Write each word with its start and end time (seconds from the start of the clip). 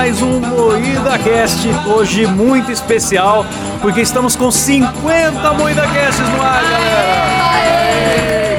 Mais 0.00 0.22
um 0.22 0.40
Moída 0.40 1.18
Cast, 1.18 1.68
hoje 1.86 2.26
muito 2.26 2.72
especial, 2.72 3.44
porque 3.82 4.00
estamos 4.00 4.34
com 4.34 4.50
50 4.50 5.52
Moída 5.52 5.82
Casts 5.82 6.26
no 6.26 6.42
ar, 6.42 6.62
galera! 6.62 7.50
Aê! 7.52 8.56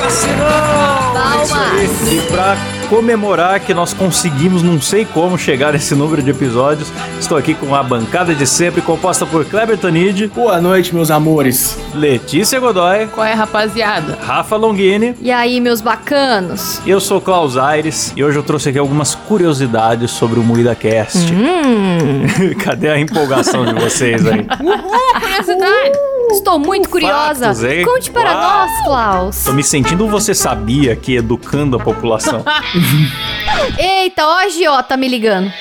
Cassinão! 0.00 1.12
Palmas! 1.12 2.10
E 2.10 2.18
pra 2.32 2.56
comemorar 2.90 3.60
que 3.60 3.72
nós 3.72 3.94
conseguimos, 3.94 4.64
não 4.64 4.80
sei 4.80 5.04
como, 5.04 5.38
chegar 5.38 5.72
nesse 5.72 5.94
número 5.94 6.20
de 6.20 6.30
episódios, 6.30 6.92
estou 7.20 7.38
aqui 7.38 7.54
com 7.54 7.72
a 7.72 7.84
bancada 7.84 8.34
de 8.34 8.44
sempre, 8.44 8.82
composta 8.82 9.24
por 9.24 9.44
Kleber 9.44 9.78
Tanid, 9.78 10.26
Boa 10.34 10.60
noite, 10.60 10.92
meus 10.92 11.08
amores. 11.08 11.78
Letícia 11.94 12.58
Godoy, 12.58 13.06
Qual 13.06 13.24
é, 13.24 13.32
rapaziada? 13.32 14.18
Rafa 14.20 14.56
Longini, 14.56 15.14
E 15.20 15.30
aí, 15.30 15.60
meus 15.60 15.80
bacanos? 15.80 16.80
eu 16.84 17.00
sou 17.00 17.20
Klaus 17.20 17.56
Aires 17.56 18.12
e 18.16 18.24
hoje 18.24 18.36
eu 18.36 18.42
trouxe 18.42 18.70
aqui 18.70 18.78
algumas 18.78 19.14
curiosidades 19.14 20.10
sobre 20.10 20.40
o 20.40 20.42
Moída 20.42 20.74
Cast. 20.74 21.32
Hum, 21.32 22.22
Cadê 22.64 22.88
a 22.88 22.98
empolgação 22.98 23.64
de 23.64 23.74
vocês 23.74 24.26
aí? 24.26 24.44
Curiosidade! 25.20 26.09
Estou 26.32 26.58
muito 26.58 26.88
curiosa. 26.88 27.54
fatos? 27.54 27.84
Conte 27.84 28.10
para 28.10 28.32
Uau. 28.32 28.42
nós, 28.42 28.84
Klaus. 28.84 29.44
Tô 29.44 29.52
me 29.52 29.62
sentindo 29.62 30.08
você 30.08 30.34
sabia 30.34 30.96
que 30.96 31.16
educando 31.16 31.76
a 31.76 31.80
população. 31.80 32.44
Eita, 33.78 34.26
ó 34.26 34.38
a 34.38 34.48
Giota 34.48 34.96
me 34.96 35.08
ligando. 35.08 35.52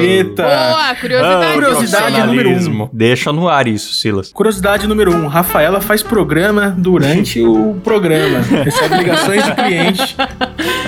Eita. 0.00 0.42
Boa, 0.42 0.94
curiosidade. 1.00 1.44
Ah, 1.44 1.52
Curiosidade 1.54 2.22
número 2.22 2.50
um. 2.50 2.88
Deixa 2.92 3.32
no 3.32 3.48
ar 3.48 3.66
isso, 3.66 3.94
Silas. 3.94 4.30
Curiosidade 4.32 4.86
número 4.86 5.14
um: 5.14 5.26
Rafaela 5.26 5.80
faz 5.80 6.02
programa 6.02 6.74
durante 6.76 7.42
o 7.42 7.80
programa. 7.82 8.40
Recebe 8.64 8.96
ligações 8.96 9.44
de 9.44 9.52
cliente. 9.54 10.16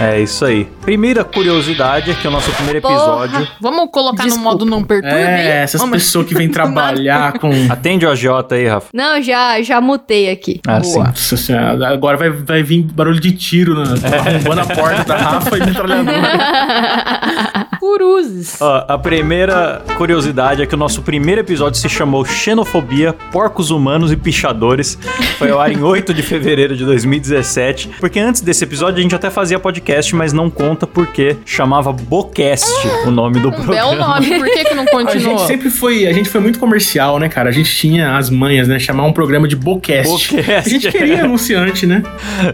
É 0.00 0.20
isso 0.20 0.44
aí. 0.44 0.64
Primeira 0.82 1.24
curiosidade 1.24 2.10
é 2.10 2.14
que 2.14 2.26
o 2.26 2.30
nosso 2.30 2.50
primeiro 2.52 2.78
episódio. 2.78 3.38
Porra. 3.38 3.48
Vamos 3.60 3.90
colocar 3.90 4.24
Desculpa. 4.24 4.38
no 4.44 4.50
modo 4.52 4.64
não 4.64 4.82
perturbe? 4.84 5.14
É, 5.16 5.62
essas 5.62 5.80
Vamos. 5.80 5.96
pessoas 5.98 6.26
que 6.26 6.34
vêm 6.34 6.48
trabalhar 6.50 7.38
com. 7.38 7.50
Atende 7.70 8.06
o 8.06 8.10
agiota 8.10 8.54
aí, 8.54 8.66
Rafa. 8.66 8.88
Não, 8.92 9.20
já, 9.22 9.60
já 9.62 9.80
mutei 9.80 10.30
aqui. 10.30 10.60
Ah, 10.66 10.82
sim. 10.82 10.98
Nossa 10.98 11.36
senhora, 11.36 11.88
agora 11.88 12.16
vai, 12.16 12.30
vai 12.30 12.62
vir 12.62 12.82
barulho 12.82 13.20
de 13.20 13.32
tiro, 13.32 13.74
né? 13.74 13.84
arrombando 14.18 14.60
a 14.60 14.66
porta 14.66 15.04
da 15.04 15.16
Rafa 15.16 15.56
e 15.56 15.60
metralhador. 15.60 16.14
Curuzes. 17.78 18.60
Ó, 18.60 18.84
a 18.88 18.98
primeira 18.98 19.82
curiosidade 19.96 20.62
é 20.62 20.66
que 20.66 20.74
o 20.74 20.78
nosso 20.78 21.02
primeiro 21.02 21.40
episódio 21.40 21.78
se 21.78 21.88
chamou 21.88 22.24
Xenofobia, 22.24 23.12
Porcos 23.30 23.70
Humanos 23.70 24.10
e 24.10 24.16
Pichadores. 24.16 24.98
Foi 25.38 25.50
ao 25.50 25.60
ar 25.60 25.70
em 25.72 25.82
8 25.82 26.12
de 26.12 26.22
fevereiro 26.22 26.76
de 26.76 26.84
2017. 26.84 27.90
Porque 28.00 28.18
antes 28.18 28.40
desse 28.40 28.64
episódio 28.64 28.98
a 28.98 29.02
gente 29.02 29.14
até 29.14 29.30
fazia 29.30 29.58
podcast, 29.58 30.14
mas 30.16 30.32
não 30.32 30.50
conta 30.50 30.86
porque 30.86 31.36
chamava 31.44 31.92
Bocast 31.92 32.66
o 33.06 33.10
nome 33.10 33.38
do 33.40 33.48
Um 33.48 33.52
programa. 33.52 33.74
belo 33.74 33.96
nome, 33.96 34.38
por 34.38 34.46
que 34.46 34.64
que 34.64 34.74
não 34.74 34.84
A 34.88 34.90
continuou? 34.90 35.38
gente 35.38 35.46
sempre 35.46 35.70
foi, 35.70 36.06
a 36.06 36.12
gente 36.12 36.28
foi 36.28 36.40
muito 36.40 36.58
comercial, 36.58 37.18
né, 37.18 37.28
cara? 37.28 37.48
A 37.50 37.52
gente 37.52 37.70
tinha 37.74 38.16
as 38.16 38.28
manhas, 38.30 38.66
né? 38.66 38.78
Chamar 38.78 39.04
um 39.04 39.12
programa 39.12 39.46
de 39.46 39.54
Bocast. 39.54 40.34
Bocast. 40.34 40.52
A 40.52 40.60
gente 40.68 40.90
queria 40.90 41.24
anunciante, 41.24 41.86
né? 41.86 42.02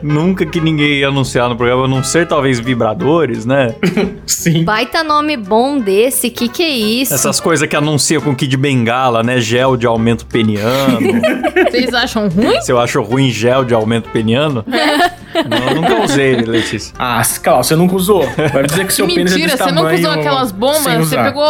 Nunca 0.03 0.45
que 0.45 0.61
ninguém 0.61 0.99
ia 0.99 1.09
anunciar 1.09 1.49
no 1.49 1.57
programa, 1.57 1.85
a 1.85 1.89
não 1.89 2.03
ser 2.03 2.27
talvez 2.27 2.61
vibradores, 2.61 3.47
né? 3.47 3.75
Sim. 4.27 4.65
Baita 4.65 5.03
nome 5.03 5.37
bom 5.37 5.79
desse, 5.79 6.31
que 6.31 6.49
que 6.49 6.63
é 6.63 6.69
isso? 6.69 7.15
Essas 7.15 7.41
coisas 7.41 7.69
que 7.69 7.77
anunciam 7.77 8.21
com 8.21 8.35
Kid 8.35 8.57
Bengala, 8.57 9.23
né? 9.23 9.41
Gel 9.41 9.77
de 9.77 9.87
aumento 9.87 10.27
peniano. 10.27 11.01
Vocês 11.71 11.93
acham 11.95 12.29
ruim? 12.29 12.61
Se 12.61 12.73
eu 12.73 12.79
acho 12.79 13.03
ruim 13.03 13.31
gel 13.31 13.65
de 13.65 13.75
aumento 13.75 14.09
peniano, 14.11 14.65
não, 15.49 15.69
eu 15.69 15.75
nunca 15.75 16.03
usei, 16.03 16.37
Letícia. 16.37 16.95
Ah, 16.99 17.23
Klaus, 17.43 17.67
você 17.67 17.75
nunca 17.75 17.97
usou. 17.97 18.25
Vai 18.53 18.65
dizer 18.65 18.87
que 18.87 18.93
seu 18.93 19.07
pênis 19.07 19.33
é 19.33 19.35
Mentira, 19.37 19.57
desse 19.57 19.65
você 19.65 19.73
nunca 19.73 19.95
usou 19.95 20.11
aquelas 20.11 20.53
bombas? 20.53 21.09
Você 21.09 21.17
pegou 21.17 21.45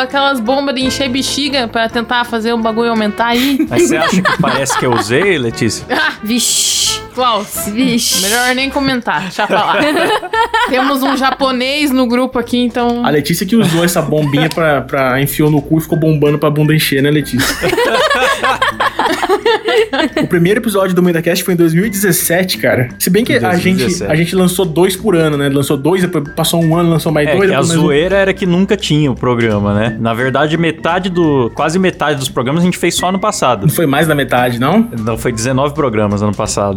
aquelas 0.00 0.40
bombas 0.40 0.74
de 0.74 0.82
encher 0.82 1.08
bexiga 1.10 1.68
pra 1.68 1.88
tentar 1.88 2.24
fazer 2.24 2.52
o 2.52 2.58
bagulho 2.58 2.90
aumentar 2.90 3.28
aí? 3.28 3.66
Mas 3.68 3.88
você 3.88 3.96
acha 3.96 4.22
que 4.22 4.40
parece 4.40 4.78
que 4.78 4.86
eu 4.86 4.92
usei, 4.92 5.38
Letícia? 5.38 5.86
Ah, 6.00 6.12
Vixe, 6.22 6.67
Klaus. 7.18 7.66
vixe. 7.66 8.22
Melhor 8.22 8.54
nem 8.54 8.70
comentar, 8.70 9.22
deixa 9.22 9.44
pra 9.44 9.64
lá. 9.64 9.76
Temos 10.70 11.02
um 11.02 11.16
japonês 11.16 11.90
no 11.90 12.06
grupo 12.06 12.38
aqui, 12.38 12.58
então. 12.58 13.04
A 13.04 13.10
Letícia 13.10 13.44
que 13.44 13.56
usou 13.56 13.84
essa 13.84 14.00
bombinha 14.00 14.48
pra, 14.48 14.82
pra 14.82 15.20
enfiou 15.20 15.50
no 15.50 15.60
cu 15.60 15.78
e 15.78 15.80
ficou 15.80 15.98
bombando 15.98 16.38
pra 16.38 16.48
bunda 16.48 16.72
encher, 16.72 17.02
né, 17.02 17.10
Letícia? 17.10 17.56
o 20.22 20.26
primeiro 20.26 20.60
episódio 20.60 20.94
do 20.94 21.02
MuidaCast 21.02 21.44
foi 21.44 21.54
em 21.54 21.56
2017, 21.56 22.58
cara. 22.58 22.88
Se 22.98 23.10
bem 23.10 23.24
que 23.24 23.32
a 23.32 23.40
gente, 23.56 23.74
2017. 23.76 24.12
a 24.12 24.14
gente 24.14 24.34
lançou 24.36 24.64
dois 24.64 24.96
por 24.96 25.14
ano, 25.16 25.36
né? 25.36 25.48
Lançou 25.48 25.76
dois, 25.76 26.02
depois 26.02 26.24
passou 26.34 26.62
um 26.62 26.76
ano, 26.76 26.90
lançou 26.90 27.12
mais 27.12 27.28
É, 27.28 27.36
dois. 27.36 27.50
a 27.50 27.54
mais 27.54 27.70
um. 27.70 27.80
zoeira 27.82 28.16
era 28.16 28.32
que 28.34 28.46
nunca 28.46 28.76
tinha 28.76 29.10
o 29.10 29.14
programa, 29.14 29.74
né? 29.74 29.96
Na 30.00 30.14
verdade, 30.14 30.56
metade 30.56 31.08
do. 31.10 31.50
Quase 31.54 31.78
metade 31.78 32.18
dos 32.18 32.28
programas 32.28 32.62
a 32.62 32.64
gente 32.66 32.78
fez 32.78 32.94
só 32.94 33.08
ano 33.08 33.18
passado. 33.18 33.62
Não 33.62 33.68
foi 33.72 33.86
mais 33.86 34.06
da 34.06 34.14
metade, 34.14 34.58
não? 34.58 34.88
Não, 35.04 35.16
foi 35.18 35.32
19 35.32 35.74
programas 35.74 36.22
ano 36.22 36.34
passado. 36.34 36.76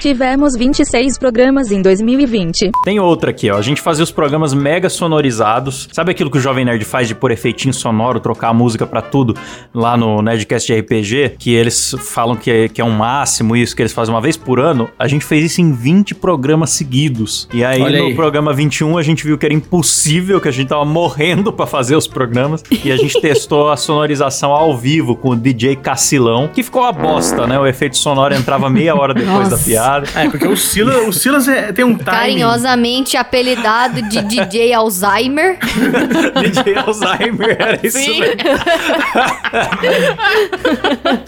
Tivemos 0.00 0.56
26 0.56 1.18
programas 1.18 1.70
em 1.72 1.82
2020. 1.82 2.70
Tem 2.84 3.00
outra 3.00 3.30
aqui, 3.30 3.50
ó. 3.50 3.56
A 3.58 3.62
gente 3.62 3.80
fazia 3.80 4.04
os 4.04 4.10
programas 4.10 4.54
mega 4.54 4.88
sonorizados. 4.88 5.88
Sabe 5.92 6.10
aquilo 6.12 6.30
que 6.30 6.38
o 6.38 6.40
Jovem 6.40 6.64
Nerd 6.64 6.84
faz 6.84 7.08
de 7.08 7.14
pôr 7.14 7.30
efeitinho 7.32 7.74
sonoro, 7.74 8.20
trocar 8.20 8.48
a 8.48 8.54
música 8.54 8.86
pra 8.86 9.02
tudo 9.02 9.34
lá 9.74 9.96
no 9.96 10.22
Nerdcast 10.22 10.72
de 10.72 10.78
RPG? 10.80 11.32
Que 11.38 11.52
eles 11.54 11.87
falam 11.98 12.36
que 12.36 12.50
é, 12.50 12.68
que 12.68 12.80
é 12.80 12.84
um 12.84 12.90
máximo 12.90 13.56
isso, 13.56 13.74
que 13.74 13.82
eles 13.82 13.92
fazem 13.92 14.14
uma 14.14 14.20
vez 14.20 14.36
por 14.36 14.58
ano. 14.60 14.88
A 14.98 15.06
gente 15.08 15.24
fez 15.24 15.44
isso 15.52 15.60
em 15.60 15.72
20 15.72 16.14
programas 16.14 16.70
seguidos. 16.70 17.48
E 17.52 17.64
aí 17.64 17.80
Olha 17.80 17.98
no 18.00 18.06
aí. 18.08 18.14
programa 18.14 18.52
21 18.52 18.98
a 18.98 19.02
gente 19.02 19.24
viu 19.24 19.38
que 19.38 19.46
era 19.46 19.54
impossível, 19.54 20.40
que 20.40 20.48
a 20.48 20.52
gente 20.52 20.68
tava 20.68 20.84
morrendo 20.84 21.52
pra 21.52 21.66
fazer 21.66 21.96
os 21.96 22.06
programas. 22.06 22.62
E 22.84 22.90
a 22.92 22.96
gente 22.96 23.18
testou 23.22 23.70
a 23.70 23.76
sonorização 23.76 24.50
ao 24.52 24.76
vivo 24.76 25.14
com 25.16 25.30
o 25.30 25.36
DJ 25.36 25.76
Cacilão, 25.76 26.48
que 26.48 26.62
ficou 26.62 26.82
uma 26.82 26.92
bosta, 26.92 27.46
né? 27.46 27.58
O 27.58 27.66
efeito 27.66 27.96
sonoro 27.96 28.34
entrava 28.34 28.68
meia 28.68 28.94
hora 28.94 29.14
depois 29.14 29.48
da 29.48 29.56
piada. 29.58 30.06
É, 30.14 30.28
porque 30.28 30.46
o 30.46 30.56
Silas, 30.56 31.06
o 31.06 31.12
Silas 31.12 31.46
é- 31.48 31.72
tem 31.72 31.84
um 31.84 31.94
timing. 31.96 32.04
Carinhosamente 32.18 33.16
apelidado 33.16 34.02
de 34.02 34.20
DJ 34.28 34.72
Alzheimer. 34.72 35.58
DJ 36.42 36.76
Alzheimer, 36.76 37.56
era 37.58 37.78
isso 37.86 37.98
Sim. 37.98 38.20
mesmo. 38.20 38.36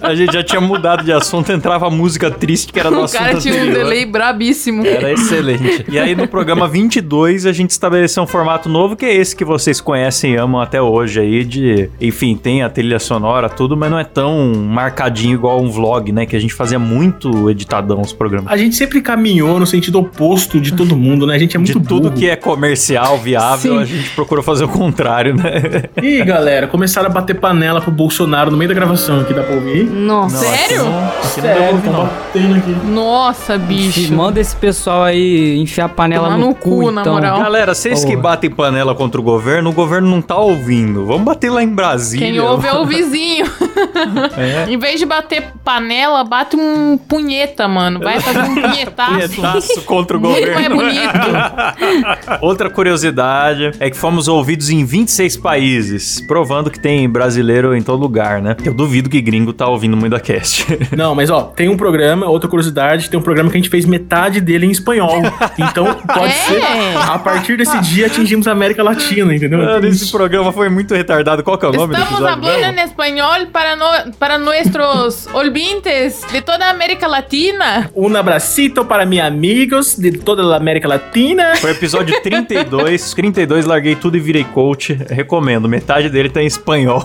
A 0.00 0.15
gente 0.15 0.32
já 0.32 0.43
tinha 0.50 0.61
mudado 0.61 1.05
de 1.05 1.12
assunto, 1.12 1.50
entrava 1.53 1.87
a 1.87 1.91
música 1.91 2.31
triste 2.31 2.72
que 2.72 2.78
era 2.81 2.91
do 2.91 3.00
O 3.00 3.05
assunto 3.05 3.19
cara 3.21 3.38
tinha 3.38 3.55
um 3.55 3.59
anterior. 3.59 3.78
delay 3.84 4.05
brabíssimo. 4.06 4.84
Era 4.87 5.12
excelente. 5.12 5.84
E 5.88 5.99
aí 5.99 6.15
no 6.15 6.27
programa 6.28 6.66
22 6.69 7.47
a 7.47 7.53
gente 7.53 7.71
estabeleceu 7.71 8.22
um 8.22 8.27
formato 8.27 8.69
novo 8.69 8.97
que 8.97 9.05
é 9.05 9.15
esse 9.15 9.34
que 9.34 9.44
vocês 9.44 9.81
conhecem 9.81 10.33
e 10.33 10.37
amam 10.37 10.61
até 10.61 10.81
hoje 10.81 11.21
aí 11.21 11.44
de, 11.44 11.88
enfim, 12.00 12.37
tem 12.37 12.62
a 12.62 12.69
trilha 12.69 12.99
sonora 12.99 13.49
tudo, 13.49 13.77
mas 13.77 13.91
não 13.91 13.99
é 13.99 14.05
tão 14.05 14.53
marcadinho 14.55 15.34
igual 15.34 15.61
um 15.61 15.71
vlog, 15.71 16.12
né, 16.12 16.27
que 16.27 16.37
a 16.37 16.41
gente 16.41 16.55
fazia 16.55 16.78
muito 16.78 17.49
editadão 17.50 18.00
os 18.00 18.12
programas. 18.12 18.53
A 18.53 18.56
gente 18.56 18.75
sempre 18.77 19.00
caminhou 19.00 19.59
no 19.61 19.67
sentido 19.67 19.99
oposto 19.99 20.61
de 20.61 20.72
todo 20.72 20.97
mundo, 20.97 21.27
né? 21.27 21.34
A 21.34 21.38
gente 21.38 21.56
é 21.56 21.61
De 21.61 21.72
muito 21.75 21.88
tudo 21.88 22.09
burro. 22.09 22.15
que 22.17 22.28
é 22.28 22.37
comercial, 22.37 23.19
viável, 23.19 23.75
Sim. 23.75 23.78
a 23.81 23.84
gente 23.84 24.11
procurou 24.11 24.43
fazer 24.43 24.65
o 24.65 24.69
contrário, 24.69 25.34
né? 25.34 25.84
Ih, 26.03 26.25
galera, 26.25 26.67
começaram 26.67 27.09
a 27.09 27.12
bater 27.12 27.34
panela 27.38 27.81
pro 27.81 27.91
Bolsonaro 27.91 28.50
no 28.50 28.56
meio 28.56 28.69
da 28.69 28.75
gravação 28.75 29.21
aqui, 29.21 29.32
dá 29.34 29.43
pra 29.43 29.55
ouvir? 29.55 29.84
Nossa. 29.84 30.29
Sério? 30.38 30.82
Aqui 30.82 31.41
não 31.41 31.42
deu 31.42 31.54
pra 31.54 31.70
ouvir, 31.70 31.82
tão 31.82 31.92
não. 31.92 32.04
batendo 32.04 32.54
aqui. 32.56 32.70
Nossa, 32.86 33.58
bicho. 33.58 34.14
Manda 34.14 34.40
esse 34.40 34.56
pessoal 34.56 35.02
aí 35.02 35.58
enfiar 35.58 35.87
a 35.87 35.88
panela 35.88 36.25
Tomar 36.25 36.38
no, 36.38 36.49
no 36.49 36.55
cu, 36.55 36.70
cu, 36.70 36.90
na 36.90 37.00
então. 37.02 37.14
moral. 37.14 37.38
Galera, 37.40 37.75
vocês 37.75 38.05
que 38.05 38.16
batem 38.16 38.50
panela 38.50 38.94
contra 38.94 39.20
o 39.20 39.25
governo, 39.25 39.70
o 39.70 39.72
governo 39.72 40.08
não 40.08 40.20
tá 40.22 40.37
ouvindo. 40.37 41.05
Vamos 41.06 41.22
bater 41.22 41.50
lá 41.50 41.62
em 41.62 41.69
Brasília. 41.69 42.26
Quem 42.26 42.40
ouve 42.40 42.66
é 42.66 42.75
o 42.75 42.84
vizinho. 42.87 43.46
É. 44.37 44.71
Em 44.73 44.79
vez 44.79 44.99
de 45.00 45.06
bater 45.06 45.53
panela, 45.65 46.23
bate 46.25 46.56
um 46.56 46.97
punheta, 46.97 47.67
mano. 47.69 48.00
Vai 48.00 48.21
fazer 48.21 48.41
um 48.41 48.55
punhetaço. 48.61 49.12
Punhetaço 49.35 49.82
contra 49.82 50.17
o 50.17 50.21
Muito 50.21 50.38
governo. 50.38 50.77
mais 50.77 50.94
bonito. 50.94 52.38
Outra 52.41 52.71
curiosidade 52.71 53.73
é 53.81 53.91
que 53.91 53.97
fomos 53.97 54.29
ouvidos 54.29 54.71
em 54.71 54.85
26 54.85 55.37
países, 55.38 56.21
provando 56.21 56.71
que 56.71 56.79
tem 56.81 57.09
brasileiro 57.09 57.75
em 57.77 57.82
todo 57.82 58.00
lugar, 58.00 58.41
né? 58.41 58.56
Eu 58.65 58.73
duvido 58.75 59.09
que 59.11 59.21
gringo 59.21 59.53
tá 59.53 59.67
ouvindo 59.69 59.97
muito 59.97 60.12
da 60.12 60.21
cast. 60.21 60.67
Não, 60.97 61.15
mas 61.15 61.31
ó, 61.31 61.43
tem 61.43 61.69
um 61.69 61.77
programa, 61.77 62.27
outra 62.27 62.49
curiosidade, 62.49 63.11
tem 63.11 63.19
um 63.19 63.23
programa 63.23 63.50
que 63.50 63.56
a 63.56 63.61
gente 63.61 63.71
fez 63.71 63.85
metade 63.85 64.41
dele 64.41 64.67
em 64.67 64.71
espanhol. 64.71 65.21
Então, 65.59 65.94
pode 65.94 66.31
É? 66.32 66.37
ser, 66.37 66.62
a 67.11 67.19
partir 67.19 67.56
desse 67.56 67.79
dia 67.81 68.06
atingimos 68.06 68.47
a 68.49 68.53
América 68.53 68.82
Latina, 68.82 69.35
entendeu? 69.35 69.59
Mano, 69.59 69.79
Então, 69.79 69.88
esse 69.91 70.11
programa 70.11 70.53
foi 70.53 70.69
muito 70.69 70.94
retardado. 70.94 71.43
Qual 71.43 71.59
que 71.59 71.67
é 71.67 71.69
o 71.69 71.73
nome 71.73 71.94
do 71.94 72.00
Estamos 72.00 72.21
episódio? 72.21 72.35
hablando 72.35 72.59
mesmo? 72.75 72.81
en 72.81 72.85
español 72.85 73.47
para, 73.53 73.69
no, 73.76 74.12
para 74.19 74.38
nuestros 74.38 75.28
olvintes 75.32 76.22
de 76.31 76.43
toda 76.43 76.67
a 76.67 76.70
América 76.70 77.06
Latina. 77.06 77.90
Um 77.94 78.14
abracito 78.17 78.84
para 78.84 79.05
meus 79.06 79.25
amigos 79.25 79.96
de 79.96 80.12
toda 80.12 80.43
a 80.52 80.56
América 80.56 80.88
Latina. 80.88 81.56
Foi 81.56 81.70
o 81.70 81.75
episódio 81.75 82.20
32. 82.22 83.14
32, 83.14 83.67
larguei 83.67 83.96
tudo 83.96 84.17
e 84.17 84.20
virei 84.20 84.44
coach. 84.44 84.93
Recomendo. 85.08 85.69
Metade 85.69 86.08
dele 86.08 86.28
tá 86.28 86.43
em 86.43 86.46
espanhol. 86.46 87.05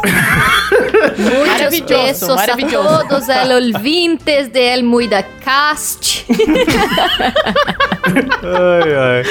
Muitos 1.17 1.47
Maravilhoso, 1.47 1.88
besos 1.88 2.29
a 2.29 2.35
maravilhoso. 2.35 3.07
todos 3.07 3.29
el 3.29 3.51
ouvintes 3.75 4.51
de 4.51 4.73
El 4.73 4.83
Muida 4.83 5.23
Cast. 5.44 6.25
Ai, 8.13 8.95
ai. 8.95 9.23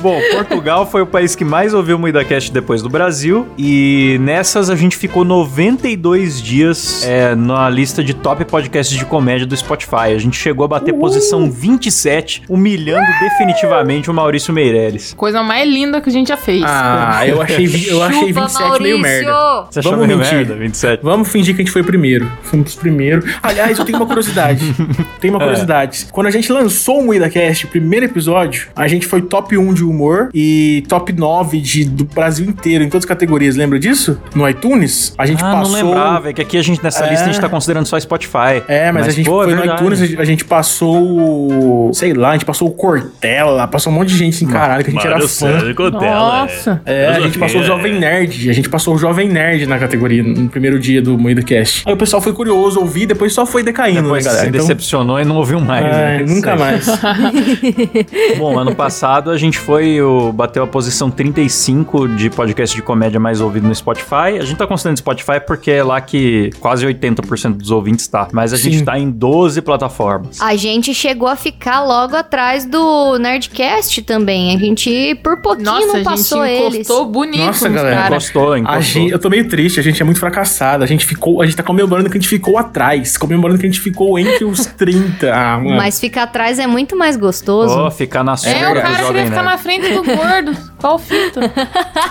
Bom, 0.00 0.20
Portugal 0.32 0.86
foi 0.88 1.02
o 1.02 1.06
país 1.06 1.34
que 1.34 1.44
mais 1.44 1.74
ouviu 1.74 1.96
o 1.96 1.98
MuidaCast 1.98 2.52
depois 2.52 2.82
do 2.82 2.88
Brasil. 2.88 3.48
E 3.58 4.16
nessas 4.20 4.70
a 4.70 4.76
gente 4.76 4.96
ficou 4.96 5.24
92 5.24 6.40
dias 6.40 7.04
é, 7.04 7.34
na 7.34 7.68
lista 7.68 8.02
de 8.02 8.14
top 8.14 8.44
podcasts 8.44 8.96
de 8.96 9.04
comédia 9.04 9.46
do 9.46 9.56
Spotify. 9.56 10.12
A 10.14 10.18
gente 10.18 10.36
chegou 10.36 10.64
a 10.64 10.68
bater 10.68 10.94
posição 10.94 11.50
27, 11.50 12.42
humilhando 12.48 13.06
definitivamente 13.20 14.08
o 14.10 14.14
Maurício 14.14 14.52
Meirelles. 14.54 15.14
Coisa 15.14 15.42
mais 15.42 15.68
linda 15.68 16.00
que 16.00 16.08
a 16.08 16.12
gente 16.12 16.28
já 16.28 16.36
fez. 16.36 16.62
Ah, 16.64 17.26
eu 17.26 17.42
achei, 17.42 17.66
eu 17.88 18.02
achei 18.02 18.28
Chupa, 18.28 18.40
27 18.46 18.82
meio 18.82 18.98
merda. 18.98 19.30
Maurício! 19.32 19.66
Você 19.72 19.78
achou 19.80 19.92
Vamos 19.92 20.06
meio 20.06 20.18
mentir. 20.18 20.34
merda, 20.34 20.54
27? 20.54 21.02
Vamos 21.02 21.28
fingir 21.28 21.54
que 21.56 21.62
a 21.62 21.64
gente 21.64 21.72
foi 21.72 21.82
primeiro. 21.82 22.30
Fomos 22.42 22.74
primeiro. 22.76 23.24
Aliás, 23.42 23.78
eu 23.78 23.84
tenho 23.84 23.98
uma 23.98 24.06
curiosidade. 24.06 24.64
Tem 25.20 25.30
uma 25.30 25.38
É. 25.40 25.42
curiosidade. 25.44 26.06
Quando 26.12 26.28
a 26.28 26.30
gente 26.30 26.50
lançou 26.52 27.00
o 27.00 27.04
MuidaCast, 27.06 27.66
o 27.66 27.68
primeiro 27.68 28.04
episódio, 28.08 28.68
a 28.74 28.88
gente 28.88 29.06
foi 29.06 29.22
top 29.22 29.56
1 29.56 29.74
de 29.74 29.84
humor 29.84 30.30
e 30.34 30.84
top 30.88 31.12
9 31.12 31.60
de, 31.60 31.84
do 31.84 32.04
Brasil 32.04 32.46
inteiro, 32.46 32.84
em 32.84 32.88
todas 32.88 33.04
as 33.04 33.08
categorias. 33.08 33.56
Lembra 33.56 33.78
disso? 33.78 34.18
No 34.34 34.48
iTunes? 34.48 35.14
A 35.18 35.26
gente 35.26 35.42
Ah, 35.44 35.52
passou. 35.52 35.76
não 35.78 35.88
lembrava. 35.88 36.30
É 36.30 36.32
que 36.32 36.42
aqui 36.42 36.56
a 36.58 36.62
gente, 36.62 36.82
nessa 36.82 37.04
É. 37.04 37.10
lista, 37.10 37.24
a 37.24 37.28
gente 37.28 37.40
tá 37.40 37.48
considerando 37.48 37.86
só 37.86 37.98
Spotify. 37.98 38.62
É, 38.68 38.90
mas, 38.92 39.06
a 39.08 39.10
gente 39.10 39.26
pô, 39.28 39.42
é 39.42 39.46
foi 39.46 39.54
no 39.54 39.60
verdade. 39.60 39.82
iTunes, 39.82 40.18
a 40.18 40.24
gente- 40.24 40.44
passou. 40.44 41.88
o- 41.88 41.90
Sei 41.94 42.12
lá, 42.14 42.30
a 42.30 42.32
gente 42.32 42.44
passou 42.44 42.68
o 42.68 42.70
Cortella, 42.70 43.66
passou 43.66 43.92
um 43.92 43.96
monte 43.96 44.08
de 44.08 44.16
gente 44.16 44.34
assim, 44.34 44.46
caralho, 44.46 44.84
que 44.84 44.90
a 44.90 44.92
gente 44.92 45.06
era 45.06 45.20
fã. 45.28 45.58
Nossa. 46.00 46.80
É, 46.86 47.06
a 47.08 47.20
gente 47.20 47.38
passou 47.38 47.60
o 47.60 47.64
Jovem 47.64 47.98
Nerd. 47.98 48.48
A 48.48 48.52
gente 48.52 48.68
passou 48.68 48.94
o 48.94 48.98
Jovem 48.98 49.28
Nerd 49.28 49.66
na 49.66 49.78
categoria 49.78 50.22
no 50.22 50.48
primeiro 50.48 50.78
dia 50.78 51.00
do 51.02 51.18
Moída 51.18 51.42
Cast. 51.42 51.82
Aí 51.86 51.92
o 51.92 51.96
pessoal 51.96 52.22
foi 52.22 52.32
curioso, 52.32 52.80
ouvir, 52.80 53.06
depois 53.06 53.32
só 53.32 53.44
foi 53.46 53.62
decaindo, 53.62 54.02
Depois 54.02 54.24
né, 54.24 54.30
se 54.30 54.36
galera? 54.36 54.48
Então, 54.56 54.60
decepcionou 54.66 55.20
e 55.20 55.24
não 55.24 55.36
ouviu 55.36 55.60
mais. 55.60 55.84
é, 55.84 55.88
né? 56.18 56.24
nunca 56.26 56.56
mais. 56.56 56.86
Bom, 58.38 58.58
ano 58.58 58.74
passado 58.74 59.30
a 59.30 59.36
gente 59.36 59.58
foi, 59.58 60.00
o, 60.00 60.32
bateu 60.32 60.62
a 60.62 60.66
posição 60.66 61.10
35 61.10 62.08
de 62.08 62.30
podcast 62.30 62.74
de 62.74 62.82
comédia 62.82 63.18
mais 63.20 63.40
ouvido 63.40 63.66
no 63.66 63.74
Spotify. 63.74 64.38
A 64.40 64.44
gente 64.44 64.56
tá 64.56 64.66
considerando 64.66 64.98
Spotify 64.98 65.40
porque 65.44 65.70
é 65.70 65.82
lá 65.82 66.00
que 66.00 66.50
quase 66.60 66.86
80% 66.86 67.54
dos 67.56 67.70
ouvintes 67.70 68.06
tá. 68.06 68.28
Mas 68.32 68.52
a 68.52 68.56
gente 68.56 68.78
Sim. 68.78 68.84
tá 68.84 68.98
em 68.98 69.10
12 69.10 69.62
plataformas. 69.62 70.40
A 70.40 70.54
gente 70.56 70.92
chegou 70.94 71.28
a 71.28 71.36
ficar 71.36 71.84
logo 71.84 72.16
atrás 72.16 72.64
do 72.64 73.18
Nerdcast 73.18 74.02
também. 74.02 74.54
A 74.54 74.58
gente, 74.58 75.14
por 75.22 75.40
pouquinho, 75.40 75.66
Nossa, 75.66 75.86
não 75.86 75.94
a 75.94 75.96
gente 75.98 76.04
passou 76.04 76.44
eles. 76.46 76.74
encostou 76.74 77.06
bonito 77.06 77.38
Nossa, 77.44 77.68
nos 77.68 77.76
galera, 77.76 77.96
caras. 77.96 78.24
Encostou, 78.24 78.52
A 78.52 78.58
encostou. 78.58 78.82
gente, 78.82 79.12
eu 79.12 79.18
tô 79.18 79.28
meio 79.30 79.48
triste, 79.48 79.80
a 79.80 79.82
gente 79.82 80.00
é 80.00 80.04
muito 80.04 80.20
fracassado. 80.20 80.84
A 80.84 80.86
gente 80.86 81.04
ficou, 81.04 81.40
a 81.42 81.46
gente 81.46 81.56
tá 81.56 81.62
comemorando 81.62 82.08
que 82.10 82.16
a 82.16 82.20
gente 82.20 82.28
ficou 82.28 82.58
atrás, 82.58 83.16
comemorando 83.16 83.58
que 83.58 83.66
a 83.66 83.68
gente 83.68 83.80
ficou 83.80 84.18
entre 84.18 84.44
os 84.44 84.66
30. 84.66 85.32
Ah, 85.34 85.58
mano. 85.58 85.76
Mas 85.76 86.00
ficar 86.00 86.24
atrás 86.24 86.58
é 86.58 86.66
muito 86.66 86.96
mais 86.96 87.16
gostoso. 87.16 87.74
Ó, 87.74 87.87
ficar 87.90 88.22
na 88.24 88.36
sombra 88.36 88.58
É, 88.58 88.70
o 88.70 88.74
do 88.74 88.80
cara 88.82 89.06
queria 89.06 89.24
ficar 89.26 89.42
na 89.42 89.58
frente 89.58 89.88
do 89.92 90.02
gordo. 90.04 90.56
Qual 90.78 90.94
o 90.94 90.98
fito? 90.98 91.40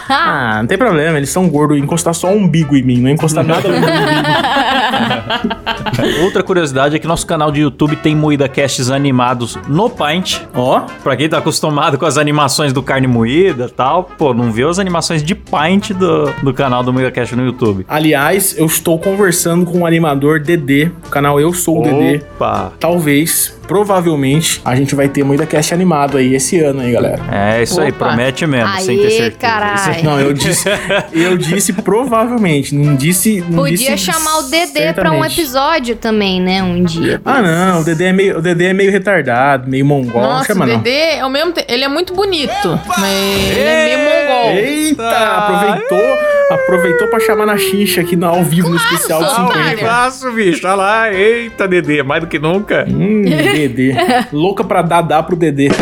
Ah, 0.09 0.59
não 0.59 0.67
tem 0.67 0.77
problema, 0.77 1.17
eles 1.17 1.29
são 1.29 1.49
gordos. 1.49 1.77
Encostar 1.77 2.13
só 2.13 2.29
o 2.29 2.37
umbigo 2.37 2.77
em 2.77 2.81
mim, 2.83 2.97
não 3.01 3.09
encostar 3.09 3.43
nada 3.43 3.67
do 3.67 3.75
umbigo. 3.75 3.91
Outra 6.23 6.43
curiosidade 6.43 6.95
é 6.95 6.99
que 6.99 7.07
nosso 7.07 7.25
canal 7.27 7.51
de 7.51 7.61
YouTube 7.61 7.95
tem 7.97 8.15
Moída 8.15 8.47
Casts 8.47 8.89
animados 8.89 9.57
no 9.67 9.89
Paint. 9.89 10.41
Ó, 10.53 10.81
Pra 11.03 11.15
quem 11.15 11.27
tá 11.29 11.37
acostumado 11.39 11.97
com 11.97 12.05
as 12.05 12.17
animações 12.17 12.71
do 12.73 12.81
Carne 12.81 13.07
Moída 13.07 13.65
e 13.65 13.69
tal, 13.71 14.03
pô, 14.17 14.33
não 14.33 14.51
viu 14.51 14.69
as 14.69 14.79
animações 14.79 15.23
de 15.23 15.35
Paint 15.35 15.91
do, 15.91 16.31
do 16.43 16.53
canal 16.53 16.83
do 16.83 16.93
Moída 16.93 17.11
Cast 17.11 17.35
no 17.35 17.45
YouTube. 17.45 17.85
aliás, 17.87 18.55
eu 18.57 18.65
estou 18.65 18.97
conversando 18.99 19.65
com 19.65 19.79
o 19.81 19.85
animador 19.85 20.39
Dedê, 20.39 20.85
o 21.05 21.09
canal 21.09 21.39
Eu 21.39 21.53
Sou 21.53 21.79
o 21.79 21.83
Dedê. 21.83 22.21
Opa! 22.35 22.71
Talvez, 22.79 23.57
provavelmente, 23.67 24.61
a 24.63 24.75
gente 24.75 24.95
vai 24.95 25.07
ter 25.09 25.23
Moída 25.23 25.45
Cast 25.45 25.73
animado 25.73 26.17
aí 26.17 26.33
esse 26.33 26.59
ano 26.61 26.81
aí, 26.81 26.91
galera. 26.91 27.19
É 27.31 27.61
isso 27.63 27.79
aí, 27.81 27.89
Opa. 27.89 28.07
promete 28.07 28.45
mesmo, 28.47 28.56
sem 28.79 28.97
ter 28.97 29.03
Aê, 29.05 29.11
certeza. 29.11 29.37
carai. 29.39 30.01
Não, 30.03 30.19
eu 30.19 30.33
disse, 30.33 30.67
eu 31.13 31.37
disse 31.37 31.73
provavelmente, 31.73 32.73
não 32.75 32.95
disse. 32.95 33.43
Não 33.49 33.63
Podia 33.63 33.95
disse 33.95 34.11
chamar 34.11 34.39
o 34.39 34.43
Dedê 34.43 34.93
pra 34.93 35.11
um 35.11 35.23
episódio 35.23 35.95
também, 35.95 36.41
né? 36.41 36.61
Um 36.63 36.83
dia. 36.83 37.21
Ah, 37.25 37.41
não, 37.41 37.81
o 37.81 37.83
Dedê 37.83 38.05
é 38.05 38.13
meio, 38.13 38.37
o 38.37 38.41
Dedê 38.41 38.65
é 38.67 38.73
meio 38.73 38.91
retardado, 38.91 39.69
meio 39.69 39.85
mongol, 39.85 40.21
não 40.21 40.29
Nossa, 40.29 40.45
chama 40.47 40.65
o 40.65 40.67
não. 40.67 40.77
Dedê 40.79 41.17
é 41.17 41.25
o 41.25 41.29
mesmo. 41.29 41.53
Ele 41.67 41.83
é 41.83 41.87
muito 41.87 42.13
bonito, 42.13 42.79
mas 42.97 43.51
ele 43.51 43.59
é 43.59 43.85
meio 43.85 43.99
mongol. 44.09 44.51
Eita, 44.51 45.17
aproveitou, 45.37 46.17
aproveitou 46.51 47.07
pra 47.07 47.19
chamar 47.19 47.45
na 47.45 47.57
xincha 47.57 48.01
aqui 48.01 48.15
no, 48.15 48.25
ao 48.27 48.43
vivo 48.43 48.69
no 48.69 48.75
especial 48.75 49.23
de 49.23 49.29
sou 49.29 49.47
50. 49.47 49.59
otária. 49.59 49.77
Faço, 49.87 50.31
bicho, 50.31 50.65
olha 50.65 50.75
lá. 50.75 51.13
Eita, 51.13 51.67
Dedê, 51.67 52.03
mais 52.03 52.21
do 52.21 52.27
que 52.27 52.39
nunca. 52.39 52.85
Hum, 52.89 53.21
Dedê. 53.23 53.93
Louca 54.31 54.63
pra 54.63 54.81
dar, 54.81 55.01
dá 55.01 55.21
pro 55.21 55.35
Dedê. 55.35 55.69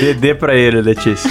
Dedê 0.00 0.34
pra 0.34 0.54
ele, 0.54 0.80
Letícia. 0.80 1.30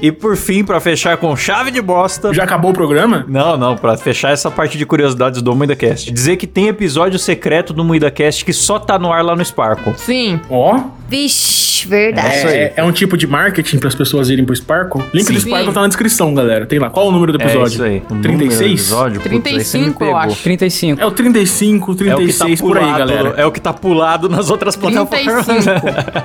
e 0.00 0.10
por 0.10 0.36
fim, 0.36 0.64
pra 0.64 0.80
fechar 0.80 1.16
com 1.16 1.34
chave 1.36 1.70
de 1.70 1.80
bosta. 1.80 2.32
Já 2.32 2.44
acabou 2.44 2.70
o 2.70 2.74
programa? 2.74 3.24
Não, 3.28 3.56
não, 3.56 3.76
pra 3.76 3.96
fechar 3.96 4.32
essa 4.32 4.50
parte 4.50 4.78
de 4.78 4.86
curiosidades 4.86 5.42
do 5.42 5.54
MuidaCast. 5.54 6.10
Dizer 6.10 6.36
que 6.36 6.46
tem 6.46 6.68
episódio 6.68 7.18
secreto 7.18 7.72
do 7.72 7.84
MuidaCast 7.84 8.44
que 8.44 8.52
só 8.52 8.78
tá 8.78 8.98
no 8.98 9.12
ar 9.12 9.22
lá 9.24 9.36
no 9.36 9.44
Sparkle. 9.44 9.94
Sim. 9.96 10.40
Ó, 10.48 10.80
Vixe, 11.08 11.59
verdade. 11.88 12.28
aí. 12.46 12.54
é, 12.54 12.72
é 12.76 12.84
um 12.84 12.92
tipo 12.92 13.16
de 13.16 13.26
marketing 13.26 13.78
para 13.78 13.88
as 13.88 13.94
pessoas 13.94 14.28
irem 14.30 14.44
pro 14.44 14.54
Sparkle. 14.54 15.02
Link 15.14 15.26
do 15.32 15.40
Sim. 15.40 15.48
Sparkle 15.48 15.72
tá 15.72 15.80
na 15.82 15.86
descrição, 15.88 16.34
galera. 16.34 16.66
Tem 16.66 16.78
lá. 16.78 16.90
Qual 16.90 17.08
o 17.08 17.12
número 17.12 17.32
do 17.32 17.40
É 17.40 17.44
episódio? 17.44 17.72
isso 17.74 17.82
aí. 17.82 18.02
O 18.10 18.14
número 18.14 18.32
do 18.32 18.38
36? 18.38 18.70
Episódio, 18.72 19.20
putz, 19.20 19.26
aí 19.46 19.64
você 19.64 19.78
me 19.78 19.84
35, 19.84 20.04
eu 20.04 20.06
pegou. 20.08 20.16
acho. 20.16 20.42
35. 20.42 21.00
É 21.00 21.06
o 21.06 21.10
35, 21.10 21.90
É 21.90 21.94
o 21.94 21.96
tá 21.96 22.16
36 22.16 22.60
por 22.60 22.78
aí, 22.78 22.92
galera. 22.98 23.34
É 23.36 23.46
o 23.46 23.52
que 23.52 23.60
tá 23.60 23.72
pulado 23.72 24.28
nas 24.28 24.50
outras 24.50 24.76
plataformas. 24.76 25.46
35. 25.46 25.70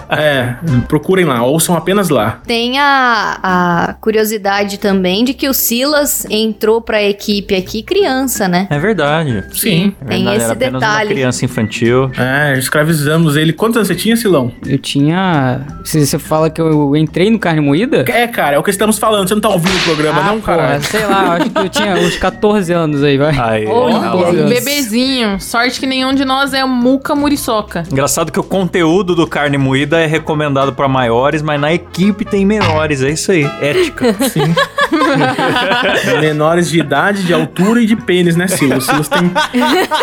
É, 0.17 0.55
procurem 0.87 1.25
lá, 1.25 1.43
ouçam 1.43 1.75
apenas 1.75 2.09
lá. 2.09 2.39
Tem 2.45 2.79
a, 2.79 3.39
a 3.89 3.93
curiosidade 3.99 4.77
também 4.77 5.23
de 5.23 5.33
que 5.33 5.47
o 5.49 5.53
Silas 5.53 6.25
entrou 6.29 6.81
pra 6.81 7.01
equipe 7.03 7.55
aqui 7.55 7.81
criança, 7.83 8.47
né? 8.47 8.67
É 8.69 8.79
verdade. 8.79 9.43
Sim. 9.53 9.93
É 10.01 10.05
Tem 10.05 10.17
verdade, 10.23 10.37
esse 10.37 10.45
era 10.45 10.55
detalhe. 10.55 11.09
uma 11.09 11.15
criança 11.15 11.45
infantil. 11.45 12.11
É, 12.17 12.57
escravizamos 12.57 13.35
ele. 13.35 13.51
Quantos 13.53 13.77
anos 13.77 13.87
você 13.87 13.95
tinha, 13.95 14.15
Silão? 14.15 14.51
Eu 14.65 14.77
tinha. 14.77 15.44
Se 15.83 16.05
você 16.05 16.19
fala 16.19 16.49
que 16.49 16.61
eu 16.61 16.95
entrei 16.95 17.29
no 17.29 17.39
carne 17.39 17.61
moída? 17.61 18.05
É, 18.07 18.27
cara, 18.27 18.55
é 18.55 18.59
o 18.59 18.63
que 18.63 18.69
estamos 18.69 18.97
falando. 18.97 19.27
Você 19.27 19.33
não 19.35 19.41
tá 19.41 19.49
ouvindo 19.49 19.75
o 19.75 19.83
programa, 19.83 20.23
não, 20.23 20.41
porra, 20.41 20.57
cara? 20.57 20.81
sei 20.81 21.05
lá, 21.05 21.33
acho 21.35 21.49
que 21.49 21.59
eu 21.59 21.69
tinha 21.69 21.95
uns 21.95 22.17
14 22.17 22.73
anos 22.73 23.03
aí, 23.03 23.17
vai. 23.17 23.37
Aí. 23.37 23.67
Um 23.67 24.49
Bebezinho. 24.49 25.39
Sorte 25.39 25.79
que 25.79 25.85
nenhum 25.85 26.13
de 26.13 26.25
nós 26.25 26.53
é 26.53 26.63
muca 26.65 27.15
muriçoca. 27.15 27.83
Engraçado 27.91 28.31
que 28.31 28.39
o 28.39 28.43
conteúdo 28.43 29.15
do 29.15 29.27
carne 29.27 29.57
moída 29.57 29.99
é 29.99 30.05
recomendado 30.05 30.73
pra 30.73 30.87
maiores, 30.87 31.41
mas 31.41 31.59
na 31.59 31.73
equipe 31.73 32.25
tem 32.25 32.45
menores. 32.45 33.01
É 33.01 33.09
isso 33.09 33.31
aí. 33.31 33.49
Ética. 33.61 34.05
Menores 36.19 36.69
de 36.69 36.79
idade, 36.79 37.23
de 37.23 37.33
altura 37.33 37.81
e 37.81 37.85
de 37.85 37.95
pênis, 37.95 38.35
né, 38.35 38.47
Silas? 38.47 38.83
O 38.83 38.85
Silas 38.85 39.07
tem. 39.07 39.31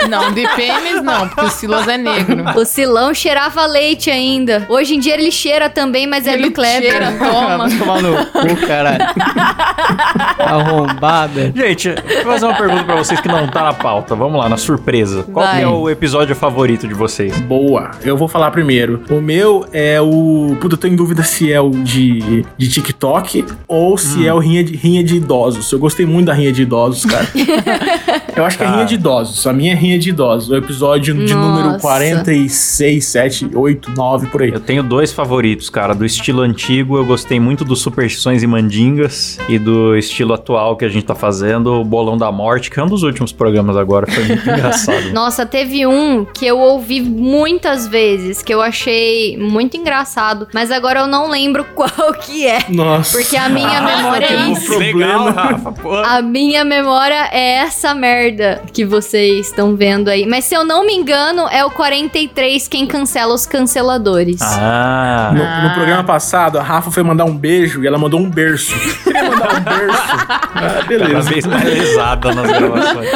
Não, 0.08 0.32
de 0.32 0.46
pênis 0.54 1.02
não, 1.02 1.28
porque 1.28 1.44
o 1.46 1.50
Silas 1.50 1.88
é 1.88 1.96
negro. 1.96 2.44
O 2.56 2.64
Silão 2.64 3.14
cheirava 3.14 3.64
leite 3.66 4.11
ainda. 4.11 4.66
Hoje 4.68 4.94
em 4.94 5.00
dia 5.00 5.14
ele 5.14 5.30
cheira 5.33 5.69
também, 5.69 6.07
mas 6.07 6.27
é 6.27 6.35
Ele 6.35 6.49
do 6.49 6.53
Kleber. 6.53 6.91
cheira, 6.91 7.12
toma. 7.19 7.59
Vai 7.69 7.79
tomar 7.79 8.03
no 8.03 8.27
cu, 8.27 8.67
caralho. 8.67 9.05
Arrombada. 10.39 11.53
Gente, 11.55 11.95
vou 12.23 12.33
fazer 12.33 12.47
uma 12.47 12.57
pergunta 12.57 12.85
pra 12.85 12.97
vocês 12.97 13.21
que 13.21 13.29
não 13.29 13.47
tá 13.49 13.62
na 13.62 13.73
pauta. 13.73 14.15
Vamos 14.15 14.39
lá, 14.39 14.49
na 14.49 14.57
surpresa. 14.57 15.25
Qual 15.25 15.45
Vai. 15.45 15.62
é 15.62 15.67
o 15.67 15.89
episódio 15.89 16.35
favorito 16.35 16.87
de 16.87 16.95
vocês? 16.95 17.39
Boa, 17.41 17.93
eu 18.05 18.17
vou 18.17 18.29
falar 18.29 18.51
primeiro. 18.51 19.03
O 19.11 19.21
meu 19.21 19.67
é 19.73 20.01
o. 20.01 20.57
Puta, 20.61 20.75
eu 20.75 20.79
tô 20.79 20.87
em 20.87 20.97
dúvida 20.97 21.23
se 21.23 21.53
é 21.53 21.61
o 21.61 21.71
de, 21.71 22.45
de 22.57 22.69
TikTok 22.69 23.45
ou 23.67 23.97
se 23.97 24.27
é 24.27 24.33
o 24.33 24.39
rinha 24.39 24.62
de, 24.62 24.77
rinha 24.77 25.03
de 25.03 25.17
idosos. 25.17 25.71
Eu 25.73 25.79
gostei 25.79 26.07
muito 26.07 26.27
da 26.27 26.35
rinha 26.35 26.53
de 26.53 26.62
idosos, 26.62 27.05
cara. 27.05 27.27
eu 28.37 28.45
acho 28.45 28.59
que 28.59 28.65
é 28.65 28.69
rinha 28.69 28.85
de 28.85 28.95
idosos. 28.95 29.47
A 29.47 29.53
minha 29.53 29.73
é 29.73 29.77
rinha 29.77 29.99
de 29.99 30.11
idosos. 30.11 30.51
O 30.51 30.57
episódio 30.57 31.15
de 31.15 31.35
número 31.35 31.71
Nossa. 31.71 31.81
46, 31.81 33.05
7, 33.05 33.51
8, 33.55 33.91
9, 33.97 34.27
por 34.29 34.43
aí. 34.43 34.51
Eu 34.51 34.61
tenho 34.61 34.83
dois 34.83 35.12
favoritos, 35.12 35.22
cara. 35.71 35.95
Do 35.95 36.05
estilo 36.05 36.43
antigo, 36.43 36.97
eu 36.97 37.05
gostei 37.05 37.38
muito 37.38 37.64
do 37.64 37.76
Superstições 37.76 38.43
e 38.43 38.47
Mandingas. 38.47 39.38
E 39.49 39.59
do 39.59 39.97
estilo 39.97 40.35
atual 40.35 40.76
que 40.76 40.85
a 40.85 40.88
gente 40.88 41.05
tá 41.05 41.14
fazendo, 41.14 41.81
o 41.81 41.85
Bolão 41.85 42.17
da 42.17 42.31
Morte, 42.31 42.71
que 42.71 42.79
é 42.79 42.83
um 42.83 42.87
dos 42.87 43.02
últimos 43.02 43.33
programas 43.33 43.76
agora. 43.76 44.11
Foi 44.11 44.25
muito 44.25 44.43
engraçado. 44.49 45.12
Nossa, 45.12 45.47
teve 45.47 45.87
um 45.87 46.25
que 46.25 46.47
eu 46.47 46.59
ouvi 46.59 47.00
muitas 47.00 47.87
vezes, 47.87 48.43
que 48.43 48.52
eu 48.52 48.61
achei 48.61 49.37
muito 49.38 49.76
engraçado, 49.76 50.49
mas 50.52 50.71
agora 50.71 51.00
eu 51.00 51.07
não 51.07 51.31
lembro 51.31 51.64
qual 51.75 52.12
que 52.14 52.47
é. 52.47 52.64
Nossa. 52.69 53.19
Porque 53.19 53.37
a 53.37 53.49
minha 53.49 53.81
memória 53.81 54.26
é 54.26 54.29
teve 54.29 54.52
isso. 54.52 54.75
um 54.75 54.79
problema. 54.79 55.31
Rafa. 55.31 55.73
Pô. 55.83 55.95
A 55.95 56.23
minha 56.23 56.64
memória 56.64 57.29
é 57.33 57.55
essa 57.55 57.95
merda 57.95 58.62
que 58.73 58.85
vocês 58.85 59.47
estão 59.47 59.76
vendo 59.76 60.09
aí. 60.09 60.26
Mas 60.26 60.45
se 60.45 60.55
eu 60.55 60.64
não 60.64 60.85
me 60.87 60.95
engano, 60.95 61.49
é 61.49 61.64
o 61.64 61.71
43 61.71 62.69
quem 62.69 62.87
cancela 62.87 63.35
os 63.35 63.47
canceladores. 63.47 64.41
Ah. 64.43 65.12
No, 65.33 65.69
no 65.69 65.75
programa 65.75 66.04
passado, 66.04 66.59
a 66.59 66.62
Rafa 66.62 66.90
foi 66.90 67.02
mandar 67.02 67.25
um 67.25 67.37
beijo 67.37 67.83
e 67.83 67.87
ela 67.87 67.99
mandou 67.99 68.21
um 68.21 68.28
berço. 68.31 68.75
Queria 69.04 69.25
mandar 69.31 69.54
um 69.57 69.61
berço. 69.61 70.02
Ah, 70.28 70.50
Cada 70.54 70.83
beleza. 70.85 71.31
vez 71.31 71.47
mais 71.47 71.62
risada 71.64 72.35
nas 72.35 72.50
gravações. 72.50 73.09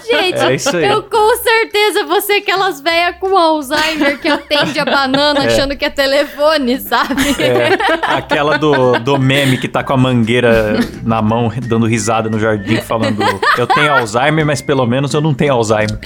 Gente, 0.00 0.38
É 0.38 0.54
isso 0.54 0.76
aí. 0.76 0.84
eu 0.86 1.02
com 1.02 1.36
certeza 1.36 2.04
você 2.04 2.34
é 2.34 2.36
aquelas 2.38 2.80
velhas 2.80 3.16
com 3.20 3.36
Alzheimer 3.36 4.18
que 4.20 4.28
atende 4.28 4.78
a 4.78 4.84
banana 4.84 5.40
achando 5.40 5.76
que 5.76 5.84
é 5.84 5.90
telefone, 5.90 6.78
sabe? 6.80 7.22
É, 7.38 7.78
aquela 8.02 8.58
do, 8.58 8.98
do 8.98 9.18
meme 9.18 9.58
que 9.58 9.68
tá 9.68 9.82
com 9.82 9.92
a 9.92 9.96
mangueira 9.96 10.78
na 11.02 11.20
mão, 11.22 11.52
dando 11.66 11.86
risada 11.86 12.28
no 12.28 12.38
jardim, 12.38 12.76
falando: 12.80 13.22
Eu 13.56 13.66
tenho 13.66 13.92
Alzheimer, 13.92 14.44
mas 14.46 14.60
pelo 14.62 14.86
menos 14.86 15.12
eu 15.14 15.20
não 15.20 15.34
tenho 15.34 15.52
Alzheimer. 15.54 15.98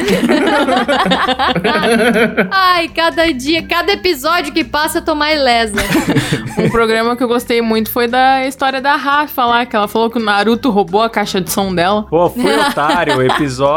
Ai, 2.51 2.89
cada 2.89 3.33
dia, 3.33 3.63
cada 3.67 3.93
episódio 3.93 4.53
que 4.53 4.65
passa 4.65 4.99
eu 4.99 5.03
tô 5.03 5.15
mais 5.15 5.41
lesa. 5.41 5.77
Um 6.59 6.71
programa 6.71 7.17
que 7.17 7.23
eu 7.23 7.29
gostei 7.29 7.61
muito 7.61 7.91
foi 7.91 8.09
da 8.09 8.47
história 8.47 8.81
da 8.81 8.97
Rafa 8.97 9.45
lá, 9.45 9.67
que 9.67 9.77
ela 9.77 9.89
falou 9.89 10.11
que 10.11 10.19
o 10.19 10.23
Naruto 10.23 10.71
roubou 10.71 11.03
a 11.03 11.11
caixa 11.11 11.41
de 11.41 11.51
som 11.51 11.75
dela. 11.75 12.05
Pô, 12.09 12.29
fui 12.31 12.55
otário. 12.55 13.23
Episódio. 13.23 13.76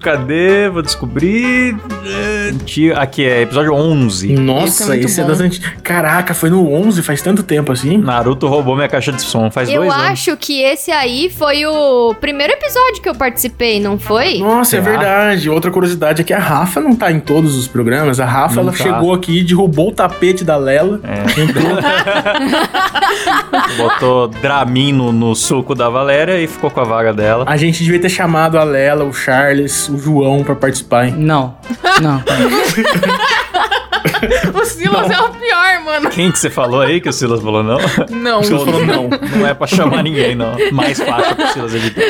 Cadê? 0.00 0.68
Vou 0.68 0.82
descobrir. 0.82 1.76
É, 2.04 2.52
Aqui 2.96 3.24
é 3.24 3.42
episódio 3.42 3.72
11. 3.72 4.32
Nossa, 4.34 4.96
Esse 4.96 5.20
é 5.20 5.24
é 5.24 5.26
das 5.26 5.40
antigas. 5.40 5.70
Caraca, 5.82 6.34
foi 6.34 6.50
no 6.50 6.70
11, 6.72 7.02
faz 7.02 7.22
tanto 7.22 7.42
tempo 7.42 7.72
assim. 7.72 7.96
Naruto 7.98 8.46
roubou 8.48 8.74
minha 8.74 8.88
caixa 8.88 9.12
de 9.12 9.22
som 9.22 9.50
faz 9.50 9.68
Eu 9.68 9.82
dois 9.82 9.92
anos. 9.92 10.06
acho 10.06 10.36
que 10.36 10.62
esse 10.62 10.90
aí 10.90 11.30
foi 11.30 11.64
o 11.66 12.14
primeiro 12.20 12.52
episódio 12.52 13.02
que 13.02 13.08
eu 13.08 13.14
participei, 13.14 13.80
não 13.80 13.98
foi? 13.98 14.38
Nossa, 14.38 14.76
é 14.76 14.80
verdade. 14.80 15.48
Outra 15.50 15.70
curiosidade 15.70 16.22
é 16.22 16.24
que 16.24 16.32
a 16.32 16.38
Rafa 16.38 16.80
não 16.80 16.94
tá 16.94 17.10
em 17.12 17.20
todos 17.20 17.56
os 17.56 17.66
programas. 17.68 18.18
A 18.20 18.24
Rafa, 18.24 18.56
Não 18.56 18.62
ela 18.62 18.72
tá. 18.72 18.78
chegou 18.82 19.12
aqui, 19.14 19.42
derrubou 19.42 19.88
o 19.88 19.92
tapete 19.92 20.44
da 20.44 20.56
Lela. 20.56 21.00
Entrou. 21.36 21.72
Botou 23.76 24.28
Dramin 24.28 24.92
no, 24.92 25.12
no 25.12 25.34
suco 25.34 25.74
da 25.74 25.88
Valéria 25.88 26.40
e 26.40 26.46
ficou 26.46 26.70
com 26.70 26.80
a 26.80 26.84
vaga 26.84 27.12
dela. 27.12 27.44
A 27.46 27.56
gente 27.56 27.82
devia 27.84 28.00
ter 28.00 28.08
chamado 28.08 28.58
a 28.58 28.64
Lela, 28.64 29.04
o 29.04 29.11
Charles, 29.12 29.88
o 29.88 29.98
João 29.98 30.42
pra 30.42 30.54
participar, 30.54 31.06
hein? 31.06 31.14
Não, 31.16 31.56
não. 32.00 32.22
O 34.54 34.64
Silas 34.64 35.10
é 35.10 35.20
o 35.20 35.30
pior, 35.30 35.84
mano. 35.84 36.10
Quem 36.10 36.30
que 36.30 36.38
você 36.38 36.50
falou 36.50 36.80
aí 36.80 37.00
que 37.00 37.08
o 37.08 37.12
Silas 37.12 37.40
falou 37.42 37.62
não? 37.62 37.78
Não. 38.10 38.40
O 38.40 38.44
Silas 38.44 38.62
falou 38.64 38.84
não. 38.86 39.08
Não 39.36 39.46
é 39.46 39.54
pra 39.54 39.66
chamar 39.66 40.02
ninguém, 40.02 40.34
não. 40.34 40.52
Mais 40.72 41.00
fácil 41.00 41.34
pro 41.34 41.46
Silas 41.52 41.74
editar. 41.74 42.02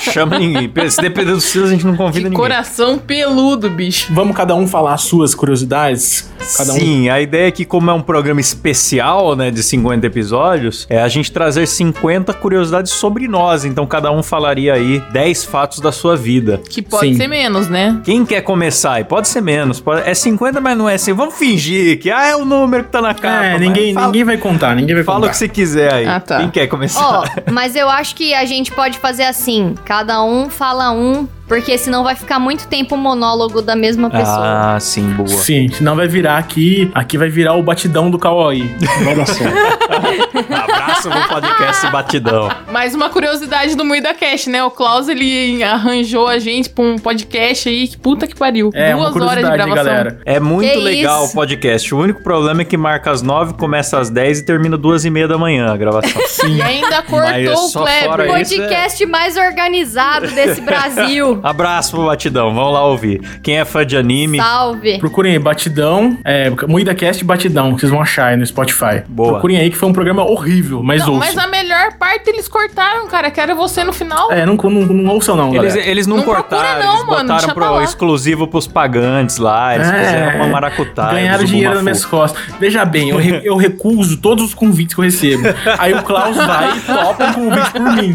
Chama 0.00 0.38
ninguém. 0.38 0.70
Se 0.88 1.00
depender 1.00 1.32
do 1.32 1.40
Silas, 1.40 1.70
a 1.70 1.72
gente 1.72 1.86
não 1.86 1.96
convida 1.96 2.18
Que 2.18 2.24
ninguém. 2.24 2.38
coração 2.38 2.98
peludo, 2.98 3.68
bicho. 3.70 4.12
Vamos 4.12 4.36
cada 4.36 4.54
um 4.54 4.66
falar 4.66 4.94
as 4.94 5.02
suas 5.02 5.34
curiosidades? 5.34 6.30
Cada 6.56 6.72
um. 6.72 6.76
Sim, 6.78 7.08
a 7.08 7.20
ideia 7.20 7.48
é 7.48 7.50
que, 7.50 7.64
como 7.64 7.90
é 7.90 7.94
um 7.94 8.00
programa 8.02 8.40
especial, 8.40 9.34
né, 9.36 9.50
de 9.50 9.62
50 9.62 10.06
episódios, 10.06 10.86
é 10.90 11.00
a 11.02 11.08
gente 11.08 11.32
trazer 11.32 11.66
50 11.66 12.32
curiosidades 12.34 12.92
sobre 12.92 13.26
nós. 13.28 13.64
Então, 13.64 13.86
cada 13.86 14.10
um 14.12 14.22
falaria 14.22 14.74
aí 14.74 15.02
10 15.12 15.44
fatos 15.44 15.80
da 15.80 15.90
sua 15.92 16.16
vida. 16.16 16.60
Que 16.68 16.82
pode 16.82 17.08
Sim. 17.12 17.16
ser 17.16 17.28
menos, 17.28 17.68
né? 17.68 18.00
Quem 18.04 18.24
quer 18.24 18.42
começar? 18.42 19.00
E 19.00 19.04
pode 19.04 19.28
ser 19.28 19.40
menos. 19.40 19.80
pode- 19.80 20.08
É 20.08 20.14
50, 20.14 20.60
mas 20.60 20.76
não 20.76 20.88
é 20.88 20.94
assim. 20.94 21.12
Vamos 21.12 21.33
fingir 21.34 21.98
que 21.98 22.10
ah, 22.10 22.26
é 22.26 22.36
o 22.36 22.44
número 22.44 22.84
que 22.84 22.90
tá 22.90 23.00
na 23.00 23.14
capa. 23.14 23.44
É, 23.44 23.58
ninguém, 23.58 23.92
fala, 23.94 24.06
ninguém 24.06 24.24
vai 24.24 24.36
contar, 24.36 24.74
ninguém 24.74 24.94
vai 24.94 25.04
Fala 25.04 25.18
o 25.18 25.20
contar. 25.22 25.32
que 25.32 25.36
você 25.38 25.48
quiser 25.48 25.92
aí. 25.92 26.06
Ah, 26.06 26.20
tá. 26.20 26.38
Quem 26.38 26.50
quer 26.50 26.66
começar? 26.66 27.02
Ó, 27.02 27.24
mas 27.50 27.76
eu 27.76 27.88
acho 27.88 28.14
que 28.14 28.34
a 28.34 28.44
gente 28.44 28.70
pode 28.72 28.98
fazer 28.98 29.24
assim: 29.24 29.74
cada 29.84 30.22
um 30.24 30.48
fala 30.48 30.90
um, 30.92 31.28
porque 31.46 31.76
senão 31.76 32.02
vai 32.02 32.14
ficar 32.16 32.38
muito 32.38 32.66
tempo 32.68 32.94
o 32.94 32.98
monólogo 32.98 33.60
da 33.62 33.76
mesma 33.76 34.08
pessoa. 34.10 34.74
Ah, 34.74 34.80
sim, 34.80 35.08
boa. 35.10 35.28
Sim, 35.28 35.68
senão 35.68 35.94
vai 35.96 36.08
virar 36.08 36.38
aqui. 36.38 36.90
Aqui 36.94 37.18
vai 37.18 37.28
virar 37.28 37.54
o 37.54 37.62
batidão 37.62 38.10
do 38.10 38.18
Kauai. 38.18 38.68
Vai 39.04 39.14
dar 39.14 39.26
certo. 39.26 39.54
Abraço 40.54 41.08
no 41.10 41.28
podcast 41.28 41.86
Batidão. 41.90 42.48
Mais 42.70 42.94
uma 42.94 43.08
curiosidade 43.10 43.74
do 43.76 43.84
Muida 43.84 44.14
Cash, 44.14 44.46
né? 44.46 44.62
O 44.64 44.70
Klaus, 44.70 45.08
ele 45.08 45.62
arranjou 45.62 46.26
a 46.28 46.38
gente 46.38 46.70
pra 46.70 46.84
um 46.84 46.96
podcast 46.98 47.68
aí. 47.68 47.88
Que 47.88 47.96
puta 47.98 48.26
que 48.26 48.34
pariu. 48.34 48.70
É, 48.74 48.94
uma 48.94 49.10
Duas 49.10 49.22
horas 49.30 49.44
de 49.44 49.50
gravação. 49.50 49.74
galera. 49.84 50.20
É 50.24 50.40
muito 50.40 50.70
Que 50.70 50.76
legal 50.78 51.24
isso? 51.24 51.32
o 51.32 51.34
podcast. 51.34 51.94
O 51.94 51.98
único 51.98 52.22
problema 52.22 52.62
é 52.62 52.64
que 52.64 52.76
marca 52.76 53.10
às 53.10 53.22
9, 53.22 53.54
começa 53.54 53.98
às 53.98 54.08
10 54.10 54.40
e 54.40 54.44
termina 54.46 54.76
duas 54.76 55.04
e 55.04 55.10
meia 55.10 55.28
da 55.28 55.38
manhã 55.38 55.72
a 55.72 55.76
gravação. 55.76 56.22
E 56.44 56.60
ainda 56.60 57.02
Mas 57.08 57.46
cortou 57.48 57.66
o 57.66 57.72
Kleber. 57.72 58.30
O 58.32 58.36
isso 58.38 58.54
é- 58.54 58.58
podcast 58.58 59.06
mais 59.06 59.36
organizado 59.36 60.26
desse 60.28 60.60
Brasil. 60.60 61.33
Abraço 61.42 61.92
pro 61.92 62.06
Batidão, 62.06 62.54
vamos 62.54 62.72
lá 62.72 62.84
ouvir. 62.84 63.20
Quem 63.42 63.58
é 63.58 63.64
fã 63.64 63.84
de 63.84 63.96
anime, 63.96 64.38
Salve. 64.38 64.98
Procurem 64.98 65.32
aí, 65.32 65.38
Batidão, 65.38 66.18
é, 66.24 66.50
MuidaCast 66.68 67.24
Batidão, 67.24 67.74
que 67.74 67.80
vocês 67.80 67.90
vão 67.92 68.00
achar 68.00 68.26
aí 68.26 68.36
no 68.36 68.46
Spotify. 68.46 69.02
Boa. 69.08 69.32
Procurem 69.32 69.56
aí 69.58 69.70
que 69.70 69.76
foi 69.76 69.88
um 69.88 69.92
programa 69.92 70.24
horrível, 70.24 70.82
mas 70.82 71.04
Não, 71.06 71.14
ouçam. 71.14 71.34
mas 71.34 71.38
a 71.44 71.46
melhor 71.48 71.92
parte 71.98 72.28
eles 72.30 72.48
cortaram, 72.48 73.06
cara. 73.08 73.30
Que 73.30 73.40
era 73.40 73.54
você 73.54 73.82
no 73.84 73.92
final. 73.92 74.30
É, 74.32 74.44
não, 74.46 74.54
não, 74.56 74.70
não 74.82 75.14
ouçam 75.14 75.36
não, 75.36 75.54
eles, 75.54 75.72
galera. 75.74 75.90
eles 75.90 76.06
não, 76.06 76.16
Não 76.18 76.24
cortaram, 76.24 76.62
procura 76.62 76.78
não, 76.84 76.94
eles 76.96 77.06
mano, 77.06 77.28
botaram 77.32 77.54
pro 77.54 77.74
lá. 77.74 77.84
exclusivo 77.84 78.46
pros 78.46 78.66
pagantes 78.66 79.38
lá, 79.38 79.74
eles 79.74 79.88
É, 79.88 80.04
fizeram 80.04 80.36
uma 80.36 80.46
maracutaia. 80.48 81.14
Ganharam 81.14 81.44
dinheiro 81.44 81.74
nas 81.74 81.82
minhas 81.82 82.04
costas. 82.04 82.42
Veja 82.60 82.84
bem, 82.84 83.10
eu, 83.10 83.16
re- 83.18 83.40
eu 83.44 83.56
recuso 83.56 84.16
todos 84.18 84.44
os 84.44 84.54
convites 84.54 84.94
que 84.94 85.00
eu 85.00 85.04
recebo. 85.04 85.42
Aí 85.78 85.92
o 85.94 86.02
Klaus 86.02 86.36
vai 86.36 86.76
e 86.76 86.80
topa 86.80 87.24
um 87.26 87.32
convite 87.32 87.70
por 87.72 87.92
mim. 87.92 88.14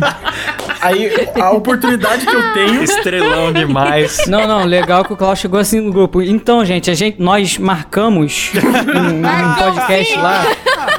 Aí 0.82 1.12
a 1.42 1.52
oportunidade 1.52 2.26
que 2.26 2.36
eu 2.36 2.54
tenho. 2.54 2.84
Estrelão 2.84 3.52
demais. 3.52 4.26
Não, 4.28 4.48
não, 4.48 4.66
legal 4.66 5.04
que 5.04 5.14
o 5.14 5.18
Klaus 5.18 5.40
chegou 5.40 5.60
assim 5.60 5.80
no 5.82 5.92
grupo. 5.92 6.22
Então, 6.22 6.64
gente, 6.64 6.90
a 6.90 6.94
gente, 6.94 7.22
nós 7.22 7.58
marcamos 7.58 8.52
um, 8.56 8.60
um 8.60 9.56
podcast 9.56 10.16
lá. 10.18 10.46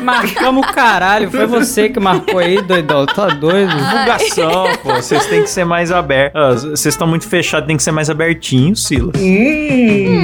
Marcamos 0.00 0.66
o 0.66 0.72
caralho. 0.72 1.30
Foi 1.30 1.46
você 1.46 1.88
que 1.88 2.00
marcou 2.00 2.38
aí, 2.38 2.60
doidão. 2.62 3.06
Tá 3.06 3.28
doido? 3.28 3.70
Divulgação, 3.74 4.64
pô. 4.82 4.94
Vocês 4.94 5.26
têm 5.26 5.42
que 5.42 5.50
ser 5.50 5.64
mais 5.64 5.90
abertos. 5.92 6.40
Ah, 6.40 6.54
Vocês 6.54 6.86
estão 6.94 7.06
muito 7.06 7.28
fechados, 7.28 7.66
tem 7.66 7.76
que 7.76 7.82
ser 7.82 7.92
mais 7.92 8.10
abertinhos, 8.10 8.86
Silas. 8.86 9.12
Que 9.16 10.20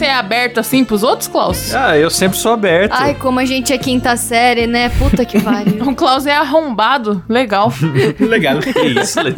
você 0.00 0.06
é 0.06 0.14
aberto 0.14 0.58
assim 0.58 0.82
pros 0.82 1.02
outros, 1.02 1.28
Klaus? 1.28 1.74
Ah, 1.74 1.94
eu 1.96 2.08
sempre 2.08 2.38
sou 2.38 2.52
aberto. 2.52 2.92
Ai, 2.94 3.14
como 3.14 3.38
a 3.38 3.44
gente 3.44 3.70
é 3.70 3.76
quinta 3.76 4.16
série, 4.16 4.66
né? 4.66 4.88
Puta 4.88 5.26
que 5.26 5.38
pariu. 5.40 5.70
O 5.90 5.94
Klaus 5.94 6.24
é 6.24 6.34
arrombado. 6.34 7.22
Legal. 7.28 7.72
Legal. 8.18 8.58
Que 8.60 8.70
isso, 8.80 9.20
Le- 9.20 9.34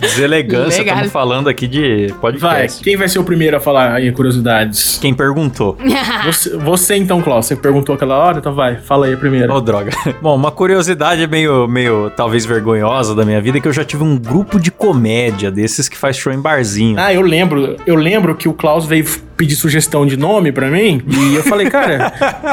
Deselegância, 0.00 0.78
Legal. 0.78 0.94
estamos 0.94 1.12
falando 1.12 1.48
aqui 1.48 1.66
de 1.66 2.06
Vai, 2.08 2.18
podcast. 2.32 2.82
quem 2.84 2.96
vai 2.96 3.08
ser 3.08 3.18
o 3.18 3.24
primeiro 3.24 3.56
a 3.56 3.60
falar 3.60 3.94
aí 3.94 4.10
curiosidades? 4.12 4.96
Quem 5.00 5.12
perguntou? 5.12 5.76
Você, 6.24 6.56
você 6.56 6.96
então, 6.96 7.20
Klaus, 7.22 7.46
você 7.46 7.56
perguntou 7.56 7.94
aquela 7.94 8.16
hora, 8.16 8.38
então 8.38 8.54
vai, 8.54 8.76
fala 8.76 9.06
aí 9.06 9.16
primeiro. 9.16 9.52
Oh, 9.52 9.60
droga. 9.60 9.90
Bom, 10.20 10.34
uma 10.34 10.50
curiosidade 10.50 11.26
meio, 11.26 11.66
meio, 11.66 12.10
talvez 12.16 12.44
vergonhosa 12.44 13.14
da 13.14 13.24
minha 13.24 13.40
vida 13.40 13.58
é 13.58 13.60
que 13.60 13.68
eu 13.68 13.72
já 13.72 13.84
tive 13.84 14.02
um 14.02 14.16
grupo 14.18 14.58
de 14.60 14.70
comédia 14.70 15.50
desses 15.50 15.88
que 15.88 15.96
faz 15.96 16.16
show 16.16 16.32
em 16.32 16.40
barzinho. 16.40 16.98
Ah, 16.98 17.12
eu 17.12 17.22
lembro, 17.22 17.76
eu 17.86 17.94
lembro 17.94 18.34
que 18.34 18.48
o 18.48 18.52
Klaus 18.52 18.84
veio 18.86 19.04
pedir 19.36 19.54
sugestão 19.54 19.97
de 20.06 20.16
nome 20.16 20.52
pra 20.52 20.70
mim 20.70 21.02
e 21.06 21.34
eu 21.34 21.42
falei, 21.42 21.68
cara, 21.70 22.10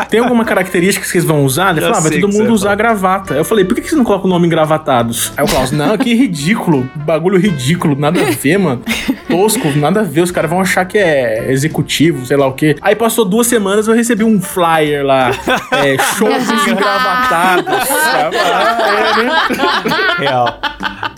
tem 0.09 0.19
alguma 0.19 0.45
característica 0.45 1.05
que 1.05 1.11
vocês 1.11 1.23
vão 1.25 1.43
usar? 1.45 1.71
Ele 1.71 1.81
falou, 1.81 1.97
ah, 1.97 1.99
vai 1.99 2.19
todo 2.19 2.33
mundo 2.33 2.53
usar 2.53 2.65
falar. 2.65 2.75
gravata. 2.75 3.33
Eu 3.33 3.45
falei, 3.45 3.65
por 3.65 3.75
que 3.75 3.81
que 3.81 3.89
você 3.89 3.95
não 3.95 4.03
coloca 4.03 4.25
o 4.25 4.29
nome 4.29 4.47
engravatados? 4.47 5.33
Aí 5.37 5.43
o 5.43 5.47
Klaus, 5.47 5.71
não, 5.71 5.97
que 5.97 6.13
ridículo, 6.13 6.89
bagulho 6.95 7.37
ridículo, 7.37 7.95
nada 7.95 8.21
a 8.21 8.31
ver, 8.31 8.57
mano. 8.57 8.81
Tosco, 9.29 9.69
nada 9.77 10.01
a 10.01 10.03
ver, 10.03 10.21
os 10.21 10.31
caras 10.31 10.49
vão 10.49 10.61
achar 10.61 10.85
que 10.85 10.97
é 10.97 11.51
executivo, 11.51 12.25
sei 12.25 12.37
lá 12.37 12.47
o 12.47 12.53
quê. 12.53 12.75
Aí 12.81 12.95
passou 12.95 13.25
duas 13.25 13.47
semanas, 13.47 13.87
eu 13.87 13.93
recebi 13.93 14.23
um 14.23 14.41
flyer 14.41 15.05
lá, 15.05 15.31
é, 15.71 15.97
show 16.17 16.27
dos 16.39 16.67
engravatados. 16.67 17.75
Real. 20.19 20.59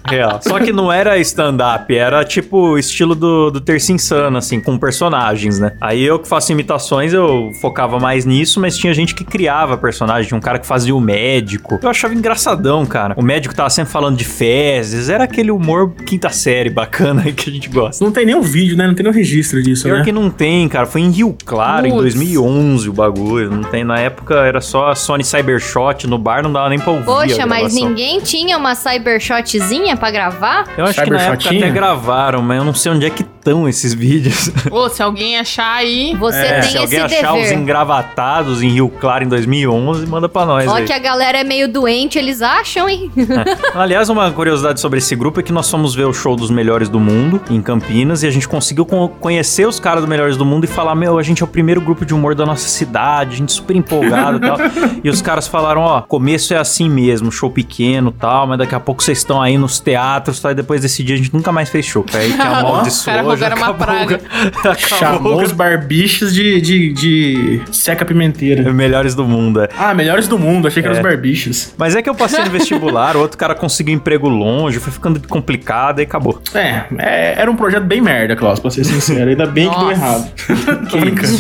Real. 0.09 0.39
Só 0.41 0.59
que 0.59 0.71
não 0.71 0.91
era 0.91 1.17
stand-up, 1.19 1.95
era 1.95 2.23
tipo 2.23 2.77
estilo 2.77 3.13
do, 3.13 3.51
do 3.51 3.59
Terça 3.59 3.91
Insano, 3.91 4.37
assim, 4.37 4.59
com 4.59 4.77
personagens, 4.77 5.59
né? 5.59 5.73
Aí 5.81 6.03
eu 6.03 6.17
que 6.17 6.27
faço 6.27 6.51
imitações, 6.51 7.13
eu 7.13 7.51
focava 7.61 7.99
mais 7.99 8.25
nisso, 8.25 8.59
mas 8.59 8.77
tinha 8.77 8.93
gente 8.93 9.13
que 9.13 9.25
criava 9.25 9.77
personagem, 9.77 10.27
tinha 10.27 10.37
um 10.37 10.41
cara 10.41 10.59
que 10.59 10.65
fazia 10.65 10.95
o 10.95 11.01
médico. 11.01 11.77
Eu 11.81 11.89
achava 11.89 12.13
engraçadão, 12.13 12.85
cara. 12.85 13.13
O 13.17 13.21
médico 13.21 13.53
tava 13.53 13.69
sempre 13.69 13.91
falando 13.91 14.17
de 14.17 14.23
fezes, 14.23 15.09
era 15.09 15.25
aquele 15.25 15.51
humor 15.51 15.93
quinta 16.05 16.29
série 16.29 16.69
bacana 16.69 17.23
aí 17.25 17.33
que 17.33 17.49
a 17.49 17.53
gente 17.53 17.69
gosta. 17.69 17.96
Não 18.01 18.11
tem 18.11 18.25
nem 18.25 18.35
o 18.35 18.41
vídeo, 18.41 18.77
né? 18.77 18.87
Não 18.87 18.93
tem 18.93 19.03
nem 19.03 19.11
o 19.11 19.15
registro 19.15 19.61
disso, 19.61 19.83
Pior 19.83 19.99
né? 19.99 20.03
que 20.03 20.11
não 20.11 20.29
tem, 20.29 20.67
cara. 20.67 20.85
Foi 20.85 21.01
em 21.01 21.09
Rio 21.09 21.35
Claro, 21.45 21.87
em 21.87 21.91
Putz. 21.91 22.01
2011 22.15 22.89
o 22.89 22.93
bagulho. 22.93 23.49
Não 23.51 23.63
tem, 23.63 23.83
na 23.83 23.99
época 23.99 24.35
era 24.35 24.61
só 24.61 24.89
a 24.89 24.95
Sony 24.95 25.23
Cybershot 25.23 26.07
no 26.07 26.17
bar, 26.17 26.43
não 26.43 26.51
dava 26.51 26.69
nem 26.69 26.79
pra 26.79 26.91
ouvir 26.91 27.03
a 27.03 27.05
Poxa, 27.05 27.45
mas 27.45 27.73
ninguém 27.73 28.19
tinha 28.19 28.57
uma 28.57 28.75
cybershotzinha 28.75 29.95
pra 29.97 30.11
gravar? 30.11 30.65
Eu 30.77 30.85
acho 30.85 31.01
que 31.03 31.09
na 31.09 31.21
época 31.21 31.49
até 31.49 31.69
gravaram, 31.69 32.41
mas 32.41 32.57
eu 32.57 32.63
não 32.63 32.73
sei 32.73 32.91
onde 32.91 33.05
é 33.05 33.09
que 33.09 33.25
esses 33.67 33.93
vídeos. 33.93 34.51
Ô, 34.71 34.89
se 34.89 35.01
alguém 35.01 35.37
achar 35.37 35.75
aí. 35.75 36.15
Você 36.19 36.37
É, 36.37 36.53
tem 36.53 36.61
se 36.63 36.67
esse 36.69 36.77
alguém 36.79 36.99
achar 36.99 37.33
os 37.33 37.41
dever. 37.43 37.57
engravatados 37.57 38.61
em 38.61 38.69
Rio 38.69 38.89
Claro 38.89 39.23
em 39.23 39.27
2011, 39.27 40.05
manda 40.07 40.27
pra 40.27 40.45
nós 40.45 40.67
Ó 40.67 40.75
aí. 40.75 40.85
que 40.85 40.93
a 40.93 40.99
galera 40.99 41.39
é 41.39 41.43
meio 41.43 41.67
doente, 41.71 42.17
eles 42.17 42.41
acham, 42.41 42.89
hein? 42.89 43.11
Aliás, 43.73 44.09
uma 44.09 44.29
curiosidade 44.31 44.79
sobre 44.79 44.99
esse 44.99 45.15
grupo 45.15 45.39
é 45.39 45.43
que 45.43 45.51
nós 45.53 45.69
fomos 45.69 45.95
ver 45.95 46.05
o 46.05 46.13
show 46.13 46.35
dos 46.35 46.49
melhores 46.49 46.89
do 46.89 46.99
mundo 46.99 47.41
em 47.49 47.61
Campinas 47.61 48.23
e 48.23 48.27
a 48.27 48.31
gente 48.31 48.47
conseguiu 48.47 48.85
con- 48.85 49.07
conhecer 49.07 49.67
os 49.67 49.79
caras 49.79 50.01
dos 50.01 50.09
melhores 50.09 50.35
do 50.37 50.45
mundo 50.45 50.63
e 50.65 50.67
falar: 50.67 50.95
Meu, 50.95 51.17
a 51.17 51.23
gente 51.23 51.41
é 51.41 51.45
o 51.45 51.47
primeiro 51.47 51.79
grupo 51.81 52.05
de 52.05 52.13
humor 52.13 52.35
da 52.35 52.45
nossa 52.45 52.67
cidade, 52.67 53.33
a 53.35 53.37
gente 53.37 53.51
super 53.51 53.75
empolgado 53.75 54.37
e 54.37 54.41
tal. 54.41 54.57
E 55.03 55.09
os 55.09 55.21
caras 55.21 55.47
falaram: 55.47 55.81
Ó, 55.81 56.01
começo 56.01 56.53
é 56.53 56.57
assim 56.57 56.89
mesmo, 56.89 57.31
show 57.31 57.49
pequeno 57.49 58.13
e 58.15 58.19
tal, 58.19 58.47
mas 58.47 58.57
daqui 58.57 58.73
a 58.75 58.79
pouco 58.79 59.01
vocês 59.03 59.19
estão 59.19 59.41
aí 59.41 59.57
nos 59.57 59.79
teatros, 59.79 60.39
tá? 60.39 60.51
e 60.51 60.55
depois 60.55 60.81
desse 60.81 61.03
dia 61.03 61.15
a 61.15 61.17
gente 61.17 61.33
nunca 61.33 61.51
mais 61.51 61.69
fez 61.69 61.85
show. 61.85 62.03
Aí 62.13 62.33
que 62.33 62.41
amaldiçoou, 62.41 63.33
Os 63.33 63.36
rogaram 63.41 63.57
uma 63.57 63.73
praga. 63.73 64.19
acabou 64.59 64.75
Chamou 64.77 65.41
os 65.43 65.51
barbichos 65.51 66.33
de, 66.33 66.59
de, 66.61 66.93
de 66.93 67.61
seca 67.71 68.03
pimenteira. 68.05 68.71
Melhores 68.73 69.15
do 69.15 69.25
mundo, 69.25 69.61
é. 69.61 69.69
Ah, 69.77 69.93
melhores 69.93 70.27
do 70.27 70.37
mundo. 70.37 70.67
Achei 70.67 70.81
que 70.81 70.87
eram 70.87 70.97
É. 70.97 70.99
os 71.01 71.03
barbichos. 71.03 71.73
Mas 71.77 71.95
é 71.95 72.01
que 72.01 72.09
eu 72.09 72.15
passei 72.15 72.43
no 72.43 72.49
vestibular, 72.51 73.15
o 73.15 73.19
outro 73.19 73.37
cara 73.37 73.55
conseguiu 73.55 73.93
emprego 73.93 74.27
longe, 74.27 74.79
foi 74.79 74.91
ficando 74.91 75.25
complicado 75.27 75.99
e 75.99 76.03
acabou. 76.03 76.41
É, 76.53 76.83
é, 76.97 77.41
era 77.41 77.49
um 77.49 77.55
projeto 77.55 77.83
bem 77.83 78.01
merda, 78.01 78.35
Klaus, 78.35 78.59
pra 78.59 78.69
ser 78.71 78.83
sincero. 78.83 79.29
Ainda 79.29 79.45
bem 79.45 79.69
que 79.69 79.75
deu 79.77 79.85
Nossa. 79.89 79.91
errado. 79.99 80.31
Tô 80.89 80.97
brincando. 80.97 81.37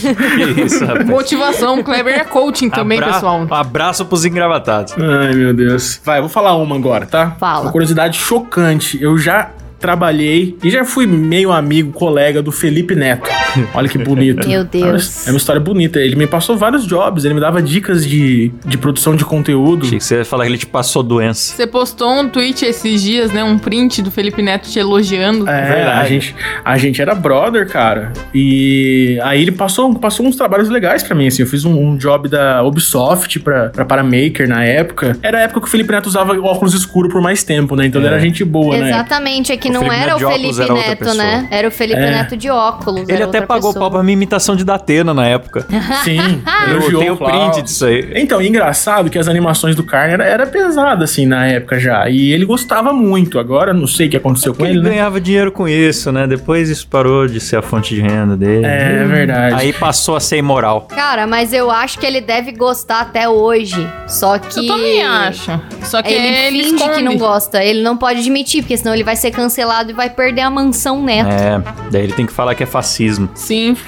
Que 0.55 0.61
isso, 0.61 0.85
rapaz. 0.85 1.05
Motivação, 1.07 1.81
Kleber 1.83 2.13
é 2.19 2.23
coaching 2.23 2.69
também, 2.69 2.99
Abra- 2.99 3.13
pessoal. 3.13 3.47
Um 3.49 3.53
abraço 3.53 4.05
pros 4.05 4.25
engravatados. 4.25 4.93
Ai, 4.97 5.33
meu 5.33 5.53
Deus. 5.53 5.99
Vai, 6.03 6.19
vou 6.19 6.29
falar 6.29 6.55
uma 6.55 6.75
agora, 6.75 7.05
tá? 7.05 7.31
Fala. 7.39 7.61
Uma 7.63 7.71
curiosidade 7.71 8.17
chocante. 8.17 9.01
Eu 9.01 9.17
já 9.17 9.49
trabalhei 9.79 10.57
e 10.63 10.69
já 10.69 10.83
fui 10.83 11.05
meio 11.05 11.51
amigo, 11.51 11.91
colega 11.91 12.41
do 12.41 12.51
Felipe 12.51 12.95
Neto. 12.95 13.29
Olha 13.73 13.87
que 13.87 13.97
bonito. 13.97 14.47
Meu 14.47 14.63
Deus. 14.63 15.27
É 15.27 15.31
uma 15.31 15.37
história 15.37 15.61
bonita. 15.61 15.99
Ele 15.99 16.15
me 16.15 16.27
passou 16.27 16.57
vários 16.57 16.85
jobs, 16.85 17.25
ele 17.25 17.33
me 17.33 17.39
dava 17.39 17.61
dicas 17.61 18.05
de, 18.05 18.51
de 18.65 18.77
produção 18.77 19.15
de 19.15 19.23
conteúdo. 19.23 19.85
Achei 19.85 19.97
que 19.97 20.03
você 20.03 20.17
ia 20.17 20.25
falar 20.25 20.43
que 20.45 20.49
ele 20.51 20.57
te 20.57 20.65
passou 20.65 21.03
doença. 21.03 21.55
Você 21.55 21.67
postou 21.67 22.11
um 22.11 22.27
tweet 22.29 22.65
esses 22.65 23.01
dias, 23.01 23.31
né? 23.31 23.43
Um 23.43 23.57
print 23.57 24.01
do 24.01 24.11
Felipe 24.11 24.41
Neto 24.41 24.69
te 24.69 24.79
elogiando. 24.79 25.47
É, 25.49 25.75
Verdade. 25.75 25.99
a 25.99 26.05
gente, 26.05 26.35
a 26.65 26.77
gente 26.77 27.01
era 27.01 27.13
brother, 27.15 27.67
cara. 27.67 28.13
E 28.33 29.19
aí 29.23 29.41
ele 29.41 29.51
passou, 29.51 29.93
passou 29.95 30.25
uns 30.25 30.35
trabalhos 30.35 30.69
legais 30.69 31.03
pra 31.03 31.15
mim, 31.15 31.27
assim. 31.27 31.41
Eu 31.43 31.47
fiz 31.47 31.65
um, 31.65 31.73
um 31.77 31.97
job 31.97 32.27
da 32.29 32.63
Ubisoft 32.63 33.39
pra, 33.39 33.69
pra 33.69 33.85
Paramaker 33.85 34.47
na 34.47 34.63
época. 34.63 35.17
Era 35.21 35.39
a 35.39 35.41
época 35.41 35.61
que 35.61 35.67
o 35.67 35.69
Felipe 35.69 35.91
Neto 35.91 36.07
usava 36.07 36.33
óculos 36.39 36.73
escuro 36.73 37.09
por 37.09 37.21
mais 37.21 37.43
tempo, 37.43 37.75
né? 37.75 37.85
Então 37.85 38.01
ele 38.01 38.07
É. 38.07 38.11
era 38.11 38.19
gente 38.19 38.43
boa, 38.43 38.77
né? 38.77 38.89
Exatamente, 38.89 39.51
é 39.51 39.57
que 39.57 39.66
O 39.69 39.73
não 39.73 39.81
Felipe 39.81 40.01
era 40.01 40.15
o 40.15 40.19
Felipe 40.19 40.61
era 40.61 40.73
Neto, 40.73 41.13
né? 41.13 41.47
Era 41.51 41.67
o 41.67 41.71
Felipe 41.71 41.99
É. 41.99 42.11
Neto 42.11 42.37
de 42.37 42.49
óculos. 42.49 43.07
Ele 43.07 43.23
até 43.23 43.41
pagou 43.41 43.69
pessoa. 43.71 43.83
pau 43.85 43.91
pra 43.91 44.03
minha 44.03 44.13
imitação 44.13 44.55
de 44.55 44.63
Datena 44.63 45.13
na 45.13 45.25
época. 45.27 45.65
Sim, 46.03 46.41
Eu 46.71 46.99
tenho 46.99 47.17
print 47.17 47.61
disso 47.61 47.85
aí. 47.85 48.11
Então, 48.15 48.41
e 48.41 48.47
engraçado 48.47 49.09
que 49.09 49.17
as 49.17 49.27
animações 49.27 49.75
do 49.75 49.83
Carne 49.83 50.13
era, 50.13 50.25
era 50.25 50.45
pesada, 50.47 51.03
assim, 51.05 51.25
na 51.25 51.45
época 51.47 51.79
já. 51.79 52.09
E 52.09 52.31
ele 52.31 52.45
gostava 52.45 52.93
muito. 52.93 53.39
Agora, 53.39 53.73
não 53.73 53.87
sei 53.87 54.07
o 54.07 54.09
que 54.09 54.17
aconteceu 54.17 54.53
com 54.53 54.65
Ele, 54.65 54.75
ele, 54.75 54.83
né? 54.83 54.89
ganhava 54.91 55.19
dinheiro 55.21 55.51
com 55.51 55.67
isso, 55.67 56.11
né? 56.11 56.27
Depois 56.27 56.69
isso 56.69 56.87
parou 56.87 57.27
de 57.27 57.39
ser 57.39 57.57
a 57.57 57.61
fonte 57.61 57.93
de 57.95 58.01
renda 58.01 58.35
dele. 58.35 58.65
É, 58.65 59.03
verdade. 59.05 59.55
Aí 59.55 59.73
passou 59.73 60.15
a 60.15 60.19
ser 60.19 60.37
imoral. 60.37 60.81
Cara, 60.89 61.25
mas 61.27 61.53
eu 61.53 61.69
acho 61.71 61.99
que 61.99 62.05
ele 62.05 62.21
deve 62.21 62.51
gostar 62.51 63.01
até 63.01 63.27
hoje. 63.29 63.75
Só 64.07 64.37
que. 64.39 64.59
Eu 64.59 64.67
também 64.67 65.03
acho. 65.03 65.59
Só 65.83 66.01
que 66.01 66.11
Ele 66.11 66.27
ele, 66.27 66.63
finge 66.63 66.75
esconde. 66.75 66.95
que 66.97 67.01
não 67.03 67.17
gosta. 67.17 67.63
Ele 67.63 67.81
não 67.81 67.97
pode 67.97 68.19
admitir, 68.19 68.61
porque 68.61 68.75
senão 68.77 68.93
ele 68.93 69.03
vai 69.03 69.15
ser 69.15 69.31
cancelado 69.31 69.56
e 69.91 69.93
vai 69.93 70.09
perder 70.09 70.41
a 70.41 70.49
mansão 70.49 71.03
neto. 71.03 71.29
É, 71.29 71.61
daí 71.91 72.03
ele 72.03 72.13
tem 72.13 72.25
que 72.25 72.33
falar 72.33 72.55
que 72.55 72.63
é 72.63 72.65
fascismo. 72.65 73.29
Sim. 73.35 73.75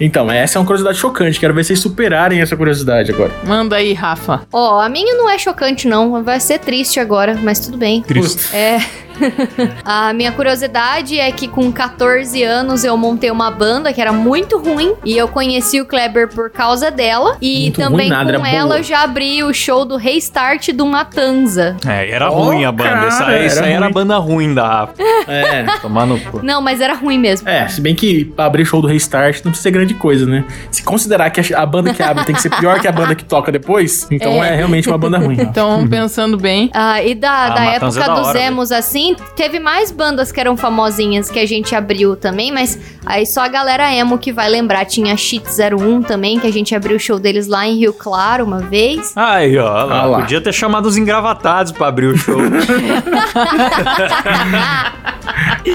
Então, 0.00 0.30
essa 0.30 0.58
é 0.58 0.60
uma 0.60 0.66
curiosidade 0.66 0.96
chocante. 0.98 1.40
Quero 1.40 1.52
ver 1.52 1.64
vocês 1.64 1.80
superarem 1.80 2.40
essa 2.40 2.56
curiosidade 2.56 3.10
agora. 3.10 3.32
Manda 3.44 3.76
aí, 3.76 3.92
Rafa. 3.92 4.42
Ó, 4.52 4.80
a 4.80 4.88
minha 4.88 5.14
não 5.14 5.28
é 5.28 5.36
chocante, 5.38 5.88
não. 5.88 6.22
Vai 6.22 6.38
ser 6.40 6.58
triste 6.60 7.00
agora, 7.00 7.36
mas 7.42 7.58
tudo 7.58 7.76
bem. 7.76 8.00
Triste. 8.02 8.54
É. 8.54 8.78
a 9.84 10.12
minha 10.12 10.32
curiosidade 10.32 11.18
é 11.18 11.30
que 11.32 11.48
com 11.48 11.70
14 11.72 12.42
anos 12.42 12.84
eu 12.84 12.96
montei 12.96 13.30
uma 13.30 13.50
banda 13.50 13.92
que 13.92 14.00
era 14.00 14.12
muito 14.12 14.58
ruim 14.58 14.94
e 15.04 15.16
eu 15.16 15.28
conheci 15.28 15.80
o 15.80 15.86
Kleber 15.86 16.28
por 16.28 16.50
causa 16.50 16.90
dela. 16.90 17.36
E 17.40 17.62
Muito 17.62 17.80
também 17.80 18.08
ruim 18.08 18.08
nada, 18.08 18.38
com 18.38 18.46
ela 18.46 18.66
boa. 18.68 18.78
eu 18.78 18.82
já 18.82 19.02
abri 19.02 19.42
o 19.42 19.52
show 19.52 19.84
do 19.84 19.96
Restart 19.96 20.70
do 20.72 20.86
Matanza. 20.86 21.76
É, 21.86 22.10
era 22.10 22.30
Ó, 22.30 22.44
ruim 22.44 22.64
a 22.64 22.72
banda. 22.72 23.06
essa, 23.06 23.24
cara, 23.24 23.38
essa 23.38 23.58
era 23.58 23.66
aí 23.66 23.72
era 23.72 23.80
a 23.84 23.84
ruim. 23.88 23.94
banda 23.94 24.16
ruim 24.18 24.54
da 24.54 24.66
Rafa. 24.66 24.94
É. 25.26 25.64
Tomar 25.80 26.06
no 26.06 26.18
cu. 26.20 26.40
Não, 26.42 26.60
mas 26.60 26.80
era 26.80 26.94
ruim 26.94 27.18
mesmo. 27.18 27.48
É, 27.48 27.66
se 27.68 27.80
bem 27.80 27.94
que 27.94 28.24
pra 28.24 28.46
abrir 28.46 28.64
show 28.64 28.80
do 28.80 28.88
Restart 28.88 29.36
não 29.44 29.50
precisa 29.52 29.62
ser 29.62 29.70
grande 29.70 29.94
coisa, 29.94 30.26
né? 30.26 30.44
Se 30.70 30.82
considerar 30.82 31.30
que 31.30 31.54
a 31.54 31.66
banda 31.66 31.92
que 31.92 32.02
abre 32.02 32.24
tem 32.24 32.34
que 32.34 32.42
ser 32.42 32.50
pior 32.50 32.80
que 32.80 32.88
a 32.88 32.92
banda 32.92 33.14
que 33.14 33.24
toca 33.24 33.50
depois, 33.52 34.06
então 34.10 34.42
é, 34.42 34.52
É. 34.52 34.56
realmente 34.56 34.88
uma 34.88 34.98
banda 34.98 35.18
ruim. 35.18 35.36
Então, 35.40 35.86
pensando 35.88 36.36
bem. 36.36 36.70
Ah, 36.74 37.02
e 37.02 37.14
da, 37.14 37.30
Ah, 37.30 37.48
da 37.50 37.60
Matanza 37.62 38.00
época 38.00 38.04
é 38.12 38.14
da 38.14 38.20
dos 38.20 38.28
hora, 38.28 38.40
emos, 38.40 38.72
assim, 38.72 39.07
teve 39.36 39.58
mais 39.60 39.90
bandas 39.90 40.30
que 40.32 40.40
eram 40.40 40.56
famosinhas 40.56 41.30
que 41.30 41.38
a 41.38 41.46
gente 41.46 41.74
abriu 41.74 42.16
também, 42.16 42.50
mas 42.52 42.78
aí 43.06 43.24
só 43.26 43.42
a 43.42 43.48
galera 43.48 43.92
emo 43.94 44.18
que 44.18 44.32
vai 44.32 44.48
lembrar. 44.48 44.84
Tinha 44.84 45.16
Cheat 45.16 45.46
01 45.48 46.02
também, 46.02 46.38
que 46.40 46.46
a 46.46 46.52
gente 46.52 46.74
abriu 46.74 46.96
o 46.96 47.00
show 47.00 47.18
deles 47.18 47.46
lá 47.46 47.66
em 47.66 47.76
Rio 47.78 47.92
Claro 47.92 48.44
uma 48.44 48.58
vez. 48.60 49.12
Aí, 49.16 49.56
ó, 49.58 49.64
lá, 49.84 50.00
Ah 50.02 50.04
lá. 50.06 50.20
podia 50.20 50.40
ter 50.40 50.52
chamado 50.52 50.86
os 50.86 50.96
engravatados 50.96 51.72
pra 51.72 51.88
abrir 51.88 52.06
o 52.06 52.16
show. 52.16 52.38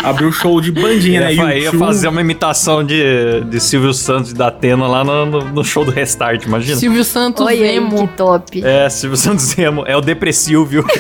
Abriu 0.04 0.32
show 0.32 0.60
de 0.60 0.72
bandinha, 0.72 1.22
né? 1.22 1.34
ia, 1.36 1.41
fa- 1.43 1.56
ia 1.56 1.72
fazer 1.74 2.08
uma 2.08 2.19
imitação 2.19 2.84
de, 2.84 3.41
de 3.41 3.60
Silvio 3.60 3.93
Santos 3.93 4.32
e 4.32 4.34
da 4.34 4.48
Atena 4.48 4.88
lá 4.88 5.04
no, 5.04 5.26
no- 5.26 5.41
no 5.46 5.63
show 5.63 5.86
do 5.86 5.91
Restart, 5.91 6.43
imagina? 6.46 6.76
Silvio 6.78 7.04
Santos 7.04 7.46
aí, 7.46 7.76
emo. 7.76 8.08
que 8.08 8.13
top. 8.15 8.63
É, 8.65 8.89
Silvio 8.89 9.15
Santos 9.17 9.56
Emo. 9.58 9.84
É 9.86 9.96
o 9.96 10.02
depressivo, 10.02 10.65
viu? 10.65 10.84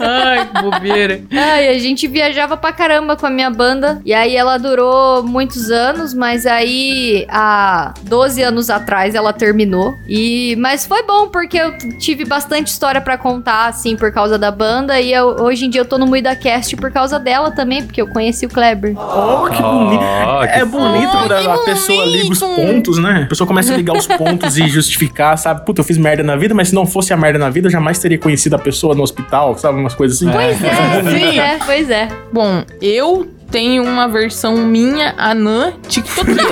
Ai, 0.00 0.46
que 0.46 0.62
bobeira. 0.62 1.20
Ai, 1.32 1.68
a 1.68 1.78
gente 1.78 2.06
viajava 2.06 2.56
pra 2.56 2.72
caramba 2.72 3.16
com 3.16 3.26
a 3.26 3.30
minha 3.30 3.50
banda. 3.50 4.00
E 4.04 4.12
aí 4.14 4.36
ela 4.36 4.58
durou 4.58 5.22
muitos 5.22 5.70
anos, 5.70 6.14
mas 6.14 6.46
aí 6.46 7.26
há 7.28 7.94
12 8.02 8.42
anos 8.42 8.70
atrás 8.70 9.14
ela 9.14 9.32
terminou. 9.32 9.94
E 10.08 10.56
mas 10.58 10.86
foi 10.86 11.02
bom 11.04 11.28
porque 11.28 11.58
eu 11.58 11.76
tive 11.98 12.24
bastante 12.24 12.68
história 12.68 13.00
pra 13.00 13.16
contar 13.16 13.66
assim 13.66 13.96
por 13.96 14.12
causa 14.12 14.38
da 14.38 14.50
banda 14.50 15.00
e 15.00 15.12
eu- 15.12 15.36
hoje 15.40 15.66
em 15.66 15.70
dia 15.70 15.80
eu 15.80 15.84
tô 15.84 15.98
no 15.98 16.06
Muida 16.06 16.34
Cast 16.34 16.76
por 16.76 16.90
causa 16.92 17.18
dela 17.18 17.50
também, 17.50 17.82
porque 17.84 18.00
eu 18.00 18.08
conheci 18.08 18.46
o 18.46 18.48
Kleber. 18.48 18.94
Oh, 18.98 19.48
que 19.48 19.62
bonito. 19.62 20.02
Ó, 20.02 20.40
que 20.46 20.52
É 20.52 20.64
bonito 20.64 21.02
fofo. 21.10 21.18
quando 21.18 21.32
a, 21.32 21.54
a 21.54 21.58
Que 21.58 21.64
pessoa 21.64 22.04
liga 22.04 22.32
os 22.32 22.38
bonito. 22.40 22.56
pontos, 22.60 22.98
né? 22.98 23.22
A 23.24 23.26
pessoa 23.28 23.46
começa 23.46 23.72
a 23.72 23.76
ligar 23.76 23.96
os 23.96 24.06
pontos 24.06 24.58
e 24.58 24.68
justificar, 24.68 25.36
sabe? 25.38 25.64
Puta, 25.64 25.80
eu 25.80 25.84
fiz 25.84 25.96
merda 25.96 26.22
na 26.22 26.36
vida, 26.36 26.54
mas 26.54 26.68
se 26.68 26.74
não 26.74 26.86
fosse 26.86 27.12
a 27.12 27.16
merda 27.16 27.38
na 27.38 27.50
vida, 27.50 27.66
eu 27.68 27.70
jamais 27.72 27.87
teria 27.96 28.18
conhecido 28.18 28.56
a 28.56 28.58
pessoa 28.58 28.94
no 28.94 29.02
hospital, 29.02 29.56
sabe? 29.56 29.78
Umas 29.78 29.94
coisas 29.94 30.16
assim. 30.18 30.30
Pois 30.30 30.62
é, 30.62 31.00
pois 31.00 31.20
Sim. 31.20 31.38
é, 31.38 31.58
pois 31.64 31.90
é. 31.90 32.08
Bom, 32.32 32.64
eu 32.82 33.37
tenho 33.50 33.82
uma 33.84 34.06
versão 34.08 34.56
minha, 34.56 35.14
anã, 35.16 35.72
tiktokeira. 35.88 36.42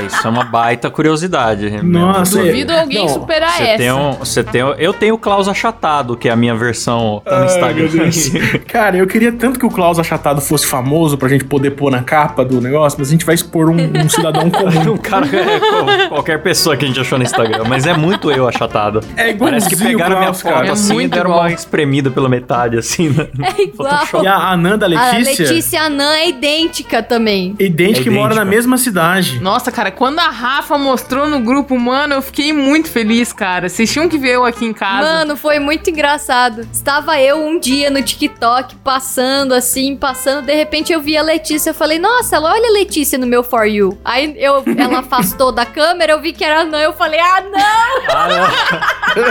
É, 0.00 0.04
isso 0.06 0.26
é 0.26 0.30
uma 0.30 0.44
baita 0.44 0.90
curiosidade. 0.90 1.70
mesmo. 1.70 1.88
Nossa, 1.88 2.38
Duvido 2.42 2.72
alguém 2.72 3.02
Não, 3.06 3.08
superar 3.08 3.50
Você 3.52 3.62
essa. 3.62 3.76
tem 3.78 3.92
um, 3.92 4.12
você 4.12 4.44
tem 4.44 4.60
eu 4.78 4.92
tenho 4.92 5.14
o 5.14 5.18
Klaus 5.18 5.48
Achatado, 5.48 6.16
que 6.16 6.28
é 6.28 6.32
a 6.32 6.36
minha 6.36 6.54
versão 6.54 7.20
tá 7.24 7.30
no 7.30 7.36
Ai, 7.42 7.46
Instagram. 7.46 7.74
meu 7.76 7.88
Deus. 7.88 8.30
Cara, 8.66 8.96
eu 8.96 9.06
queria 9.06 9.32
tanto 9.32 9.58
que 9.58 9.66
o 9.66 9.70
Klaus 9.70 9.98
Achatado 9.98 10.40
fosse 10.40 10.66
famoso 10.66 11.16
pra 11.18 11.28
gente 11.28 11.44
poder 11.44 11.70
pôr 11.72 11.90
na 11.90 12.02
capa 12.02 12.44
do 12.44 12.60
negócio, 12.60 12.98
mas 12.98 13.08
a 13.08 13.10
gente 13.12 13.24
vai 13.24 13.34
expor 13.34 13.68
um, 13.70 13.76
um 13.76 14.08
cidadão 14.08 14.50
comum. 14.50 14.92
um 14.94 14.96
cara 14.96 15.26
é 15.26 15.60
como 15.60 16.08
qualquer 16.08 16.42
pessoa 16.42 16.76
que 16.76 16.84
a 16.84 16.88
gente 16.88 17.00
achou 17.00 17.18
no 17.18 17.24
Instagram, 17.24 17.64
mas 17.68 17.86
é 17.86 17.94
muito 17.96 18.30
eu 18.30 18.48
achatado. 18.48 19.00
É 19.16 19.34
Parece 19.34 19.68
que 19.68 19.76
pegaram 19.76 20.16
minha 20.16 20.26
Klaus, 20.30 20.42
foto 20.42 20.54
cara. 20.54 20.66
É 20.68 20.70
assim 20.70 20.92
e 20.92 20.94
muito 20.94 21.12
deram 21.12 21.30
igual. 21.30 21.42
uma 21.44 21.52
espremida 21.52 22.10
pela 22.10 22.28
metade, 22.28 22.78
assim, 22.78 23.10
né? 23.10 23.26
É 23.58 23.62
igual. 23.62 23.90
Photoshop. 23.90 24.24
E 24.24 24.28
a 24.28 24.50
Ananda 24.50 24.86
A 24.86 24.88
Letícia, 24.88 25.44
Letícia 25.46 25.82
Anã 26.06 26.16
é 26.18 26.28
idêntica 26.28 27.02
também. 27.02 27.56
idêntica, 27.58 28.00
É 28.00 28.02
que 28.04 28.10
mora 28.10 28.28
na 28.34 28.42
idêntica. 28.42 28.44
mesma 28.56 28.78
cidade. 28.78 29.40
Nossa, 29.40 29.72
cara, 29.72 29.90
quando 29.90 30.18
a 30.20 30.28
Rafa 30.30 30.78
mostrou 30.78 31.28
no 31.28 31.40
grupo, 31.40 31.78
mano, 31.78 32.14
eu 32.14 32.22
fiquei 32.22 32.52
muito 32.52 32.88
feliz, 32.88 33.32
cara. 33.32 33.68
Vocês 33.68 33.92
tinham 33.92 34.08
que 34.08 34.16
ver 34.16 34.34
eu 34.36 34.44
aqui 34.44 34.64
em 34.64 34.72
casa. 34.72 35.02
Mano, 35.02 35.36
foi 35.36 35.58
muito 35.58 35.90
engraçado. 35.90 36.66
Estava 36.72 37.18
eu 37.20 37.38
um 37.44 37.58
dia 37.58 37.90
no 37.90 38.00
TikTok, 38.02 38.76
passando 38.76 39.52
assim, 39.52 39.96
passando, 39.96 40.46
de 40.46 40.54
repente 40.54 40.92
eu 40.92 41.00
vi 41.00 41.16
a 41.16 41.22
Letícia, 41.22 41.70
eu 41.70 41.74
falei, 41.74 41.98
nossa, 41.98 42.36
ela 42.36 42.52
olha 42.52 42.68
a 42.68 42.72
Letícia 42.72 43.18
no 43.18 43.26
meu 43.26 43.42
For 43.42 43.64
You. 43.66 43.98
Aí 44.04 44.34
eu, 44.38 44.62
ela 44.78 45.00
afastou 45.00 45.50
da 45.50 45.66
câmera, 45.66 46.12
eu 46.12 46.20
vi 46.20 46.32
que 46.32 46.44
era 46.44 46.64
não, 46.64 46.78
eu 46.78 46.92
falei, 46.92 47.18
ah, 47.18 47.40
não! 47.42 48.14
Ah, 48.14 48.28
não. 48.28 48.46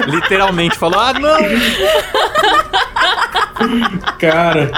Literalmente 0.16 0.78
falou: 0.78 1.00
ah, 1.00 1.14
não! 1.14 1.38
Cara. 4.20 4.72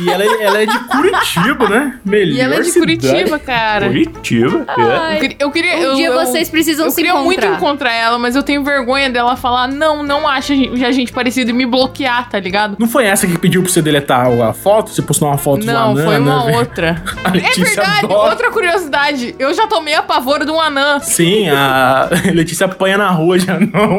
e 0.00 0.10
ela, 0.10 0.22
é- 0.24 0.42
ela 0.44 0.62
é 0.62 0.66
de 0.66 0.78
Curitiba, 0.90 1.68
né? 1.68 1.98
Melhor 2.04 2.34
E 2.36 2.40
ela 2.40 2.54
é 2.56 2.60
de 2.60 2.66
cidade. 2.70 2.96
Curitiba, 2.98 3.38
cara. 3.38 3.86
Curitiba. 3.86 4.66
é. 4.76 4.82
Ai, 4.82 5.14
Eu 5.16 5.20
queria. 5.20 5.36
Eu 5.40 5.50
queria 5.50 5.76
um 5.76 5.82
eu, 5.82 5.94
dia 5.96 6.06
eu- 6.08 6.14
vocês 6.26 6.48
precisam 6.48 6.86
eu 6.86 6.90
se 6.90 6.96
queria 6.96 7.10
encontrar. 7.12 7.24
muito 7.26 7.44
encontrar 7.46 7.92
ela, 7.92 8.18
mas 8.18 8.36
eu 8.36 8.42
tenho 8.42 8.62
vergonha 8.64 9.08
dela 9.10 9.36
falar, 9.36 9.68
não, 9.68 10.02
não 10.02 10.26
acha 10.28 10.52
a 10.52 10.56
gente, 10.56 10.84
a 10.84 10.92
gente 10.92 11.12
parecido 11.12 11.50
e 11.50 11.52
me 11.52 11.66
bloquear, 11.66 12.28
tá 12.28 12.38
ligado? 12.38 12.76
Não 12.78 12.88
foi 12.88 13.04
essa 13.06 13.26
que 13.26 13.38
pediu 13.38 13.62
pra 13.62 13.70
você 13.70 13.80
deletar 13.82 14.26
a 14.26 14.52
foto? 14.52 14.90
Você 14.90 15.02
postou 15.02 15.28
uma 15.28 15.38
foto 15.38 15.64
Não, 15.64 15.94
do 15.94 16.00
Anã, 16.00 16.04
foi 16.10 16.18
uma 16.18 16.44
né? 16.46 16.56
outra. 16.58 17.02
A 17.24 17.28
É 17.36 17.40
verdade, 17.40 18.04
adora. 18.06 18.30
outra 18.30 18.50
curiosidade. 18.50 19.34
Eu 19.38 19.52
já 19.54 19.66
tomei 19.66 19.94
a 19.94 20.02
pavor 20.02 20.44
de 20.44 20.50
um 20.50 20.60
anã. 20.60 20.98
Sim, 21.00 21.48
a 21.50 22.08
Letícia 22.34 22.66
apanha 22.66 22.98
na 22.98 23.10
rua 23.10 23.38
já 23.38 23.58
não. 23.58 23.98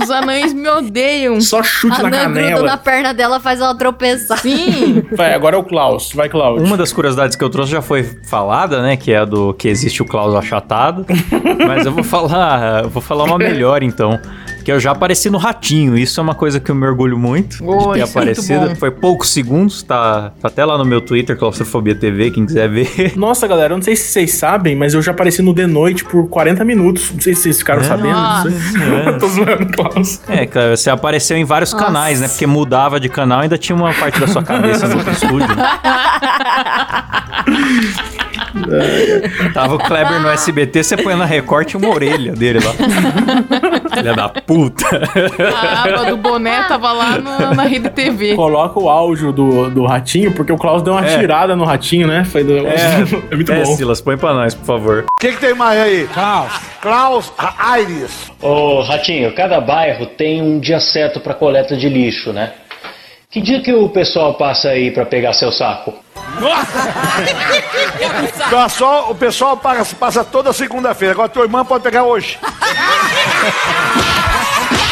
Os 0.00 0.10
anães 0.10 0.52
me 0.52 0.68
odeiam. 0.68 1.40
Só 1.40 1.62
chute 1.62 2.00
A 2.00 2.04
na 2.04 2.10
Nan 2.10 2.24
gruda 2.32 2.40
na 2.40 2.50
canela. 2.50 2.76
perna 2.76 3.14
dela, 3.14 3.38
faz 3.40 3.60
ela 3.60 3.74
tropeçar. 3.76 4.38
Sim. 4.38 5.02
Vai, 5.16 5.34
agora 5.34 5.56
é 5.56 5.58
o 5.58 5.64
Klaus. 5.64 6.12
Vai, 6.12 6.28
Klaus. 6.28 6.62
Uma 6.62 6.76
das 6.76 6.92
curiosidades 6.92 7.36
que 7.36 7.42
eu 7.42 7.50
trouxe 7.50 7.72
já 7.72 7.82
foi 7.82 8.02
falada, 8.02 8.82
né? 8.82 8.96
Que 8.96 9.12
é 9.12 9.18
a 9.18 9.24
do 9.24 9.54
que 9.54 9.68
existe 9.68 10.02
o 10.02 10.04
Klaus 10.04 10.34
achatado. 10.34 11.06
Mas 11.66 11.86
eu 11.86 11.92
vou 11.92 12.04
falar, 12.04 12.84
eu 12.84 12.90
vou 12.90 13.02
falar 13.02 13.24
uma 13.24 13.38
melhor 13.38 13.82
então. 13.82 14.18
Que 14.66 14.72
eu 14.72 14.80
já 14.80 14.90
apareci 14.90 15.30
no 15.30 15.38
Ratinho. 15.38 15.96
Isso 15.96 16.18
é 16.18 16.22
uma 16.24 16.34
coisa 16.34 16.58
que 16.58 16.68
eu 16.72 16.74
me 16.74 16.84
orgulho 16.84 17.16
muito 17.16 17.58
Oh, 17.64 17.92
de 17.92 17.94
ter 17.94 18.00
é 18.00 18.02
aparecido. 18.10 18.68
bom. 18.70 18.74
Foi 18.74 18.90
poucos 18.90 19.28
segundos, 19.30 19.80
tá, 19.84 20.32
tá 20.40 20.48
até 20.48 20.64
lá 20.64 20.76
no 20.76 20.84
meu 20.84 21.00
Twitter, 21.00 21.36
Claustrofobia 21.38 21.94
TV, 21.94 22.32
quem 22.32 22.44
quiser 22.44 22.68
ver. 22.68 23.12
Nossa, 23.16 23.46
galera, 23.46 23.74
eu 23.74 23.76
não 23.76 23.82
sei 23.84 23.94
se 23.94 24.08
vocês 24.08 24.32
sabem, 24.32 24.74
mas 24.74 24.92
eu 24.92 25.00
já 25.00 25.12
apareci 25.12 25.40
no 25.40 25.54
The 25.54 25.68
Noite 25.68 26.04
por 26.04 26.28
40 26.28 26.64
minutos. 26.64 27.12
Não 27.12 27.20
sei 27.20 27.36
se 27.36 27.42
vocês 27.42 27.58
ficaram 27.58 27.84
sabendo 27.84 28.14
Nossa. 28.16 28.48
aí. 29.06 29.18
Tô 29.20 29.28
zoando, 29.28 29.66
Klaus. 29.72 30.20
É, 30.28 30.44
cara, 30.46 30.76
você 30.76 30.90
apareceu 30.90 31.36
em 31.36 31.44
vários 31.44 31.72
Nossa. 31.72 31.84
canais, 31.84 32.20
né? 32.20 32.26
Porque 32.26 32.44
mudava 32.44 32.98
de 32.98 33.08
canal 33.08 33.38
e 33.38 33.42
ainda 33.44 33.56
tinha 33.56 33.76
uma 33.76 33.94
parte 33.94 34.18
da 34.18 34.26
sua 34.26 34.42
cabeça 34.42 34.88
no 34.88 34.96
outro 34.96 35.12
estúdio. 35.12 35.46
Tava 39.52 39.74
o 39.74 39.78
Kleber 39.78 40.20
no 40.20 40.28
SBT, 40.28 40.82
você 40.82 40.96
põe 40.96 41.14
na 41.14 41.24
Record 41.24 41.70
e 41.72 41.76
uma 41.76 41.88
orelha 41.88 42.32
dele 42.32 42.58
lá. 42.60 42.72
Filha 43.96 44.14
da 44.14 44.28
puta. 44.28 44.84
A 45.54 45.82
aba 45.82 46.04
do 46.10 46.16
boné 46.16 46.62
tava 46.64 46.92
lá 46.92 47.18
na, 47.18 47.54
na 47.54 47.62
rede 47.64 47.90
TV. 47.90 48.34
Coloca 48.34 48.78
o 48.78 48.88
áudio 48.88 49.32
do, 49.32 49.70
do 49.70 49.86
ratinho, 49.86 50.32
porque 50.32 50.52
o 50.52 50.56
Klaus 50.56 50.82
deu 50.82 50.92
uma 50.92 51.06
É. 51.06 51.18
tirada 51.18 51.54
no 51.56 51.64
ratinho, 51.64 52.06
né? 52.06 52.24
Foi 52.24 52.44
do... 52.44 52.56
É, 52.66 53.04
é 53.30 53.36
muito 53.36 53.52
é, 53.52 53.62
bom. 53.62 53.76
Silas, 53.76 54.00
põe 54.00 54.16
pra 54.16 54.32
nós, 54.34 54.54
por 54.54 54.64
favor. 54.64 55.04
O 55.04 55.20
que, 55.20 55.32
que 55.32 55.40
tem 55.40 55.54
mais 55.54 55.80
aí? 55.80 56.08
Klaus. 56.12 56.52
Klaus 56.80 57.32
Aires. 57.58 58.30
Ô, 58.40 58.82
Ratinho, 58.82 59.34
cada 59.34 59.60
bairro 59.60 60.06
tem 60.06 60.42
um 60.42 60.58
dia 60.60 60.78
certo 60.80 61.20
para 61.20 61.34
coleta 61.34 61.76
de 61.76 61.88
lixo, 61.88 62.32
né? 62.32 62.52
Que 63.30 63.40
dia 63.40 63.60
que 63.60 63.72
o 63.72 63.88
pessoal 63.88 64.34
passa 64.34 64.68
aí 64.70 64.90
para 64.90 65.04
pegar 65.04 65.32
seu 65.32 65.50
saco? 65.50 65.92
Pessoal, 68.50 69.10
o 69.10 69.14
pessoal 69.14 69.56
passa, 69.56 69.96
passa 69.96 70.24
toda 70.24 70.52
segunda-feira. 70.52 71.14
Agora 71.14 71.28
tua 71.28 71.44
irmã 71.44 71.64
pode 71.64 71.82
pegar 71.82 72.04
hoje. 72.04 72.38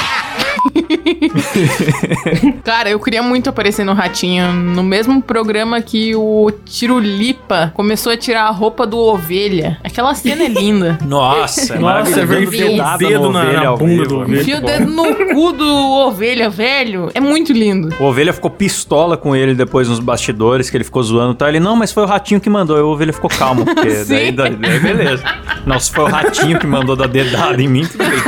Cara, 2.65 2.91
eu 2.91 2.99
queria 3.01 3.23
muito 3.23 3.51
aparecer 3.51 3.85
no 3.85 3.93
Ratinho. 3.93 4.53
No 4.53 4.83
mesmo 4.83 5.23
programa 5.23 5.81
que 5.81 6.15
o 6.15 6.51
Tirulipa 6.65 7.73
começou 7.75 8.13
a 8.13 8.17
tirar 8.17 8.45
a 8.45 8.51
roupa 8.51 8.87
do 8.87 8.99
ovelha. 8.99 9.79
Aquela 9.85 10.15
cena 10.15 10.45
é 10.45 10.49
linda. 10.49 10.99
Nossa, 11.07 11.75
é 11.75 11.79
Nossa, 11.79 12.21
é 12.21 12.25
o 12.25 12.27
dedo 12.27 12.77
na- 12.77 12.95
ovelha 12.95 13.61
na 13.63 13.77
bunda 13.77 14.05
do 14.05 14.19
ovelha. 14.21 14.41
Enfia 14.41 14.59
o 14.59 14.61
dedo 14.61 14.87
no 14.91 15.15
cu 15.35 15.53
do 15.53 15.67
ovelha, 16.07 16.49
velho. 16.51 17.11
É 17.15 17.21
muito 17.21 17.53
lindo. 17.53 17.95
O 18.01 18.05
Ovelha 18.05 18.33
ficou 18.33 18.51
pistola 18.51 19.17
com 19.17 19.35
ele 19.35 19.55
depois 19.55 19.89
nos 19.89 19.99
bastidores, 19.99 20.71
que 20.71 20.77
ele 20.77 20.85
ficou 20.85 21.03
zoando 21.03 21.33
e 21.33 21.37
tal. 21.37 21.49
Ele, 21.49 21.61
não, 21.61 21.77
mas 21.77 21.93
foi 21.93 22.03
o 22.03 22.07
Ratinho 22.07 22.41
que 22.41 22.49
mandou. 22.51 22.77
Aí 22.77 22.83
o 22.83 22.89
Ovelha 22.89 23.13
ficou 23.13 23.31
calmo, 23.31 23.65
porque 23.65 23.89
daí, 23.89 24.05
Sim. 24.29 24.33
daí, 24.35 24.51
daí 24.57 24.81
beleza. 24.81 25.25
Não, 25.67 25.79
se 25.79 25.91
foi 25.91 26.05
o 26.05 26.09
Ratinho 26.09 26.59
que 26.59 26.67
mandou 26.67 26.95
dar 26.97 27.09
dedada 27.09 27.61
em 27.63 27.69
mim, 27.69 27.85
tudo 27.87 28.05
bem. 28.05 28.19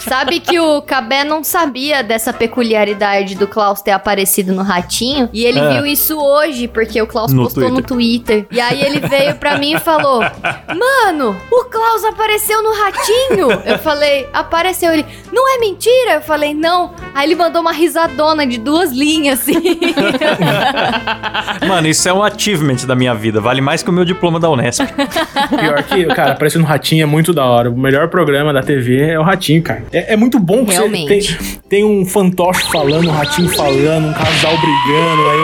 Sabe 0.00 0.40
que 0.40 0.58
o 0.58 0.80
Cabé 0.82 1.24
não 1.24 1.42
sabia 1.44 1.77
dessa 2.06 2.32
peculiaridade 2.32 3.34
do 3.34 3.46
Klaus 3.46 3.80
ter 3.80 3.92
aparecido 3.92 4.52
no 4.52 4.62
Ratinho. 4.62 5.28
E 5.32 5.44
ele 5.44 5.58
É. 5.58 5.74
viu 5.74 5.86
isso 5.86 6.18
hoje, 6.18 6.68
porque 6.68 7.00
o 7.00 7.06
Klaus 7.06 7.32
No 7.32 7.44
postou 7.44 7.70
no 7.70 7.82
Twitter. 7.82 8.46
E 8.50 8.60
aí 8.60 8.82
ele 8.82 9.00
veio 9.00 9.34
pra 9.36 9.58
mim 9.58 9.74
e 9.74 9.78
falou: 9.80 10.20
Mano, 10.68 11.36
o 11.50 11.64
Klaus 11.64 12.04
apareceu 12.04 12.62
no 12.62 12.72
Ratinho. 12.74 13.48
Eu 13.64 13.78
falei: 13.78 14.28
Apareceu. 14.32 14.92
Ele: 14.92 15.04
Não 15.32 15.48
é 15.54 15.58
mentira? 15.60 16.14
Eu 16.14 16.20
falei: 16.20 16.54
Não. 16.54 16.92
Aí 17.14 17.26
ele 17.26 17.34
mandou 17.36 17.60
uma 17.60 17.72
risadona 17.72 18.46
de 18.46 18.58
duas 18.58 18.90
linhas, 18.92 19.40
assim. 19.40 19.54
Mano, 21.66 21.88
isso 21.88 22.08
é 22.08 22.12
um 22.12 22.22
achievement 22.22 22.76
da 22.86 22.94
minha 22.94 23.14
vida. 23.14 23.40
Vale 23.40 23.60
mais 23.60 23.82
que 23.82 23.90
o 23.90 23.92
meu 23.92 24.04
diploma 24.04 24.38
da 24.40 24.48
Unesp. 24.50 24.82
Pior 25.58 25.82
que, 25.82 26.04
cara, 26.06 26.32
aparecendo 26.32 26.62
no 26.62 26.68
Ratinho 26.68 27.02
é 27.02 27.06
muito 27.06 27.32
da 27.32 27.44
hora. 27.44 27.70
O 27.70 27.76
melhor 27.76 28.08
programa 28.08 28.52
da 28.52 28.62
TV 28.62 29.10
é 29.10 29.18
o 29.18 29.22
Ratinho, 29.22 29.62
cara. 29.62 29.84
É, 29.92 30.14
é 30.14 30.16
muito 30.16 30.38
bom 30.38 30.64
que 30.64 30.72
você 30.72 30.78
Realmente. 30.78 31.36
tem, 31.36 31.48
tem 31.68 31.84
um 31.84 32.04
fantoche 32.06 32.62
falando, 32.70 33.08
um 33.08 33.12
ratinho 33.12 33.48
falando, 33.50 34.08
um 34.08 34.12
casal 34.14 34.52
brigando, 34.56 35.30
aí 35.30 35.40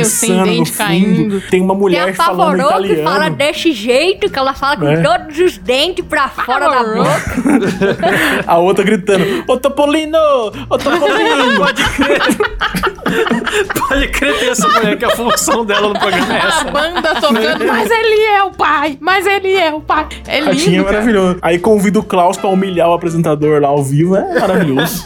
um 0.00 0.04
sem 0.04 0.30
dançando 0.30 0.38
no 0.38 0.44
dente 0.44 0.70
fundo. 0.72 0.86
caindo. 0.86 1.40
Tem 1.50 1.60
uma 1.60 1.74
Tem 1.74 1.80
mulher 1.80 2.08
a 2.10 2.14
falando 2.14 2.58
Pavorou 2.58 2.82
que 2.82 2.92
italiano. 2.92 3.10
fala 3.10 3.30
desse 3.30 3.72
jeito, 3.72 4.30
que 4.30 4.38
ela 4.38 4.52
fala 4.54 4.76
com 4.76 4.88
É. 4.88 5.00
todos 5.02 5.38
os 5.38 5.56
dentes 5.58 6.04
pra 6.04 6.28
fora 6.28 6.68
da 6.68 6.82
boca. 6.84 8.44
A 8.46 8.58
outra 8.58 8.84
gritando, 8.84 9.44
ô 9.46 9.56
Topolino! 9.56 10.18
Ô 10.68 10.78
Topolino! 10.78 11.56
Pode 11.58 11.84
crer. 11.90 12.20
Pode 13.78 14.08
crer 14.08 14.38
ter 14.38 14.48
essa 14.50 14.68
mulher 14.68 14.96
que 14.98 15.04
a 15.04 15.10
função 15.10 15.64
dela 15.64 15.88
no 15.88 15.98
programa 15.98 16.34
é 16.36 16.40
A 16.42 16.48
essa. 16.48 16.64
banda 16.64 17.14
tocando, 17.14 17.64
mas 17.66 17.90
ele 17.90 18.22
é 18.26 18.42
o 18.42 18.50
pai, 18.50 18.98
mas 19.00 19.26
ele 19.26 19.54
é 19.54 19.72
o 19.72 19.80
pai. 19.80 20.06
É 20.26 20.40
Ratinho 20.40 20.50
é 20.50 20.70
lindo, 20.70 20.84
cara. 20.84 20.96
maravilhoso. 20.98 21.38
Aí 21.40 21.58
convida 21.58 21.98
o 21.98 22.02
Klaus 22.02 22.36
pra 22.36 22.50
humilhar 22.50 22.88
o 22.90 22.92
apresentador 22.92 23.60
lá 23.62 23.68
ao 23.68 23.82
vivo. 23.82 24.14
É 24.16 24.38
maravilhoso. 24.40 25.04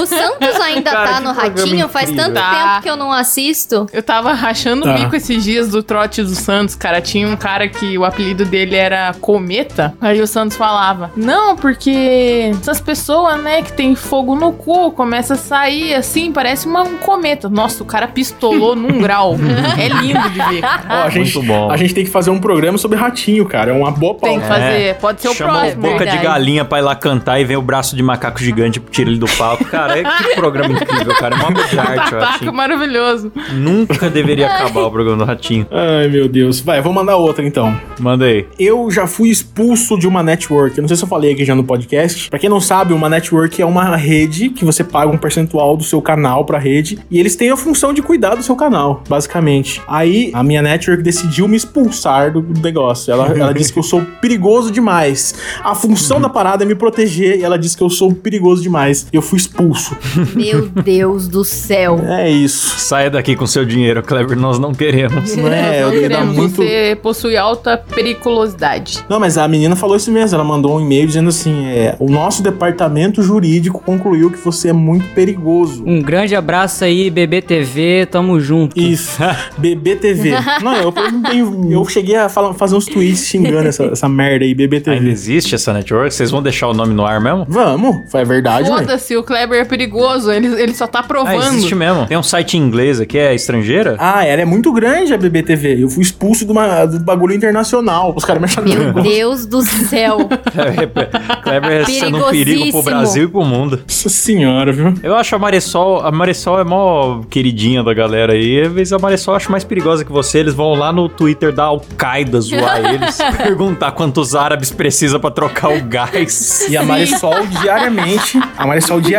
O 0.00 0.06
Santos 0.06 0.60
ainda 0.60 0.90
Cara, 0.90 1.10
tá 1.12 1.20
no 1.20 1.32
Ratinho, 1.32 1.88
faz 1.88 2.10
incrível. 2.10 2.32
tanto 2.34 2.34
Tá. 2.42 2.50
tempo 2.72 2.82
que 2.82 2.90
eu 2.90 2.96
não 2.96 3.12
assisto. 3.12 3.86
Eu 3.92 4.02
tava 4.02 4.32
rachando 4.32 4.82
Tá. 4.82 4.94
o 4.94 4.98
bico 4.98 5.16
esses 5.16 5.42
dias 5.42 5.68
do 5.70 5.82
trote 5.82 6.22
do 6.22 6.34
Santos, 6.34 6.74
cara. 6.74 7.00
Tinha 7.00 7.28
um 7.28 7.36
cara 7.36 7.68
que 7.68 7.96
o 7.98 8.04
apelido 8.04 8.44
dele 8.44 8.76
era 8.76 9.14
Cometa. 9.20 9.94
Aí 10.00 10.20
o 10.20 10.26
Santos 10.26 10.56
falava: 10.56 11.10
Não, 11.16 11.56
porque 11.56 12.50
essas 12.60 12.80
pessoas, 12.80 13.40
né, 13.42 13.62
que 13.62 13.72
tem 13.72 13.94
fogo 13.94 14.34
no 14.34 14.52
cu, 14.52 14.90
começa 14.92 15.34
a 15.34 15.36
sair 15.36 15.94
assim, 15.94 16.32
parece 16.32 16.66
uma, 16.66 16.82
um 16.82 16.96
cometa. 16.98 17.48
Nossa, 17.48 17.82
o 17.82 17.86
cara 17.86 18.06
pistolou 18.08 18.74
num 18.76 18.98
grau. 19.00 19.36
É 19.78 19.88
lindo 19.88 20.28
de 20.30 20.38
ver. 20.38 20.62
Ó, 20.88 21.02
a 21.04 21.10
gente, 21.10 21.34
Muito 21.34 21.46
bom. 21.46 21.70
A 21.70 21.76
gente 21.76 21.94
tem 21.94 22.04
que 22.04 22.10
fazer 22.10 22.30
um 22.30 22.38
programa 22.40 22.78
sobre 22.78 22.98
ratinho, 22.98 23.44
cara. 23.46 23.70
É 23.70 23.74
uma 23.74 23.90
boa 23.90 24.14
Tem 24.14 24.38
pauta. 24.38 24.40
que 24.40 24.46
fazer. 24.60 24.94
Pode 24.96 25.20
ser 25.20 25.28
o 25.28 25.34
Chama 25.34 25.60
próximo. 25.60 25.82
boca 25.82 26.06
de 26.06 26.16
galinha 26.18 26.64
pra 26.64 26.78
ir 26.78 26.82
lá 26.82 26.94
cantar 26.94 27.40
e 27.40 27.44
vem 27.44 27.56
o 27.56 27.62
braço 27.62 27.94
de 27.96 28.02
macaco 28.02 28.38
gigante 28.40 28.80
tira 28.90 29.10
ele 29.10 29.18
do 29.18 29.26
palco. 29.26 29.45
Cara, 29.70 29.98
é 29.98 30.04
que 30.04 30.34
programa 30.34 30.74
incrível, 30.74 31.14
cara. 31.14 31.34
É 31.34 31.38
uma 31.38 31.48
obra 31.48 31.64
de 31.68 31.78
arte, 31.78 32.12
eu 32.12 32.20
acho. 32.20 32.52
maravilhoso. 32.52 33.32
Nunca 33.52 34.08
deveria 34.10 34.46
acabar 34.46 34.82
o 34.82 34.90
programa 34.90 35.18
do 35.18 35.24
Ratinho. 35.24 35.66
Ai, 35.70 36.08
meu 36.08 36.28
Deus. 36.28 36.60
Vai, 36.60 36.80
vou 36.80 36.92
mandar 36.92 37.16
outra 37.16 37.44
então. 37.46 37.78
Manda 38.00 38.24
aí. 38.24 38.46
Eu 38.58 38.90
já 38.90 39.06
fui 39.06 39.28
expulso 39.30 39.98
de 39.98 40.06
uma 40.08 40.22
network. 40.22 40.76
Eu 40.76 40.82
não 40.82 40.88
sei 40.88 40.96
se 40.96 41.04
eu 41.04 41.08
falei 41.08 41.32
aqui 41.32 41.44
já 41.44 41.54
no 41.54 41.64
podcast. 41.64 42.30
Pra 42.30 42.38
quem 42.38 42.48
não 42.48 42.60
sabe, 42.60 42.92
uma 42.92 43.08
network 43.08 43.60
é 43.60 43.66
uma 43.66 43.96
rede 43.96 44.48
que 44.50 44.64
você 44.64 44.82
paga 44.82 45.10
um 45.10 45.18
percentual 45.18 45.76
do 45.76 45.84
seu 45.84 46.00
canal 46.00 46.44
pra 46.44 46.58
rede 46.58 46.98
e 47.10 47.18
eles 47.20 47.36
têm 47.36 47.50
a 47.50 47.56
função 47.56 47.92
de 47.92 48.02
cuidar 48.02 48.34
do 48.34 48.42
seu 48.42 48.56
canal, 48.56 49.02
basicamente. 49.08 49.80
Aí 49.86 50.30
a 50.32 50.42
minha 50.42 50.62
network 50.62 51.02
decidiu 51.02 51.46
me 51.48 51.56
expulsar 51.56 52.32
do 52.32 52.42
negócio. 52.62 53.12
Ela, 53.12 53.26
ela 53.36 53.52
disse 53.52 53.72
que 53.72 53.78
eu 53.78 53.82
sou 53.82 54.02
perigoso 54.20 54.70
demais. 54.70 55.34
A 55.62 55.74
função 55.74 56.20
da 56.20 56.28
parada 56.28 56.64
é 56.64 56.66
me 56.66 56.74
proteger 56.74 57.38
e 57.38 57.42
ela 57.44 57.58
disse 57.58 57.76
que 57.76 57.82
eu 57.82 57.90
sou 57.90 58.12
perigoso 58.14 58.62
demais. 58.62 59.06
Eu 59.12 59.22
fui 59.22 59.35
expulso. 59.36 59.96
Meu 60.34 60.66
Deus 60.68 61.28
do 61.28 61.44
céu. 61.44 62.00
É 62.04 62.30
isso. 62.30 62.78
Saia 62.78 63.10
daqui 63.10 63.36
com 63.36 63.46
seu 63.46 63.64
dinheiro, 63.64 64.02
Kleber, 64.02 64.36
nós 64.38 64.58
não 64.58 64.72
queremos. 64.74 65.34
Não 65.36 65.48
é, 65.48 65.82
eu 65.82 65.86
Não 65.86 65.94
dar 65.94 66.00
queremos. 66.00 66.36
muito. 66.36 66.56
Você 66.56 66.98
possui 67.02 67.36
alta 67.36 67.76
periculosidade. 67.76 69.04
Não, 69.08 69.20
mas 69.20 69.38
a 69.38 69.46
menina 69.46 69.76
falou 69.76 69.96
isso 69.96 70.10
mesmo. 70.10 70.34
Ela 70.34 70.44
mandou 70.44 70.76
um 70.76 70.80
e-mail 70.80 71.06
dizendo 71.06 71.28
assim: 71.28 71.66
é, 71.66 71.94
o 71.98 72.08
nosso 72.10 72.42
departamento 72.42 73.22
jurídico 73.22 73.82
concluiu 73.84 74.30
que 74.30 74.38
você 74.38 74.68
é 74.68 74.72
muito 74.72 75.06
perigoso. 75.14 75.82
Um 75.86 76.00
grande 76.02 76.34
abraço 76.34 76.84
aí, 76.84 77.10
BBTV, 77.10 78.06
tamo 78.10 78.40
junto. 78.40 78.78
Isso, 78.78 79.18
BBTV. 79.58 80.32
Não, 80.62 80.74
eu, 80.76 80.92
eu 80.96 81.12
não 81.12 81.22
tenho- 81.22 81.72
eu 81.72 81.84
cheguei 81.86 82.16
a 82.16 82.28
falar- 82.28 82.54
fazer 82.54 82.74
uns 82.76 82.86
tweets 82.86 83.26
xingando 83.26 83.68
essa, 83.68 83.84
essa 83.84 84.08
merda 84.08 84.44
aí, 84.44 84.50
Ainda 84.50 84.56
BBTV. 84.62 85.08
existe 85.10 85.54
essa 85.54 85.72
network? 85.72 86.12
Vocês 86.14 86.30
vão 86.30 86.42
deixar 86.42 86.68
o 86.68 86.74
nome 86.74 86.94
no 86.94 87.04
ar 87.04 87.20
mesmo? 87.20 87.44
Vamos, 87.48 88.10
foi 88.10 88.24
verdade, 88.24 88.70
né? 88.70 88.78
Foda-se, 88.78 89.16
o 89.16 89.22
Kleber 89.26 89.60
é 89.60 89.64
perigoso. 89.64 90.30
Ele, 90.30 90.46
ele 90.60 90.74
só 90.74 90.86
tá 90.86 91.00
Ah, 91.00 91.02
provando. 91.02 91.42
existe 91.54 91.74
mesmo. 91.74 92.06
Tem 92.06 92.16
um 92.16 92.22
site 92.22 92.56
em 92.56 92.60
inglês 92.60 93.00
aqui, 93.00 93.18
é 93.18 93.34
estrangeira? 93.34 93.96
Ah, 93.98 94.24
ela 94.24 94.42
é 94.42 94.44
muito 94.44 94.72
grande 94.72 95.12
a 95.12 95.18
BBTV. 95.18 95.82
Eu 95.82 95.88
fui 95.90 96.02
expulso 96.02 96.44
de 96.44 96.52
uma, 96.52 96.86
do 96.86 97.00
bagulho 97.00 97.34
internacional. 97.34 98.12
Os 98.16 98.24
caras 98.24 98.40
me 98.40 98.46
acharam 98.46 98.68
Meu 98.68 98.78
perigoso. 98.94 99.08
Deus 99.08 99.46
do 99.46 99.62
céu. 99.62 100.28
Kleber 101.42 101.86
sendo 101.86 102.18
um 102.26 102.30
perigo 102.30 102.70
pro. 102.70 102.82
Brasil 102.86 103.24
e 103.24 103.28
pro 103.28 103.42
mundo. 103.44 103.80
Nossa 103.86 104.08
senhora, 104.08 104.72
viu? 104.72 104.94
Eu 105.02 105.14
acho 105.16 105.34
a 105.34 105.38
Marisol, 105.38 106.00
a 106.00 106.12
Marisol 106.12 106.60
é 106.60 106.64
mó 106.64 107.22
queridinha 107.28 107.82
da 107.82 107.92
galera 107.92 108.32
aí. 108.32 108.62
Às 108.62 108.72
vezes 108.72 108.92
a 108.92 108.98
Marisol 108.98 109.34
eu 109.34 109.36
acho 109.36 109.50
mais 109.50 109.64
perigosa 109.64 110.04
que 110.04 110.12
você. 110.12 110.38
Eles 110.38 110.54
vão 110.54 110.74
lá 110.74 110.92
no 110.92 111.08
Twitter 111.08 111.52
da 111.52 111.64
Al-Qaeda 111.64 112.40
zoar 112.40 112.84
eles, 112.94 113.18
perguntar 113.36 113.90
quantos 113.92 114.34
árabes 114.34 114.70
precisa 114.70 115.18
pra 115.18 115.30
trocar 115.30 115.70
o 115.72 115.82
gás. 115.84 116.66
E 116.68 116.76
a 116.76 116.82
Marisol 116.84 117.34
diariamente, 117.60 118.38
a 118.56 118.66
Marisol 118.66 119.00
diariamente 119.00 119.15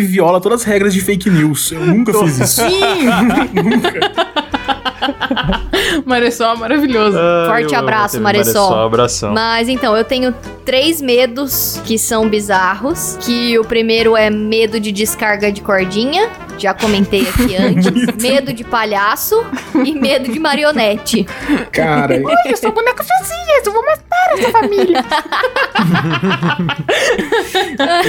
viola 0.00 0.40
todas 0.40 0.60
as 0.60 0.66
regras 0.66 0.92
de 0.94 1.00
fake 1.00 1.30
news. 1.30 1.72
Eu 1.72 1.80
nunca 1.86 2.12
fiz 2.12 2.38
isso. 2.38 2.62
Sim! 2.62 2.80
Marisol 6.04 6.54
é 6.54 6.56
maravilhoso. 6.56 7.16
Ai, 7.18 7.46
Forte 7.62 7.74
abraço, 7.74 8.12
TV 8.12 8.22
Marisol. 8.22 8.74
abração. 8.74 9.32
Mas 9.32 9.68
então, 9.68 9.96
eu 9.96 10.04
tenho 10.04 10.34
três 10.64 11.00
medos 11.00 11.80
que 11.84 11.98
são 11.98 12.28
bizarros. 12.28 13.16
Que 13.20 13.58
o 13.58 13.64
primeiro 13.64 14.16
é 14.16 14.30
medo 14.30 14.78
de 14.80 14.92
descarga 14.92 15.50
de 15.52 15.60
cordinha. 15.60 16.28
Já 16.58 16.74
comentei 16.74 17.22
aqui 17.22 17.56
antes. 17.60 17.90
medo 18.22 18.52
de 18.52 18.62
palhaço 18.64 19.42
e 19.84 19.94
medo 19.94 20.30
de 20.30 20.38
marionete. 20.38 21.24
Cara, 21.72 22.20
Olha, 22.22 22.50
eu 22.50 22.56
sou 22.56 22.70
boneca 22.72 23.02
Josias, 23.02 23.66
eu 23.66 23.72
vou 23.72 23.82
matar 23.82 24.38
essa 24.38 24.50
família. 24.50 25.04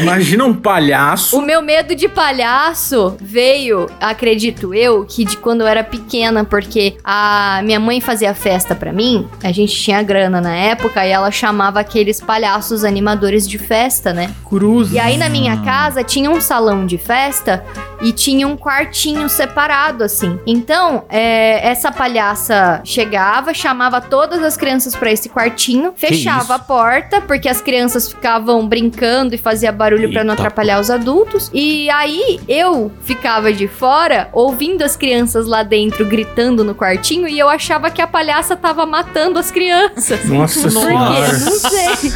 imagina 0.02 0.46
um 0.46 0.54
palhaço. 0.54 1.38
O 1.38 1.42
meu 1.42 1.62
medo 1.62 1.96
de 1.96 2.08
palhaço 2.10 3.16
veio, 3.22 3.88
acredito 4.00 4.74
eu, 4.74 5.06
que 5.06 5.24
de 5.24 5.38
quando 5.38 5.62
eu 5.62 5.68
era 5.68 5.84
pequena, 5.84 6.44
porque 6.62 6.96
a 7.04 7.62
minha 7.64 7.80
mãe 7.80 8.00
fazia 8.00 8.34
festa 8.36 8.76
pra 8.76 8.94
mim, 8.94 9.28
a 9.44 9.52
gente 9.52 9.74
tinha 9.76 10.02
grana 10.04 10.40
na 10.40 10.56
época 10.56 11.06
e 11.06 11.10
ela 11.10 11.32
chamava 11.32 11.80
aqueles 11.80 12.22
palhaços 12.22 12.84
animadores 12.84 13.50
de 13.50 13.58
festa, 13.58 14.14
né? 14.14 14.32
Cruz. 14.48 14.92
E 14.92 15.00
aí 15.00 15.18
na 15.18 15.28
minha 15.28 15.58
casa 15.58 16.04
tinha 16.04 16.30
um 16.30 16.40
salão 16.40 16.86
de 16.86 16.98
festa 16.98 17.64
e 18.02 18.12
tinha 18.12 18.48
um 18.48 18.58
quartinho 18.58 19.30
separado, 19.30 20.04
assim. 20.04 20.40
Então, 20.46 21.04
é, 21.08 21.68
essa 21.68 21.92
palhaça 21.92 22.82
chegava, 22.84 23.54
chamava 23.54 24.02
todas 24.02 24.42
as 24.44 24.58
crianças 24.58 24.96
pra 24.96 25.12
esse 25.12 25.30
quartinho, 25.30 25.94
fechava 25.96 26.56
a 26.56 26.60
porta, 26.60 27.22
porque 27.22 27.48
as 27.48 27.62
crianças 27.62 28.10
ficavam 28.10 28.68
brincando 28.68 29.36
e 29.36 29.38
fazia 29.38 29.72
barulho 29.72 30.12
pra 30.12 30.24
não 30.24 30.34
atrapalhar 30.34 30.80
os 30.80 30.90
adultos. 30.90 31.50
E 31.54 31.90
aí 31.92 32.40
eu 32.48 32.92
ficava 33.04 33.54
de 33.54 33.68
fora, 33.68 34.30
ouvindo 34.34 34.82
as 34.84 34.96
crianças 34.96 35.46
lá 35.46 35.62
dentro 35.62 36.06
gritando 36.06 36.51
no 36.64 36.76
quartinho, 36.76 37.28
e 37.28 37.40
eu 37.40 37.50
achava 37.50 37.90
que 37.90 38.02
a 38.02 38.08
palhaça 38.08 38.56
tava 38.56 38.86
matando 38.86 39.40
as 39.40 39.50
crianças. 39.50 40.26
Nossa 40.26 40.62
Por 40.62 40.72
quê? 40.72 40.80
senhora. 40.88 41.38
Não 41.40 41.52
sei. 41.52 42.12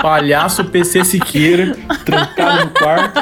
Palhaço 0.00 0.64
PC 0.64 1.04
Siqueira, 1.04 1.76
trancado 2.04 2.64
no 2.66 2.70
quarto. 2.70 3.20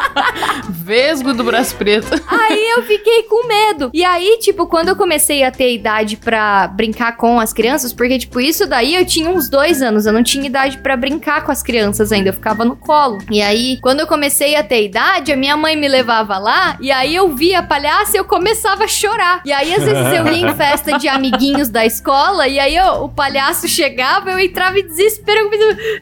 Vesgo 0.68 1.34
do 1.34 1.44
braço 1.44 1.74
preto. 1.76 2.08
Aí 2.28 2.70
eu 2.76 2.82
fiquei 2.82 3.24
com 3.24 3.46
medo. 3.46 3.90
E 3.92 4.04
aí, 4.04 4.38
tipo, 4.40 4.66
quando 4.66 4.88
eu 4.88 4.96
comecei 4.96 5.42
a 5.42 5.50
ter 5.50 5.74
idade 5.74 6.16
pra 6.16 6.68
brincar 6.68 7.16
com 7.16 7.40
as 7.40 7.52
crianças, 7.52 7.92
porque, 7.92 8.18
tipo, 8.18 8.40
isso 8.40 8.66
daí 8.66 8.94
eu 8.94 9.04
tinha 9.04 9.28
uns 9.30 9.48
dois 9.48 9.82
anos, 9.82 10.06
eu 10.06 10.12
não 10.12 10.22
tinha 10.22 10.46
idade 10.46 10.78
pra 10.78 10.96
brincar 10.96 11.42
com 11.44 11.52
as 11.52 11.62
crianças 11.62 12.12
ainda, 12.12 12.30
eu 12.30 12.34
ficava 12.34 12.64
no 12.64 12.76
colo. 12.76 13.18
E 13.30 13.42
aí, 13.42 13.78
quando 13.80 14.00
eu 14.00 14.06
comecei 14.06 14.56
a 14.56 14.62
ter 14.62 14.84
idade, 14.84 15.32
a 15.32 15.36
minha 15.36 15.56
mãe 15.56 15.76
me 15.76 15.88
levava 15.88 16.38
lá, 16.38 16.76
e 16.80 16.90
aí 16.90 17.14
eu 17.14 17.34
via 17.34 17.58
a 17.58 17.62
palhaça 17.62 18.16
e 18.16 18.20
eu 18.20 18.24
começava 18.24 18.84
a 18.84 18.88
chorar. 18.88 19.40
E 19.44 19.52
aí, 19.52 19.74
às 19.74 19.84
vezes, 19.84 20.12
eu 20.14 20.26
ia 20.26 20.38
em 20.38 20.54
festa 20.58 20.98
de 20.98 21.08
amiguinhos 21.08 21.68
da 21.68 21.86
escola, 21.86 22.46
e 22.48 22.58
aí 22.58 22.76
eu- 22.76 23.04
o 23.04 23.08
palhaço 23.08 23.66
chegava, 23.68 24.30
eu 24.30 24.38
entrava 24.38 24.78
em 24.78 24.86
desespero. 24.86 25.48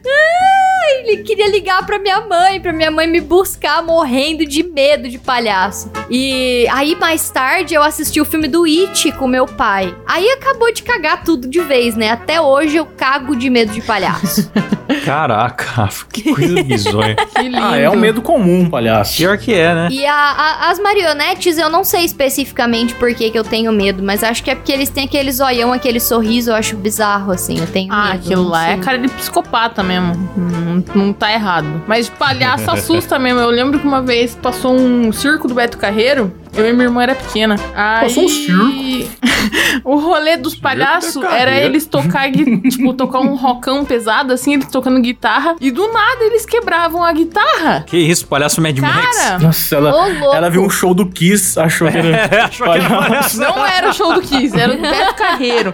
"Ah!" 0.05 0.67
Ele 1.03 1.17
queria 1.23 1.49
ligar 1.49 1.85
pra 1.85 1.99
minha 1.99 2.21
mãe, 2.21 2.61
pra 2.61 2.71
minha 2.71 2.89
mãe 2.89 3.05
me 3.07 3.19
buscar, 3.19 3.83
morrendo 3.83 4.45
de 4.45 4.63
medo 4.63 5.09
de 5.09 5.17
palhaço. 5.19 5.91
E 6.09 6.65
aí, 6.71 6.95
mais 6.95 7.29
tarde, 7.29 7.73
eu 7.73 7.83
assisti 7.83 8.21
o 8.21 8.25
filme 8.25 8.47
do 8.47 8.63
It 8.63 9.11
com 9.13 9.27
meu 9.27 9.45
pai. 9.45 9.93
Aí 10.07 10.29
acabou 10.31 10.71
de 10.73 10.83
cagar 10.83 11.23
tudo 11.25 11.47
de 11.47 11.59
vez, 11.61 11.95
né? 11.95 12.09
Até 12.09 12.39
hoje 12.39 12.77
eu 12.77 12.85
cago 12.85 13.35
de 13.35 13.49
medo 13.49 13.73
de 13.73 13.81
palhaço. 13.81 14.49
Caraca, 15.03 15.89
que 16.11 16.33
coisa 16.33 16.63
bizonha. 16.63 17.15
Que 17.37 17.43
lindo. 17.43 17.57
Ah, 17.61 17.77
é 17.77 17.89
um 17.89 17.95
medo 17.95 18.21
comum, 18.21 18.69
palhaço. 18.69 19.17
Pior 19.17 19.37
que 19.37 19.53
é, 19.53 19.73
né? 19.73 19.87
E 19.91 20.05
a- 20.05 20.13
a- 20.13 20.69
as 20.71 20.79
marionetes, 20.79 21.57
eu 21.57 21.69
não 21.69 21.83
sei 21.83 22.05
especificamente 22.05 22.93
por 22.95 23.13
que, 23.13 23.29
que 23.29 23.37
eu 23.37 23.43
tenho 23.43 23.71
medo, 23.71 24.01
mas 24.01 24.23
acho 24.23 24.43
que 24.43 24.46
é 24.49 24.55
porque 24.55 24.71
eles 24.71 24.89
têm 24.89 25.05
aquele 25.05 25.31
zoião, 25.31 25.71
aquele 25.73 25.99
sorriso, 25.99 26.51
eu 26.51 26.55
acho 26.55 26.75
bizarro, 26.77 27.31
assim. 27.31 27.59
Eu 27.59 27.67
tenho 27.67 27.91
Ah, 27.93 28.11
medo. 28.13 28.15
aquilo 28.25 28.47
lá 28.47 28.69
é 28.69 28.77
cara 28.77 28.97
de 28.97 29.07
psicopata 29.09 29.83
mesmo. 29.83 30.29
Não, 30.35 30.83
não 31.07 31.13
tá 31.13 31.31
errado. 31.31 31.81
Mas 31.87 32.09
palhaço 32.09 32.69
assusta 32.71 33.17
mesmo. 33.19 33.39
Eu 33.39 33.49
lembro 33.49 33.79
que 33.79 33.87
uma 33.87 34.01
vez 34.01 34.35
passou 34.35 34.73
um 34.75 35.11
circo 35.11 35.47
do 35.47 35.53
Beto 35.55 35.77
Carreiro. 35.77 36.31
Eu 36.57 36.67
e 36.67 36.73
minha 36.73 36.85
irmã 36.85 37.03
era 37.03 37.15
pequena. 37.15 37.55
Aí... 37.75 38.01
Passou 38.07 38.23
um 38.25 38.29
circo? 38.29 39.07
o 39.83 39.95
rolê 39.97 40.37
dos 40.37 40.55
palhaços 40.55 41.23
era 41.23 41.55
eles 41.55 41.85
tocar, 41.85 42.31
tipo, 42.31 42.93
tocar 42.93 43.19
um 43.19 43.35
rockão 43.35 43.85
pesado, 43.85 44.33
assim, 44.33 44.53
eles 44.53 44.67
tocando 44.67 44.99
guitarra. 45.01 45.55
E 45.61 45.71
do 45.71 45.91
nada 45.91 46.23
eles 46.23 46.45
quebravam 46.45 47.03
a 47.03 47.11
guitarra. 47.11 47.83
Que 47.85 47.97
isso, 47.97 48.27
palhaço 48.27 48.61
Mad 48.61 48.77
Max? 48.79 49.17
Cara, 49.17 49.39
Nossa, 49.39 49.75
ela, 49.75 50.09
ela 50.35 50.49
viu 50.49 50.63
um 50.63 50.69
show 50.69 50.93
do 50.93 51.05
Kiss, 51.05 51.59
achou 51.59 51.89
que 51.89 51.97
era. 51.97 52.07
É, 52.27 52.41
achou 52.41 52.67
que 52.71 52.77
era 52.79 52.89
palhaço. 52.89 53.39
não 53.39 53.65
era 53.65 53.89
o 53.89 53.93
show 53.93 54.13
do 54.13 54.21
Kiss, 54.21 54.57
era 54.59 54.73
o 54.73 54.75
do 54.75 54.81
Beto 54.81 55.13
Carreiro. 55.15 55.73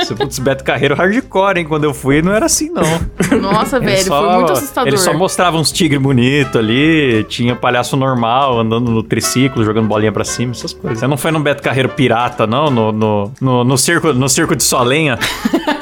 Isso, 0.00 0.14
putz, 0.14 0.38
Beto 0.38 0.62
Carreiro 0.62 0.94
hardcore, 0.94 1.58
hein? 1.58 1.66
Quando 1.66 1.84
eu 1.84 1.94
fui, 1.94 2.20
não 2.22 2.32
era 2.32 2.46
assim, 2.46 2.70
não. 2.70 3.40
Nossa, 3.40 3.76
Ele 3.76 3.86
velho, 3.86 4.04
só- 4.04 4.20
foi 4.20 4.34
muito 4.36 4.52
assustador. 4.52 4.88
Ele 4.88 4.98
só 4.98 5.14
mostrava 5.14 5.56
uns 5.56 5.72
tigres 5.72 6.00
bonitos 6.00 6.56
ali, 6.56 7.24
tinha 7.28 7.56
palhaço 7.56 7.96
normal 7.96 8.60
andando 8.60 8.90
no 8.90 9.02
triciclo, 9.02 9.61
jogando 9.64 9.88
bolinha 9.88 10.12
pra 10.12 10.24
cima, 10.24 10.52
essas 10.52 10.72
coisas. 10.72 10.98
Você 10.98 11.06
não 11.06 11.16
foi 11.16 11.30
no 11.30 11.40
Beto 11.40 11.62
Carreiro 11.62 11.88
pirata, 11.90 12.46
não? 12.46 12.70
No, 12.70 12.92
no, 12.92 13.32
no, 13.40 13.64
no 13.64 13.78
circo, 13.78 14.12
no 14.12 14.28
circo 14.28 14.54
de 14.56 14.62
Solenha? 14.62 15.18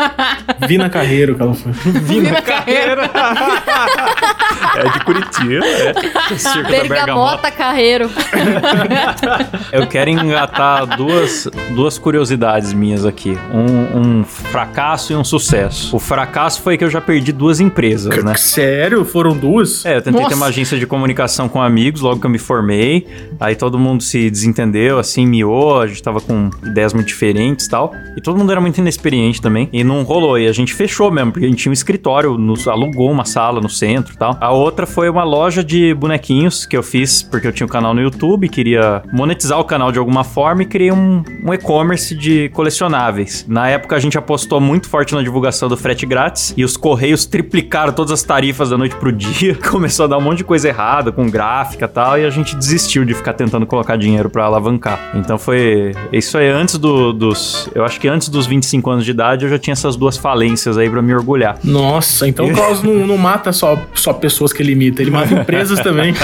Vina 0.67 0.91
Carreiro 0.91 1.35
que 1.35 1.43
ela 1.43 1.55
foi. 1.55 1.73
Vina 1.73 2.41
Carreiro. 2.43 3.01
é 4.77 4.89
de 4.89 5.05
Curitiba, 5.05 5.67
é. 5.67 5.93
O 6.33 6.39
circo 6.39 6.63
da 6.63 6.69
Bergamota. 6.69 6.89
Bergamota 6.89 7.51
Carreiro. 7.51 8.11
Eu 9.73 9.87
quero 9.87 10.11
engatar 10.11 10.97
duas, 10.97 11.49
duas 11.75 11.99
curiosidades 11.99 12.73
minhas 12.73 13.05
aqui. 13.05 13.37
Um, 13.53 14.21
um 14.21 14.25
fracasso 14.25 15.13
e 15.13 15.17
um 15.17 15.25
sucesso. 15.25 15.95
O 15.95 15.99
fracasso 15.99 16.63
foi 16.63 16.77
que 16.77 16.85
eu 16.85 16.91
já 16.91 17.01
perdi 17.01 17.33
duas 17.33 17.61
empresas, 17.61 18.23
né? 18.23 18.35
Sério? 18.37 19.05
Foram 19.05 19.37
duas? 19.37 19.85
É, 19.85 19.97
eu 19.97 20.03
tentei 20.03 20.21
ter 20.21 20.23
Nossa. 20.23 20.37
uma 20.37 20.47
agência 20.47 20.79
de 20.79 20.87
comunicação 20.87 21.49
com 21.49 21.61
amigos 21.61 22.01
logo 22.01 22.21
que 22.21 22.27
eu 22.27 22.31
me 22.31 22.39
formei. 22.39 23.07
Aí 23.39 23.55
todo 23.55 23.79
mundo 23.79 24.03
se 24.03 24.31
desentendeu, 24.31 24.99
assim, 24.99 25.27
miou. 25.27 25.81
A 25.81 25.87
gente 25.87 26.03
tava 26.03 26.21
com 26.21 26.51
ideias 26.65 26.93
muito 26.93 27.07
diferentes 27.07 27.67
e 27.67 27.71
tal. 27.71 27.93
E 28.17 28.21
todo 28.21 28.39
mundo 28.39 28.51
era 28.51 28.61
muito 28.61 28.79
inexperiente 28.79 29.41
também. 29.41 29.69
E 29.73 29.85
não 29.85 30.03
rolou. 30.03 30.39
E 30.39 30.47
a 30.47 30.53
gente 30.53 30.75
fechou 30.75 31.11
mesmo, 31.11 31.33
porque 31.33 31.47
a 31.47 31.49
gente 31.49 31.59
tinha 31.59 31.71
um 31.71 31.75
escritório, 31.75 32.37
nos, 32.37 32.67
alugou 32.67 33.11
uma 33.11 33.25
sala 33.25 33.61
no 33.61 33.69
centro 33.69 34.15
e 34.15 34.17
tal. 34.17 34.37
A 34.41 34.53
outra 34.61 34.87
foi 34.87 35.09
uma 35.09 35.25
loja 35.25 35.63
de 35.65 35.93
bonequinhos 35.95 36.65
que 36.67 36.77
eu 36.77 36.83
fiz 36.83 37.23
porque 37.23 37.47
eu 37.47 37.53
tinha 37.53 37.67
um 37.67 37.71
canal 37.71 37.95
no 37.95 38.01
YouTube, 38.01 38.49
queria 38.49 39.03
monetizar 39.13 39.59
o 39.59 39.65
canal 39.65 39.91
de 39.93 39.99
alguma 39.99 40.25
forma 40.25 40.63
e 40.63 40.67
criei 40.67 40.93
um, 40.93 41.23
um 41.45 41.53
e-commerce 41.55 42.15
de 42.15 42.49
colecionáveis. 42.51 43.45
Na 43.49 43.69
época 43.69 43.97
a 43.97 43.99
gente 43.99 44.17
apostou 44.19 44.61
muito 44.61 44.89
forte 44.89 45.15
na 45.15 45.23
divulgação 45.23 45.69
do 45.69 45.77
frete 45.77 46.07
grátis 46.07 46.55
e 46.57 46.65
os 46.65 46.77
correios 46.77 47.27
triplicaram 47.27 47.93
todas 47.93 48.13
as 48.13 48.23
tarifas 48.23 48.71
da 48.71 48.79
noite 48.79 48.97
pro 48.97 49.13
dia. 49.13 49.55
Começou 49.71 50.05
a 50.05 50.09
dar 50.09 50.19
um 50.19 50.21
monte 50.21 50.39
de 50.39 50.45
coisa 50.45 50.69
errada 50.69 51.13
com 51.13 51.29
gráfica 51.29 51.85
e 51.85 51.89
tal 51.89 52.19
e 52.19 52.25
a 52.25 52.31
gente 52.31 52.57
desistiu 52.57 53.05
de 53.05 53.15
ficar 53.15 53.33
tentando 53.35 53.67
colocar 53.67 53.97
dinheiro 53.97 54.31
pra 54.31 54.45
alavancar. 54.45 55.13
Então 55.15 55.39
foi 55.39 55.93
isso 56.13 56.37
aí 56.39 56.49
antes 56.49 56.77
do- 56.79 57.13
dos, 57.13 57.69
eu 57.75 57.85
acho 57.85 58.01
que 58.01 58.09
antes 58.09 58.29
dos 58.29 58.47
25 58.47 58.91
anos 58.91 59.05
de 59.05 59.11
idade 59.11 59.45
eu 59.45 59.51
já 59.51 59.59
tinha 59.59 59.73
essas 59.73 59.97
duas 59.97 60.17
falências 60.17 60.77
aí 60.79 60.89
pra 60.89 61.03
me 61.03 61.15
orgulhar. 61.15 61.59
Nossa, 61.65 62.29
então 62.29 62.47
o 62.47 62.53
Klaus 62.53 62.83
não, 62.83 63.07
não 63.07 63.17
mata 63.19 63.53
só, 63.53 63.79
só 63.95 64.13
pessoas 64.13 64.50
que 64.55 64.63
ele 64.63 64.73
imita, 64.73 65.03
ele 65.03 65.11
mata 65.11 65.33
empresas 65.35 65.79
também. 65.85 66.15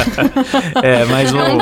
É, 0.83 1.05
mas 1.07 1.33
o 1.33 1.39
É 1.39 1.53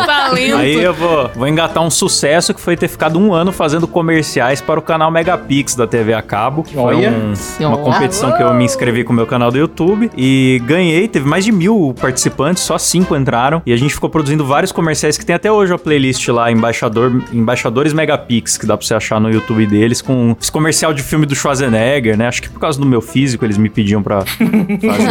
um. 0.54 0.56
Aí 0.56 0.74
eu 0.82 0.94
vou, 0.94 1.30
vou 1.34 1.48
engatar 1.48 1.82
um 1.82 1.90
sucesso 1.90 2.52
que 2.54 2.60
foi 2.60 2.76
ter 2.76 2.88
ficado 2.88 3.18
um 3.18 3.32
ano 3.32 3.52
fazendo 3.52 3.86
comerciais 3.86 4.60
para 4.60 4.78
o 4.78 4.82
canal 4.82 5.10
Megapix 5.10 5.74
da 5.74 5.86
TV 5.86 6.14
a 6.14 6.22
cabo. 6.22 6.64
Foi 6.64 6.82
Olha. 6.82 7.10
um- 7.10 7.66
uma 7.66 7.78
competição 7.78 8.32
que 8.32 8.42
eu 8.42 8.52
me 8.54 8.64
inscrevi 8.64 9.04
com 9.04 9.12
o 9.12 9.16
meu 9.16 9.26
canal 9.26 9.50
do 9.50 9.58
YouTube 9.58 10.10
e 10.16 10.60
ganhei. 10.66 11.06
Teve 11.08 11.28
mais 11.28 11.44
de 11.44 11.52
mil 11.52 11.94
participantes, 12.00 12.62
só 12.62 12.78
cinco 12.78 13.16
entraram. 13.16 13.62
E 13.66 13.72
a 13.72 13.76
gente 13.76 13.94
ficou 13.94 14.08
produzindo 14.10 14.44
vários 14.44 14.72
comerciais 14.72 15.16
que 15.18 15.24
tem 15.24 15.34
até 15.36 15.50
hoje 15.50 15.72
a 15.72 15.78
playlist 15.78 16.26
lá, 16.28 16.50
Embaixador, 16.50 17.22
Embaixadores 17.32 17.92
Megapix, 17.92 18.56
que 18.56 18.66
dá 18.66 18.76
pra 18.76 18.86
você 18.86 18.94
achar 18.94 19.20
no 19.20 19.30
YouTube 19.30 19.66
deles, 19.66 20.00
com 20.02 20.36
esse 20.40 20.50
comercial 20.50 20.92
de 20.92 21.02
filme 21.02 21.26
do 21.26 21.34
Schwarzenegger, 21.34 22.16
né? 22.16 22.26
Acho 22.28 22.42
que 22.42 22.48
por 22.48 22.60
causa 22.60 22.78
do 22.78 22.86
meu 22.86 23.00
físico 23.00 23.44
eles 23.44 23.56
me 23.58 23.68
pediam 23.68 24.02
pra 24.02 24.20
fazer 24.26 24.44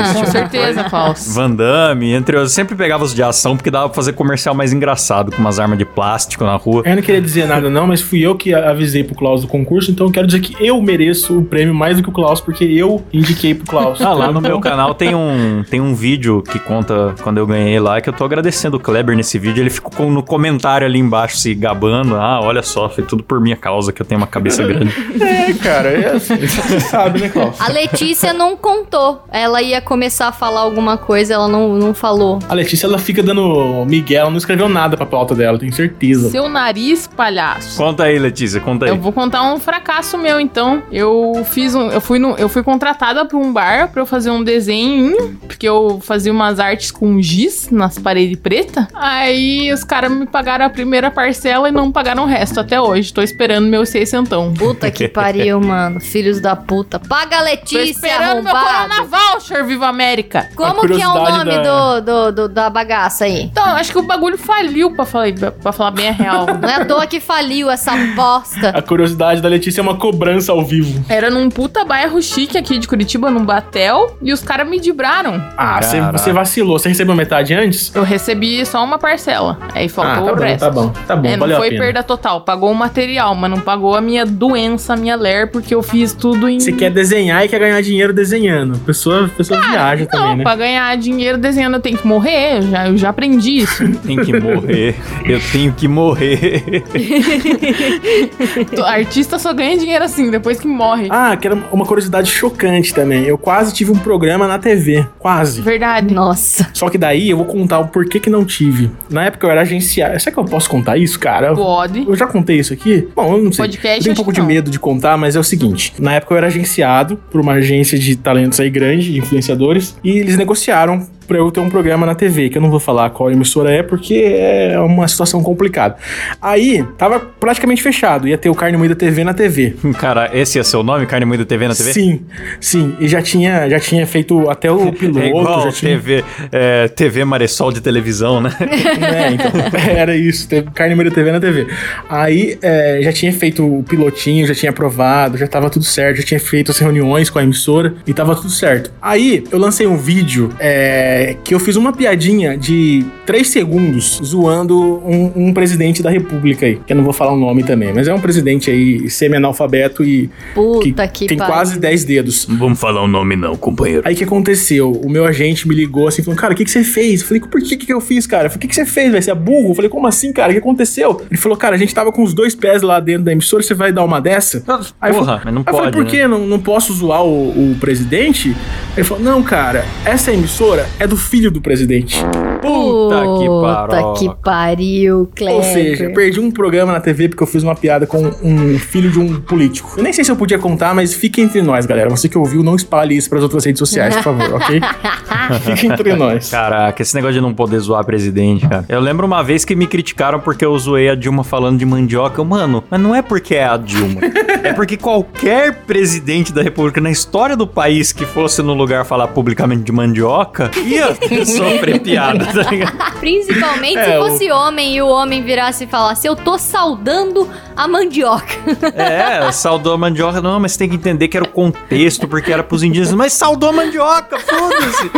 esse 0.01 0.13
Com 0.13 0.19
tipo 0.19 0.31
certeza, 0.31 0.83
Klaus. 0.85 1.35
Van 1.43 1.51
Damme, 1.51 2.11
entre 2.13 2.35
outros. 2.37 2.53
Sempre 2.53 2.75
pegava 2.75 3.03
os 3.03 3.13
de 3.13 3.21
ação 3.21 3.55
porque 3.57 3.69
dava 3.69 3.87
pra 3.89 3.95
fazer 3.95 4.13
comercial 4.13 4.55
mais 4.55 4.71
engraçado, 4.71 5.31
com 5.31 5.37
umas 5.39 5.59
armas 5.59 5.77
de 5.77 5.85
plástico 5.85 6.43
na 6.43 6.55
rua. 6.55 6.83
Eu 6.85 6.95
não 6.95 7.01
queria 7.01 7.21
dizer 7.21 7.47
nada 7.47 7.69
não, 7.69 7.85
mas 7.87 8.01
fui 8.01 8.21
eu 8.21 8.35
que 8.35 8.53
avisei 8.53 9.03
pro 9.03 9.15
Klaus 9.15 9.41
do 9.41 9.47
concurso, 9.47 9.91
então 9.91 10.07
eu 10.07 10.11
quero 10.11 10.25
dizer 10.27 10.39
que 10.39 10.55
eu 10.65 10.81
mereço 10.81 11.37
o 11.39 11.43
prêmio 11.43 11.73
mais 11.73 11.97
do 11.97 12.03
que 12.03 12.09
o 12.09 12.11
Klaus, 12.11 12.39
porque 12.39 12.63
eu 12.63 13.03
indiquei 13.11 13.53
pro 13.53 13.65
Klaus. 13.65 14.01
Ah, 14.01 14.13
lá 14.13 14.31
no 14.31 14.39
meu 14.41 14.59
canal 14.59 14.93
tem 14.93 15.13
um, 15.15 15.63
tem 15.69 15.81
um 15.81 15.93
vídeo 15.93 16.41
que 16.41 16.59
conta 16.59 17.13
quando 17.21 17.37
eu 17.37 17.45
ganhei 17.47 17.79
lá, 17.79 17.99
que 17.99 18.09
eu 18.09 18.13
tô 18.13 18.23
agradecendo 18.23 18.77
o 18.77 18.79
Kleber 18.79 19.15
nesse 19.15 19.37
vídeo. 19.37 19.61
Ele 19.61 19.69
ficou 19.69 19.91
com- 19.91 20.11
no 20.11 20.23
comentário 20.23 20.85
ali 20.87 20.99
embaixo 20.99 21.37
se 21.37 21.53
gabando. 21.53 22.15
Ah, 22.15 22.39
olha 22.41 22.61
só, 22.61 22.89
foi 22.89 23.03
tudo 23.03 23.23
por 23.23 23.39
minha 23.41 23.55
causa 23.57 23.91
que 23.91 24.01
eu 24.01 24.05
tenho 24.05 24.19
uma 24.19 24.27
cabeça 24.27 24.63
grande. 24.65 24.93
É, 25.21 25.53
cara, 25.53 25.89
é 25.89 26.15
assim, 26.15 26.35
você 26.37 26.79
sabe, 26.79 27.19
né, 27.21 27.29
Klaus? 27.29 27.59
A 27.59 27.69
Letícia 27.69 28.33
não 28.33 28.55
contou. 28.55 29.23
Ela 29.31 29.61
ia 29.61 29.81
começar 29.81 30.27
a 30.27 30.31
falar 30.31 30.61
alguma 30.61 30.97
coisa, 30.97 31.32
ela 31.33 31.47
não, 31.47 31.75
não 31.75 31.93
falou. 31.93 32.39
A 32.47 32.53
Letícia, 32.53 32.85
ela 32.87 32.97
fica 32.97 33.21
dando 33.21 33.85
Miguel, 33.85 34.21
ela 34.21 34.29
não 34.29 34.37
escreveu 34.37 34.69
nada 34.69 34.95
pra 34.95 35.05
pauta 35.05 35.35
dela, 35.35 35.57
tenho 35.57 35.73
certeza. 35.73 36.29
Seu 36.29 36.47
nariz, 36.47 37.07
palhaço. 37.07 37.77
Conta 37.77 38.03
aí, 38.03 38.17
Letícia, 38.19 38.59
conta 38.59 38.85
aí. 38.85 38.91
Eu 38.91 38.97
vou 38.97 39.11
contar 39.11 39.43
um 39.43 39.59
fracasso 39.59 40.17
meu, 40.17 40.39
então. 40.39 40.83
Eu 40.91 41.45
fiz 41.45 41.75
um. 41.75 41.89
Eu 41.89 42.01
fui, 42.01 42.19
no, 42.19 42.35
eu 42.35 42.47
fui 42.47 42.63
contratada 42.63 43.25
pra 43.25 43.37
um 43.37 43.51
bar 43.51 43.89
pra 43.91 44.01
eu 44.01 44.05
fazer 44.05 44.31
um 44.31 44.43
desenho, 44.43 45.37
porque 45.47 45.67
eu 45.67 45.99
fazia 46.01 46.31
umas 46.31 46.59
artes 46.59 46.91
com 46.91 47.21
giz 47.21 47.69
nas 47.69 47.97
paredes 47.97 48.37
pretas. 48.39 48.85
Aí 48.93 49.71
os 49.73 49.83
caras 49.83 50.11
me 50.11 50.25
pagaram 50.25 50.65
a 50.65 50.69
primeira 50.69 51.09
parcela 51.11 51.69
e 51.69 51.71
não 51.71 51.91
pagaram 51.91 52.23
o 52.23 52.27
resto 52.27 52.59
até 52.59 52.79
hoje. 52.79 53.13
Tô 53.13 53.21
esperando 53.21 53.67
meu 53.67 53.85
seiscentão. 53.85 54.53
Puta 54.53 54.89
que 54.91 55.07
pariu, 55.07 55.59
mano. 55.61 55.99
Filhos 55.99 56.39
da 56.39 56.55
puta. 56.55 56.99
Paga 56.99 57.37
a 57.37 57.39
Tô 57.39 57.45
Letícia, 57.45 57.83
esperando 57.83 58.43
meu 58.43 58.55
arrombado. 58.55 58.93
Corona 58.93 59.03
Voucher, 59.03 59.65
Viva 59.65 59.87
América! 59.87 60.49
Como 60.55 60.81
que 60.81 61.01
é 61.01 61.07
o 61.07 61.11
curiosidade 61.11 61.22
nome 61.31 61.57
da- 61.57 61.99
do, 61.99 62.01
do, 62.01 62.31
do- 62.31 62.49
da 62.49 62.69
bagaça 62.69 63.25
aí? 63.25 63.43
Então, 63.43 63.63
acho 63.75 63.91
que 63.91 63.97
o 63.97 64.03
bagulho 64.03 64.37
faliu, 64.37 64.91
pra 64.95 65.05
falar, 65.05 65.27
pra 65.61 65.71
falar 65.71 65.91
bem 65.91 66.09
a 66.09 66.11
real. 66.11 66.45
Não 66.61 66.69
é 66.69 66.75
à 66.75 66.85
toa 66.85 67.05
que 67.07 67.19
faliu 67.19 67.69
essa 67.69 67.91
bosta. 68.15 68.69
A 68.69 68.81
curiosidade 68.81 69.41
da 69.41 69.49
Letícia 69.49 69.81
é 69.81 69.83
uma 69.83 69.95
cobrança 69.95 70.51
ao 70.51 70.63
vivo. 70.63 71.03
Era 71.09 71.29
num 71.29 71.49
puta 71.49 71.83
bairro 71.85 72.21
chique 72.21 72.57
aqui 72.57 72.77
de 72.77 72.87
Curitiba, 72.87 73.29
num 73.29 73.43
batel, 73.45 74.17
e 74.21 74.31
os 74.33 74.41
caras 74.41 74.67
me 74.67 74.79
dibraram. 74.79 75.43
Ah, 75.57 75.79
você, 76.13 76.31
vacilou. 76.33 76.77
Você 76.79 76.89
recebeu 76.89 77.15
metade 77.15 77.53
antes? 77.53 77.93
Eu 77.95 78.03
recebi 78.03 78.65
só 78.65 78.83
uma 78.83 78.97
parcela. 78.97 79.57
Aí 79.73 79.85
Ah, 79.85 79.89
faltou 79.89 80.25
tá 80.25 80.31
o 80.31 80.35
bom, 80.35 80.43
resto. 80.43 80.59
tá 80.59 80.69
bom. 80.71 80.89
Tá 81.07 81.15
bom, 81.15 81.27
É, 81.27 81.31
não 81.31 81.39
valeu 81.39 81.57
foi 81.57 81.67
a 81.67 81.69
pena. 81.71 81.83
perda 81.83 82.03
total. 82.03 82.41
Pagou 82.41 82.71
o 82.71 82.75
material, 82.75 83.33
mas 83.35 83.49
não 83.51 83.59
pagou 83.59 83.95
a 83.95 84.01
minha 84.01 84.25
doença, 84.25 84.93
a 84.93 84.95
minha 84.97 85.15
ler, 85.15 85.51
porque 85.51 85.73
eu 85.73 85.81
fiz 85.83 86.13
tudo 86.13 86.47
em. 86.49 86.59
Você 86.59 86.71
quer 86.71 86.89
desenhar 86.91 87.45
e 87.45 87.47
quer 87.49 87.59
ganhar 87.59 87.81
dinheiro 87.81 88.13
desenhando. 88.13 88.77
Pessoa, 88.79 89.29
pessoa 89.35 89.59
viaja 89.61 90.07
Não, 90.11 90.19
também, 90.19 90.35
né? 90.37 90.43
pra 90.43 90.55
ganhar 90.55 90.97
dinheiro 90.97 91.12
desenhando 91.37 91.75
eu 91.75 91.79
tenho 91.79 91.97
que 91.97 92.07
morrer. 92.07 92.57
Eu 92.57 92.61
já, 92.63 92.87
eu 92.87 92.97
já 92.97 93.09
aprendi 93.09 93.57
isso. 93.57 93.83
Tem 94.05 94.17
que 94.17 94.39
morrer. 94.39 94.95
Eu 95.25 95.39
tenho 95.51 95.73
que 95.73 95.87
morrer. 95.87 96.83
Artista 98.85 99.39
só 99.39 99.53
ganha 99.53 99.77
dinheiro 99.77 100.03
assim, 100.03 100.29
depois 100.29 100.59
que 100.59 100.67
morre. 100.67 101.07
Ah, 101.09 101.35
que 101.35 101.47
era 101.47 101.55
uma 101.71 101.85
curiosidade 101.85 102.29
chocante 102.29 102.93
também. 102.93 103.23
Eu 103.25 103.37
quase 103.37 103.73
tive 103.73 103.91
um 103.91 103.97
programa 103.97 104.47
na 104.47 104.59
TV. 104.59 105.05
Quase. 105.19 105.61
Verdade. 105.61 106.13
Nossa. 106.13 106.69
Só 106.73 106.89
que 106.89 106.97
daí 106.97 107.29
eu 107.29 107.37
vou 107.37 107.45
contar 107.45 107.79
o 107.79 107.87
porquê 107.87 108.19
que 108.19 108.29
não 108.29 108.45
tive. 108.45 108.91
Na 109.09 109.25
época 109.25 109.47
eu 109.47 109.51
era 109.51 109.61
agenciado. 109.61 110.19
Será 110.19 110.31
que 110.33 110.39
eu 110.39 110.45
posso 110.45 110.69
contar 110.69 110.97
isso, 110.97 111.19
cara? 111.19 111.53
Pode. 111.53 112.05
Eu 112.07 112.15
já 112.15 112.27
contei 112.27 112.59
isso 112.59 112.73
aqui? 112.73 113.07
Bom, 113.15 113.37
eu 113.37 113.43
não 113.43 113.51
sei. 113.51 113.65
Podcast, 113.65 113.97
eu 113.97 114.03
tenho 114.03 114.13
um 114.13 114.15
pouco 114.15 114.33
de 114.33 114.39
não. 114.39 114.47
medo 114.47 114.69
de 114.69 114.79
contar, 114.79 115.17
mas 115.17 115.35
é 115.35 115.39
o 115.39 115.43
seguinte. 115.43 115.93
Na 115.99 116.13
época 116.13 116.33
eu 116.33 116.37
era 116.37 116.47
agenciado 116.47 117.17
por 117.29 117.39
uma 117.41 117.53
agência 117.53 117.97
de 117.97 118.15
talentos 118.15 118.59
aí 118.59 118.69
grande, 118.69 119.11
de 119.11 119.19
influenciadores, 119.19 119.97
e 120.03 120.11
eles 120.11 120.37
negociaram 120.37 121.02
Bye. 121.03 121.22
Pra 121.27 121.37
eu 121.37 121.51
ter 121.51 121.59
um 121.59 121.69
programa 121.69 122.05
na 122.05 122.15
TV, 122.15 122.49
que 122.49 122.57
eu 122.57 122.61
não 122.61 122.69
vou 122.69 122.79
falar 122.79 123.09
qual 123.09 123.31
emissora 123.31 123.71
é, 123.71 123.83
porque 123.83 124.15
é 124.15 124.79
uma 124.79 125.07
situação 125.07 125.41
complicada. 125.41 125.95
Aí, 126.41 126.83
tava 126.97 127.19
praticamente 127.19 127.81
fechado. 127.81 128.27
Ia 128.27 128.37
ter 128.37 128.49
o 128.49 128.55
Carne 128.55 128.77
Moída 128.77 128.95
TV 128.95 129.23
na 129.23 129.33
TV. 129.33 129.75
Cara, 129.97 130.29
esse 130.33 130.59
é 130.59 130.63
seu 130.63 130.83
nome? 130.83 131.05
Carne 131.05 131.25
Moída 131.25 131.45
TV 131.45 131.67
na 131.67 131.75
TV? 131.75 131.93
Sim, 131.93 132.21
sim. 132.59 132.95
E 132.99 133.07
já 133.07 133.21
tinha, 133.21 133.69
já 133.69 133.79
tinha 133.79 134.05
feito 134.05 134.49
até 134.49 134.71
o 134.71 134.91
piloto. 134.93 135.19
É 135.19 135.27
igual 135.27 135.71
tinha... 135.71 135.97
TV, 135.97 136.23
é, 136.51 136.87
TV 136.87 137.25
Maressol 137.25 137.71
de 137.71 137.81
televisão, 137.81 138.41
né? 138.41 138.51
É, 139.03 139.31
então, 139.31 139.51
era 139.95 140.15
isso, 140.15 140.47
carne 140.73 140.95
moída 140.95 141.11
TV 141.11 141.31
na 141.31 141.39
TV. 141.39 141.67
Aí 142.09 142.57
é, 142.61 142.99
já 143.01 143.11
tinha 143.11 143.31
feito 143.33 143.63
o 143.63 143.83
pilotinho, 143.83 144.45
já 144.47 144.55
tinha 144.55 144.69
aprovado, 144.69 145.37
já 145.37 145.47
tava 145.47 145.69
tudo 145.69 145.85
certo, 145.85 146.17
já 146.17 146.23
tinha 146.23 146.39
feito 146.39 146.71
as 146.71 146.77
reuniões 146.77 147.29
com 147.29 147.39
a 147.39 147.43
emissora 147.43 147.95
e 148.05 148.13
tava 148.13 148.35
tudo 148.35 148.49
certo. 148.49 148.91
Aí 149.01 149.43
eu 149.51 149.59
lancei 149.59 149.85
um 149.85 149.97
vídeo 149.97 150.51
é, 150.59 151.12
que 151.43 151.53
eu 151.53 151.59
fiz 151.59 151.75
uma 151.75 151.91
piadinha 151.93 152.57
de 152.57 153.05
3 153.25 153.47
segundos 153.47 154.19
zoando 154.23 154.77
um, 155.05 155.31
um 155.47 155.53
presidente 155.53 156.01
da 156.03 156.09
república 156.09 156.65
aí, 156.65 156.79
que 156.85 156.93
eu 156.93 156.97
não 156.97 157.03
vou 157.03 157.13
falar 157.13 157.33
o 157.33 157.37
nome 157.37 157.63
também, 157.63 157.91
mas 157.93 158.07
é 158.07 158.13
um 158.13 158.19
presidente 158.19 158.69
aí 158.71 159.09
semi-analfabeto 159.09 160.03
e 160.03 160.29
Puta 160.53 161.07
que, 161.07 161.27
tem 161.27 161.37
pariu. 161.37 161.53
quase 161.53 161.79
10 161.79 162.03
dedos. 162.05 162.47
Não 162.47 162.57
vamos 162.57 162.79
falar 162.79 163.01
o 163.01 163.07
nome 163.07 163.35
não, 163.35 163.55
companheiro. 163.55 164.01
Aí 164.05 164.13
o 164.13 164.17
que 164.17 164.23
aconteceu? 164.23 164.91
O 164.91 165.09
meu 165.09 165.25
agente 165.25 165.67
me 165.67 165.75
ligou 165.75 166.07
assim, 166.07 166.23
falou, 166.23 166.39
cara, 166.39 166.53
o 166.53 166.55
que, 166.55 166.63
que 166.65 166.71
você 166.71 166.83
fez? 166.83 167.21
Eu 167.21 167.27
falei, 167.27 167.41
por 167.41 167.61
que, 167.61 167.77
que 167.77 167.91
eu 167.93 168.01
fiz, 168.01 168.25
cara? 168.27 168.45
Eu 168.45 168.49
falei, 168.49 168.57
o 168.57 168.61
que, 168.61 168.67
que 168.67 168.75
você 168.75 168.85
fez, 168.85 169.11
velho? 169.11 169.23
Você 169.23 169.31
é 169.31 169.35
burro? 169.35 169.69
Eu 169.71 169.75
falei, 169.75 169.89
como 169.89 170.07
assim, 170.07 170.31
cara? 170.31 170.49
O 170.49 170.53
que 170.53 170.59
aconteceu? 170.59 171.21
Ele 171.29 171.39
falou, 171.39 171.57
cara, 171.57 171.75
a 171.75 171.77
gente 171.79 171.93
tava 171.93 172.11
com 172.11 172.23
os 172.23 172.33
dois 172.33 172.55
pés 172.55 172.81
lá 172.81 172.99
dentro 172.99 173.23
da 173.23 173.31
emissora, 173.31 173.61
você 173.63 173.73
vai 173.73 173.91
dar 173.91 174.03
uma 174.03 174.19
dessa? 174.21 174.63
Aí 175.01 175.11
eu 175.11 175.15
Porra, 175.15 175.25
falei- 175.25 175.41
mas 175.45 175.53
não 175.53 175.61
Aí 175.61 175.73
eu 175.73 175.77
falei, 175.77 175.91
pode, 175.91 175.97
por 175.97 176.03
né? 176.05 176.09
quê? 176.09 176.27
Não, 176.27 176.39
não 176.47 176.59
posso 176.59 176.93
zoar 176.93 177.23
o, 177.23 177.71
o 177.71 177.75
presidente? 177.79 178.55
Ele 178.95 179.03
falou, 179.03 179.23
não, 179.23 179.41
cara, 179.43 179.85
essa 180.05 180.31
emissora 180.31 180.87
é 181.03 181.07
do 181.07 181.17
filho 181.17 181.51
do 181.51 181.61
presidente. 181.61 182.17
Puta 182.61 183.21
que 183.39 183.45
Puta 183.45 183.61
paroca. 183.61 184.19
que 184.19 184.31
pariu, 184.41 185.29
Kleber. 185.35 185.55
Ou 185.57 185.63
seja, 185.63 186.09
perdi 186.11 186.39
um 186.39 186.49
programa 186.49 186.93
na 186.93 187.01
TV 187.01 187.27
porque 187.27 187.43
eu 187.43 187.47
fiz 187.47 187.61
uma 187.61 187.75
piada 187.75 188.07
com 188.07 188.31
um 188.41 188.79
filho 188.79 189.11
de 189.11 189.19
um 189.19 189.41
político. 189.41 189.93
Eu 189.97 190.03
nem 190.03 190.13
sei 190.13 190.23
se 190.23 190.31
eu 190.31 190.35
podia 190.37 190.57
contar, 190.57 190.95
mas 190.95 191.13
fique 191.13 191.41
entre 191.41 191.61
nós, 191.61 191.85
galera. 191.85 192.09
Você 192.09 192.29
que 192.29 192.37
ouviu, 192.37 192.63
não 192.63 192.75
espalhe 192.75 193.17
isso 193.17 193.29
pras 193.29 193.43
outras 193.43 193.65
redes 193.65 193.79
sociais, 193.79 194.15
por 194.15 194.23
favor, 194.23 194.53
ok? 194.53 194.79
fique 195.75 195.87
entre 195.87 196.13
nós. 196.15 196.49
Caraca, 196.49 197.01
esse 197.01 197.13
negócio 197.15 197.33
de 197.35 197.41
não 197.41 197.53
poder 197.53 197.79
zoar 197.79 198.05
presidente, 198.05 198.65
cara. 198.67 198.85
Eu 198.87 199.01
lembro 199.01 199.27
uma 199.27 199.43
vez 199.43 199.65
que 199.65 199.75
me 199.75 199.85
criticaram 199.85 200.39
porque 200.39 200.63
eu 200.63 200.77
zoei 200.79 201.09
a 201.09 201.15
Dilma 201.15 201.43
falando 201.43 201.77
de 201.77 201.85
mandioca. 201.85 202.39
Eu, 202.39 202.45
Mano, 202.45 202.83
mas 202.89 202.99
não 203.01 203.13
é 203.13 203.21
porque 203.21 203.55
é 203.55 203.65
a 203.65 203.75
Dilma. 203.75 204.21
é 204.63 204.71
porque 204.71 204.95
qualquer 204.95 205.83
presidente 205.85 206.53
da 206.53 206.61
república 206.61 207.01
na 207.01 207.11
história 207.11 207.57
do 207.57 207.67
país 207.67 208.13
que 208.13 208.25
fosse 208.25 208.61
no 208.61 208.73
lugar 208.73 209.03
falar 209.05 209.27
publicamente 209.27 209.83
de 209.83 209.91
mandioca 209.91 210.71
ia 210.93 211.45
sofrer 211.45 211.99
piada, 211.99 212.45
tá 212.45 212.69
ligado? 212.69 213.19
Principalmente 213.19 213.97
É, 213.97 214.11
se 214.11 214.17
o- 214.17 214.25
fosse 214.27 214.51
homem 214.51 214.95
e 214.95 215.01
o 215.01 215.07
homem 215.07 215.41
virasse 215.43 215.83
e 215.85 215.87
falasse: 215.87 216.27
Eu 216.27 216.35
tô 216.35 216.57
saudando 216.57 217.47
a 217.75 217.87
mandioca. 217.87 218.53
É, 218.95 219.51
saudou 219.51 219.93
a 219.93 219.97
mandioca. 219.97 220.41
Não, 220.41 220.59
mas 220.59 220.77
tem 220.77 220.87
que 220.89 220.95
entender 220.95 221.27
que 221.27 221.37
era 221.37 221.43
o 221.45 221.49
contexto, 221.49 222.27
porque 222.27 222.51
era 222.51 222.63
pros 222.63 222.83
indígenas. 222.83 223.13
Mas 223.13 223.33
saudou 223.33 223.69
a 223.69 223.73
mandioca, 223.73 224.37
foda-se. 224.39 225.11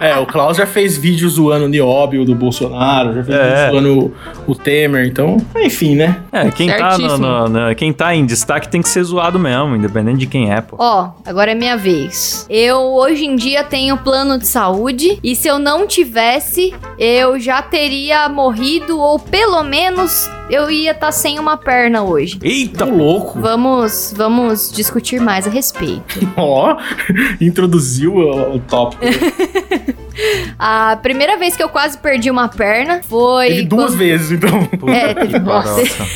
É, 0.00 0.16
o 0.18 0.26
Klaus 0.26 0.56
já 0.56 0.66
fez 0.66 0.96
vídeo 0.96 1.28
zoando 1.28 1.64
o 1.66 1.68
Nióbio 1.68 2.24
do 2.24 2.34
Bolsonaro, 2.34 3.14
já 3.14 3.24
fez 3.24 3.36
É. 3.38 3.66
vídeo 3.66 3.70
zoando 3.72 4.14
o, 4.46 4.52
o 4.52 4.54
Temer, 4.54 5.06
então, 5.06 5.36
enfim, 5.56 5.94
né? 5.94 6.20
É, 6.32 6.50
quem 6.50 6.68
tá, 6.68 6.98
no- 6.98 7.18
no- 7.18 7.48
no- 7.48 7.74
quem 7.74 7.92
tá 7.92 8.14
em 8.14 8.24
destaque 8.26 8.68
tem 8.68 8.82
que 8.82 8.88
ser 8.88 9.02
zoado 9.04 9.38
mesmo, 9.38 9.76
independente 9.76 10.18
de 10.18 10.26
quem 10.26 10.52
é, 10.52 10.60
pô. 10.60 10.76
Ó, 10.78 11.10
agora 11.24 11.52
é 11.52 11.54
minha 11.54 11.76
vez. 11.76 12.46
Eu 12.48 12.78
hoje 12.94 13.24
em 13.24 13.36
dia 13.36 13.62
tenho 13.64 13.96
plano 13.98 14.38
de 14.38 14.45
saúde 14.46 15.18
e 15.22 15.34
se 15.36 15.48
eu 15.48 15.58
não 15.58 15.86
tivesse, 15.86 16.74
eu 16.98 17.38
já 17.38 17.60
teria 17.60 18.28
morrido 18.28 18.98
ou 18.98 19.18
pelo 19.18 19.62
menos 19.62 20.30
eu 20.48 20.70
ia 20.70 20.92
estar 20.92 21.12
sem 21.12 21.38
uma 21.38 21.56
perna 21.56 22.02
hoje. 22.02 22.38
Eita, 22.42 22.78
Tá 22.78 22.84
louco. 22.84 23.40
Vamos, 23.40 24.14
vamos 24.16 24.70
discutir 24.72 25.20
mais 25.20 25.46
a 25.46 25.50
respeito. 25.50 26.20
Ó, 26.36 26.76
introduziu 27.40 28.14
o, 28.14 28.56
o 28.56 28.58
tópico. 28.60 29.02
A 30.58 30.96
primeira 31.02 31.36
vez 31.36 31.56
que 31.56 31.62
eu 31.62 31.68
quase 31.68 31.98
perdi 31.98 32.30
uma 32.30 32.48
perna 32.48 33.00
foi 33.02 33.48
Teve 33.48 33.62
duas 33.64 33.84
quando- 33.90 33.98
vezes, 33.98 34.32
então. 34.32 34.68
É, 34.88 35.14
teve 35.14 35.38
nossa. 35.38 35.82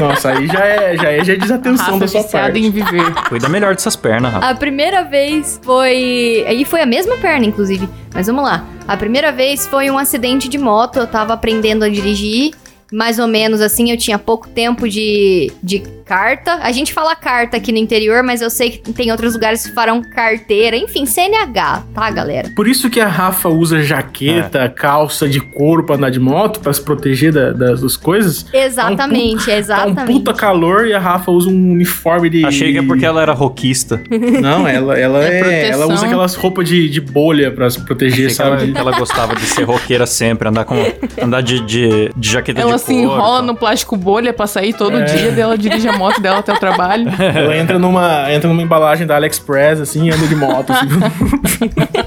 Nossa, 0.00 0.30
aí 0.32 0.46
já 0.46 0.64
é, 0.64 0.96
já 0.96 1.10
é, 1.12 1.24
já 1.24 1.32
é 1.32 1.36
desatenção 1.36 1.84
Rafa 1.86 1.98
da 1.98 2.08
sua 2.08 2.24
parte. 2.24 2.58
em 2.58 2.70
viver. 2.70 3.14
Cuida 3.28 3.48
melhor 3.48 3.74
dessas 3.74 3.96
pernas, 3.96 4.32
Rafa. 4.32 4.50
A 4.50 4.54
primeira 4.54 5.02
vez 5.04 5.60
foi. 5.62 6.44
Aí 6.46 6.64
foi 6.64 6.80
a 6.82 6.86
mesma 6.86 7.16
perna, 7.16 7.44
inclusive. 7.46 7.88
Mas 8.14 8.26
vamos 8.26 8.44
lá. 8.44 8.64
A 8.86 8.96
primeira 8.96 9.32
vez 9.32 9.66
foi 9.66 9.90
um 9.90 9.98
acidente 9.98 10.48
de 10.48 10.58
moto. 10.58 10.98
Eu 10.98 11.06
tava 11.06 11.32
aprendendo 11.34 11.84
a 11.84 11.88
dirigir. 11.88 12.52
Mais 12.92 13.18
ou 13.18 13.26
menos 13.26 13.60
assim, 13.60 13.90
eu 13.90 13.96
tinha 13.96 14.16
pouco 14.18 14.48
tempo 14.48 14.88
de, 14.88 15.50
de 15.62 15.82
carta. 16.06 16.60
A 16.62 16.70
gente 16.70 16.92
fala 16.94 17.14
carta 17.16 17.56
aqui 17.56 17.72
no 17.72 17.78
interior, 17.78 18.22
mas 18.22 18.40
eu 18.40 18.48
sei 18.48 18.70
que 18.70 18.92
tem 18.92 19.10
outros 19.10 19.34
lugares 19.34 19.66
que 19.66 19.72
farão 19.72 20.00
carteira. 20.02 20.76
Enfim, 20.76 21.04
CNH, 21.04 21.82
tá, 21.92 22.10
galera? 22.10 22.48
Por 22.54 22.68
isso 22.68 22.88
que 22.88 23.00
a 23.00 23.08
Rafa 23.08 23.48
usa 23.48 23.82
jaqueta, 23.82 24.68
calça 24.68 25.28
de 25.28 25.40
couro 25.40 25.84
pra 25.84 25.96
andar 25.96 26.10
de 26.10 26.20
moto, 26.20 26.60
pra 26.60 26.72
se 26.72 26.80
proteger 26.80 27.32
da- 27.32 27.52
das, 27.52 27.80
das 27.82 27.96
coisas. 27.96 28.46
Exatamente, 28.52 29.46
Tá 29.46 29.52
um 29.52 29.56
exatamente. 29.56 30.06
puta 30.12 30.32
calor 30.32 30.86
e 30.86 30.94
a 30.94 30.98
Rafa 31.00 31.30
usa 31.32 31.50
um 31.50 31.72
uniforme 31.72 32.30
de. 32.30 32.46
Achei 32.46 32.72
que 32.72 32.78
é 32.78 32.82
porque 32.82 33.04
ela 33.04 33.20
era 33.20 33.32
roquista. 33.32 34.00
Não, 34.40 34.66
ela, 34.68 34.96
ela 34.98 35.24
É 35.24 35.40
é. 35.40 35.68
ela 35.70 35.86
usa 35.92 36.06
aquelas 36.06 36.34
roupas 36.36 36.68
de, 36.68 36.88
de 36.88 37.00
bolha 37.00 37.50
pra 37.50 37.68
se 37.68 37.80
proteger, 37.84 38.26
Achei 38.30 38.44
ela, 38.46 38.58
sabe? 38.60 38.72
que 38.72 38.78
ela 38.78 38.92
gostava 38.96 39.34
de 39.34 39.44
ser 39.46 39.64
roqueira 39.64 40.06
sempre, 40.06 40.48
andar 40.48 40.64
com. 40.64 40.76
andar 41.20 41.40
de, 41.40 41.60
de, 41.60 42.10
de 42.16 42.30
jaqueta 42.30 42.60
Ela 42.60 42.74
de 42.76 42.80
se 42.80 42.86
couro. 42.86 43.00
enrola 43.02 43.38
tal. 43.38 43.42
no 43.46 43.56
plástico 43.56 43.96
bolha 43.96 44.32
pra 44.32 44.46
sair 44.46 44.72
todo 44.72 44.96
É. 44.98 45.04
dia, 45.04 45.32
daí 45.32 45.40
ela 45.40 45.58
dirige 45.58 45.88
a 45.88 45.95
moto 45.96 46.20
dela 46.20 46.38
até 46.38 46.52
o 46.52 46.58
trabalho. 46.58 47.06
Ela 47.18 47.56
entra 47.56 47.78
numa, 47.78 48.32
entra 48.32 48.48
numa 48.48 48.62
embalagem 48.62 49.06
da 49.06 49.16
AliExpress, 49.16 49.80
assim, 49.80 50.06
e 50.06 50.10
anda 50.10 50.26
de 50.26 50.34
moto. 50.36 50.72
Assim. 50.72 50.86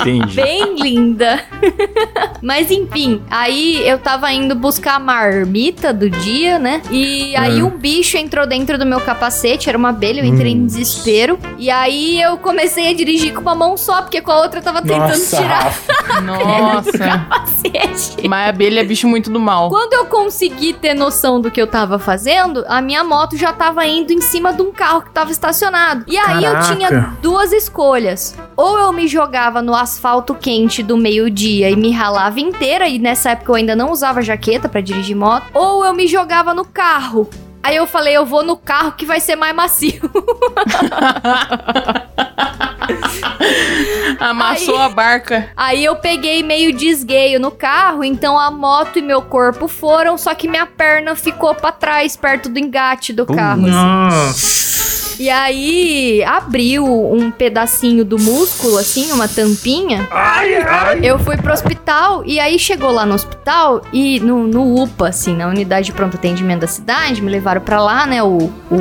Entendi. 0.00 0.34
Bem 0.34 0.74
linda. 0.76 1.40
Mas 2.42 2.70
enfim, 2.70 3.22
aí 3.30 3.86
eu 3.86 3.98
tava 3.98 4.32
indo 4.32 4.54
buscar 4.54 4.96
a 4.96 4.98
marmita 4.98 5.92
do 5.92 6.08
dia, 6.08 6.58
né? 6.58 6.82
E 6.90 7.34
aí 7.36 7.62
um 7.62 7.70
bicho 7.70 8.16
entrou 8.16 8.46
dentro 8.46 8.78
do 8.78 8.86
meu 8.86 9.00
capacete, 9.00 9.68
era 9.68 9.76
uma 9.76 9.90
abelha, 9.90 10.20
eu 10.20 10.24
entrei 10.24 10.52
em 10.52 10.64
desespero. 10.64 11.38
E 11.58 11.70
aí 11.70 12.20
eu 12.20 12.38
comecei 12.38 12.90
a 12.90 12.94
dirigir 12.94 13.32
com 13.34 13.40
uma 13.40 13.54
mão 13.54 13.76
só, 13.76 14.02
porque 14.02 14.20
com 14.20 14.30
a 14.30 14.40
outra 14.40 14.60
eu 14.60 14.64
tava 14.64 14.80
tentando 14.82 15.08
Nossa, 15.08 15.36
tirar. 15.36 15.74
Nossa. 16.22 16.98
capacete. 16.98 18.28
Mas 18.28 18.46
a 18.46 18.50
abelha 18.50 18.80
é 18.80 18.84
bicho 18.84 19.08
muito 19.08 19.30
do 19.30 19.40
mal. 19.40 19.68
Quando 19.68 19.92
eu 19.94 20.06
consegui 20.06 20.72
ter 20.72 20.94
noção 20.94 21.40
do 21.40 21.50
que 21.50 21.60
eu 21.60 21.66
tava 21.66 21.98
fazendo, 21.98 22.64
a 22.68 22.80
minha 22.80 23.02
moto 23.04 23.36
já 23.36 23.52
tava 23.52 23.86
indo 23.86 24.12
em 24.12 24.20
cima 24.20 24.52
de 24.52 24.62
um 24.62 24.72
carro 24.72 25.02
que 25.02 25.10
tava 25.10 25.30
estacionado. 25.30 26.04
E 26.06 26.16
aí 26.16 26.44
eu 26.44 26.52
Caraca. 26.52 26.74
tinha 26.74 27.16
duas 27.20 27.52
escolhas. 27.52 28.36
Ou 28.56 28.78
eu 28.78 28.92
me 28.92 29.08
jogava 29.08 29.49
no 29.60 29.74
asfalto 29.74 30.34
quente 30.34 30.82
do 30.82 30.96
meio-dia 30.96 31.68
e 31.70 31.76
me 31.76 31.90
ralava 31.90 32.38
inteira, 32.38 32.86
e 32.88 32.98
nessa 32.98 33.30
época 33.30 33.50
eu 33.50 33.56
ainda 33.56 33.74
não 33.74 33.90
usava 33.90 34.22
jaqueta 34.22 34.68
pra 34.68 34.80
dirigir 34.80 35.16
moto, 35.16 35.46
ou 35.52 35.84
eu 35.84 35.92
me 35.92 36.06
jogava 36.06 36.54
no 36.54 36.64
carro. 36.64 37.28
Aí 37.62 37.76
eu 37.76 37.86
falei, 37.86 38.16
eu 38.16 38.24
vou 38.24 38.42
no 38.42 38.56
carro 38.56 38.92
que 38.92 39.04
vai 39.04 39.20
ser 39.20 39.36
mais 39.36 39.54
macio. 39.54 40.00
Amassou 44.18 44.76
Aí- 44.76 44.82
a 44.82 44.88
barca. 44.88 45.50
Aí 45.56 45.84
eu 45.84 45.96
peguei 45.96 46.42
meio 46.42 46.72
desgueio 46.72 47.38
no 47.40 47.50
carro, 47.50 48.02
então 48.04 48.38
a 48.38 48.50
moto 48.50 48.98
e 48.98 49.02
meu 49.02 49.20
corpo 49.22 49.68
foram, 49.68 50.16
só 50.18 50.34
que 50.34 50.48
minha 50.48 50.66
perna 50.66 51.14
ficou 51.14 51.54
pra 51.54 51.72
trás, 51.72 52.16
perto 52.16 52.48
do 52.48 52.58
engate 52.58 53.12
do 53.12 53.26
carro. 53.26 53.66
assim. 53.66 54.99
E 55.20 55.28
aí 55.28 56.24
abriu 56.24 56.82
um 56.86 57.30
pedacinho 57.30 58.06
do 58.06 58.18
músculo, 58.18 58.78
assim, 58.78 59.12
uma 59.12 59.28
tampinha. 59.28 60.08
Eu 61.02 61.18
fui 61.18 61.36
pro 61.36 61.52
hospital 61.52 62.22
e 62.24 62.40
aí 62.40 62.58
chegou 62.58 62.90
lá 62.90 63.04
no 63.04 63.12
hospital 63.12 63.82
e 63.92 64.18
no, 64.20 64.46
no 64.46 64.82
UPA, 64.82 65.08
assim, 65.08 65.36
na 65.36 65.46
unidade 65.46 65.84
de 65.84 65.92
pronto 65.92 66.16
atendimento 66.16 66.60
da 66.60 66.66
cidade, 66.66 67.20
me 67.20 67.30
levaram 67.30 67.60
pra 67.60 67.82
lá, 67.82 68.06
né? 68.06 68.22
O, 68.22 68.44
o 68.70 68.78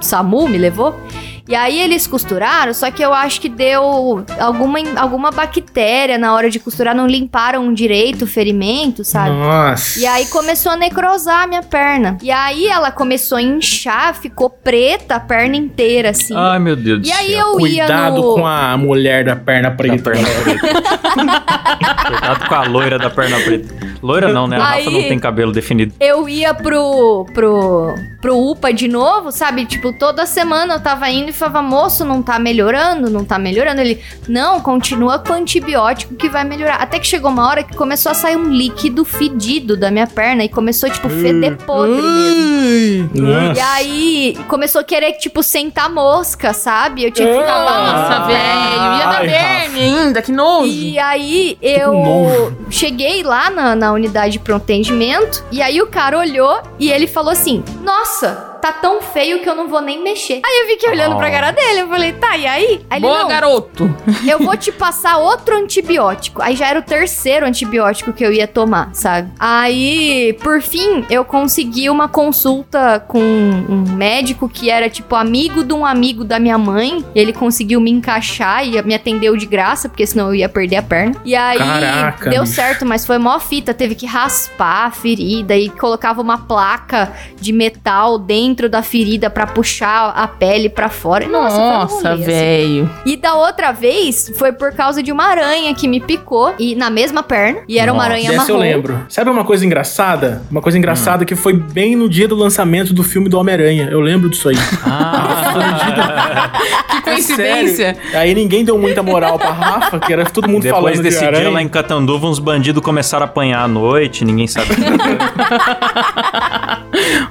SAMU 0.00 0.48
me 0.48 0.58
levou. 0.58 1.00
E 1.48 1.54
aí 1.54 1.80
eles 1.80 2.06
costuraram, 2.06 2.74
só 2.74 2.90
que 2.90 3.02
eu 3.02 3.12
acho 3.14 3.40
que 3.40 3.48
deu 3.48 4.22
alguma, 4.38 4.78
alguma 4.96 5.30
bactéria 5.30 6.18
na 6.18 6.34
hora 6.34 6.50
de 6.50 6.58
costurar, 6.60 6.94
não 6.94 7.06
limparam 7.06 7.72
direito 7.72 8.22
o 8.22 8.26
ferimento, 8.26 9.02
sabe? 9.02 9.30
Nossa. 9.30 9.98
E 9.98 10.06
aí 10.06 10.26
começou 10.26 10.72
a 10.72 10.76
necrosar 10.76 11.44
a 11.44 11.46
minha 11.46 11.62
perna. 11.62 12.18
E 12.22 12.30
aí 12.30 12.66
ela 12.68 12.90
começou 12.90 13.38
a 13.38 13.42
inchar, 13.42 14.14
ficou 14.14 14.50
preta 14.50 15.14
a 15.14 15.20
perna 15.20 15.56
inteira, 15.56 16.10
assim. 16.10 16.34
Ai, 16.36 16.58
meu 16.58 16.76
Deus 16.76 17.00
do 17.00 17.06
e 17.08 17.12
aí 17.12 17.28
céu. 17.32 17.38
eu 17.58 17.66
ia 17.66 17.86
Cuidado 17.86 18.16
no... 18.16 18.34
com 18.34 18.46
a 18.46 18.76
mulher 18.76 19.24
da 19.24 19.34
perna 19.34 19.70
Da 19.70 19.74
preta. 19.76 20.10
perna 20.10 20.28
preta. 20.44 20.68
Cuidado 22.08 22.48
com 22.48 22.54
a 22.54 22.62
loira 22.64 22.98
da 22.98 23.10
perna 23.10 23.38
preta. 23.40 23.74
Loira 24.02 24.32
não, 24.32 24.46
né? 24.46 24.56
A 24.56 24.60
Rafa 24.64 24.74
Aí- 24.76 24.90
não 24.90 25.02
tem 25.08 25.18
cabelo 25.18 25.50
definido. 25.52 25.94
Eu 25.98 26.28
ia 26.28 26.52
pro, 26.54 27.26
pro, 27.34 27.94
pro 28.20 28.36
UPA 28.50 28.72
de 28.72 28.86
novo, 28.86 29.32
sabe? 29.32 29.64
Tipo, 29.64 29.92
toda 29.98 30.26
semana 30.26 30.74
eu 30.74 30.80
tava 30.80 31.08
indo 31.10 31.30
e 31.30 31.32
falava, 31.38 31.62
moço, 31.62 32.04
não 32.04 32.22
tá 32.22 32.38
melhorando, 32.38 33.10
não 33.10 33.24
tá 33.24 33.38
melhorando. 33.38 33.80
Ele, 33.80 34.00
não, 34.28 34.60
continua 34.60 35.18
com 35.18 35.32
antibiótico 35.32 36.14
que 36.14 36.28
vai 36.28 36.44
melhorar. 36.44 36.76
Até 36.76 36.98
que 36.98 37.06
chegou 37.06 37.30
uma 37.30 37.48
hora 37.48 37.62
que 37.62 37.76
começou 37.76 38.12
a 38.12 38.14
sair 38.14 38.36
um 38.36 38.48
líquido 38.48 39.04
fedido 39.04 39.76
da 39.76 39.90
minha 39.90 40.06
perna 40.06 40.44
e 40.44 40.48
começou, 40.48 40.90
tipo, 40.90 41.08
feder 41.08 41.56
podre 41.58 42.02
mesmo. 42.02 43.54
E 43.54 43.60
aí 43.60 44.38
começou 44.48 44.80
a 44.80 44.84
querer, 44.84 45.12
tipo, 45.14 45.42
sentar 45.42 45.90
mosca, 45.90 46.52
sabe? 46.52 47.04
Eu 47.04 47.10
tinha 47.10 47.26
que 47.26 47.38
ficar 47.38 47.64
Nossa, 47.64 48.26
velho. 48.26 48.98
Ia 48.98 49.06
dar 49.06 49.20
verme 49.22 49.80
ainda, 49.80 50.22
que 50.22 50.32
nojo. 50.32 50.70
E 50.70 50.98
aí 50.98 51.58
eu 51.62 51.92
nojo. 51.92 52.56
cheguei 52.70 53.22
lá 53.22 53.50
na, 53.50 53.74
na 53.74 53.92
unidade 53.92 54.32
de 54.32 54.38
pronto 54.38 54.68
atendimento 54.68 55.42
e 55.50 55.62
aí 55.62 55.80
o 55.80 55.86
cara 55.86 56.18
olhou 56.18 56.60
e 56.78 56.90
ele 56.90 57.06
falou 57.06 57.32
assim: 57.32 57.64
Nossa, 57.82 58.47
tá 58.60 58.72
tão 58.72 59.00
feio 59.00 59.40
que 59.40 59.48
eu 59.48 59.54
não 59.54 59.68
vou 59.68 59.80
nem 59.80 60.02
mexer. 60.02 60.40
Aí 60.44 60.60
eu 60.62 60.66
fiquei 60.66 60.90
olhando 60.90 61.16
pra 61.16 61.28
Oh. 61.28 61.30
cara 61.30 61.50
dele, 61.52 61.80
eu 61.80 61.88
falei, 61.88 62.12
tá, 62.12 62.36
e 62.36 62.46
aí? 62.46 62.80
Aí 62.90 62.98
ele, 62.98 63.06
Boa, 63.06 63.20
não, 63.20 63.28
garoto. 63.28 63.94
eu 64.28 64.38
vou 64.38 64.56
te 64.56 64.72
passar 64.72 65.18
outro 65.18 65.56
antibiótico. 65.56 66.42
Aí 66.42 66.56
já 66.56 66.68
era 66.68 66.78
o 66.78 66.82
terceiro 66.82 67.46
antibiótico 67.46 68.12
que 68.12 68.24
eu 68.24 68.32
ia 68.32 68.46
tomar, 68.48 68.90
sabe? 68.94 69.30
Aí, 69.38 70.36
por 70.42 70.60
fim, 70.62 71.04
eu 71.10 71.24
consegui 71.24 71.88
uma 71.90 72.08
consulta 72.08 73.04
com 73.06 73.20
um 73.20 73.84
médico 73.94 74.48
que 74.48 74.70
era, 74.70 74.88
tipo, 74.90 75.14
amigo 75.14 75.62
de 75.62 75.72
um 75.74 75.84
amigo 75.86 76.24
da 76.24 76.38
minha 76.38 76.58
mãe. 76.58 77.04
Ele 77.14 77.32
conseguiu 77.32 77.80
me 77.80 77.90
encaixar 77.90 78.66
e 78.66 78.80
me 78.82 78.94
atendeu 78.94 79.36
de 79.36 79.46
graça, 79.46 79.88
porque 79.88 80.06
senão 80.06 80.28
eu 80.28 80.34
ia 80.34 80.48
perder 80.48 80.76
a 80.76 80.82
perna. 80.82 81.14
E 81.24 81.34
aí, 81.36 81.58
Caraca, 81.58 82.30
deu 82.30 82.42
bicho. 82.42 82.54
certo, 82.54 82.84
mas 82.86 83.06
foi 83.06 83.18
mó 83.18 83.38
fita. 83.38 83.72
Teve 83.74 83.94
que 83.94 84.06
raspar 84.06 84.86
a 84.86 84.90
ferida 84.90 85.56
e 85.56 85.68
colocava 85.68 86.20
uma 86.20 86.38
placa 86.38 87.12
de 87.40 87.52
metal 87.52 88.18
dentro 88.18 88.47
da 88.68 88.82
ferida 88.82 89.28
pra 89.28 89.46
puxar 89.46 90.12
a 90.16 90.26
pele 90.26 90.68
pra 90.68 90.88
fora. 90.88 91.26
Nossa, 91.28 92.12
assim. 92.12 92.22
velho. 92.22 92.90
E 93.04 93.16
da 93.16 93.34
outra 93.34 93.72
vez 93.72 94.32
foi 94.38 94.52
por 94.52 94.72
causa 94.72 95.02
de 95.02 95.10
uma 95.12 95.24
aranha 95.24 95.74
que 95.74 95.86
me 95.88 96.00
picou 96.00 96.54
e 96.58 96.74
na 96.74 96.88
mesma 96.90 97.22
perna. 97.22 97.60
E 97.68 97.78
era 97.78 97.92
uma 97.92 98.02
Nossa. 98.04 98.14
aranha 98.14 98.30
Dessa 98.30 98.42
marrom. 98.42 98.54
eu 98.54 98.58
lembro. 98.58 99.06
Sabe 99.08 99.30
uma 99.30 99.44
coisa 99.44 99.66
engraçada? 99.66 100.42
Uma 100.50 100.62
coisa 100.62 100.78
engraçada 100.78 101.24
que 101.24 101.34
foi 101.34 101.52
bem 101.54 101.94
no 101.96 102.08
dia 102.08 102.26
do 102.28 102.34
lançamento 102.36 102.92
do 102.94 103.02
filme 103.02 103.28
do 103.28 103.38
Homem-Aranha. 103.38 103.88
Eu 103.90 104.00
lembro 104.00 104.28
disso 104.30 104.48
aí. 104.48 104.56
Ah, 104.90 106.50
Que 106.90 107.02
coincidência. 107.02 107.94
Sério. 107.94 108.18
Aí 108.18 108.34
ninguém 108.34 108.64
deu 108.64 108.78
muita 108.78 109.02
moral 109.02 109.38
pra 109.38 109.50
Rafa, 109.50 109.98
que 109.98 110.12
era 110.12 110.24
todo 110.24 110.48
mundo 110.48 110.62
depois 110.62 110.82
falando 110.82 111.02
desse 111.02 111.18
de 111.18 111.24
aranha. 111.24 111.42
dia 111.44 111.50
lá 111.52 111.62
em 111.62 111.68
Catanduva, 111.68 112.26
uns 112.26 112.38
bandidos 112.38 112.82
começaram 112.82 113.24
a 113.24 113.28
apanhar 113.28 113.62
à 113.62 113.68
noite, 113.68 114.24
ninguém 114.24 114.46
sabe. 114.46 114.68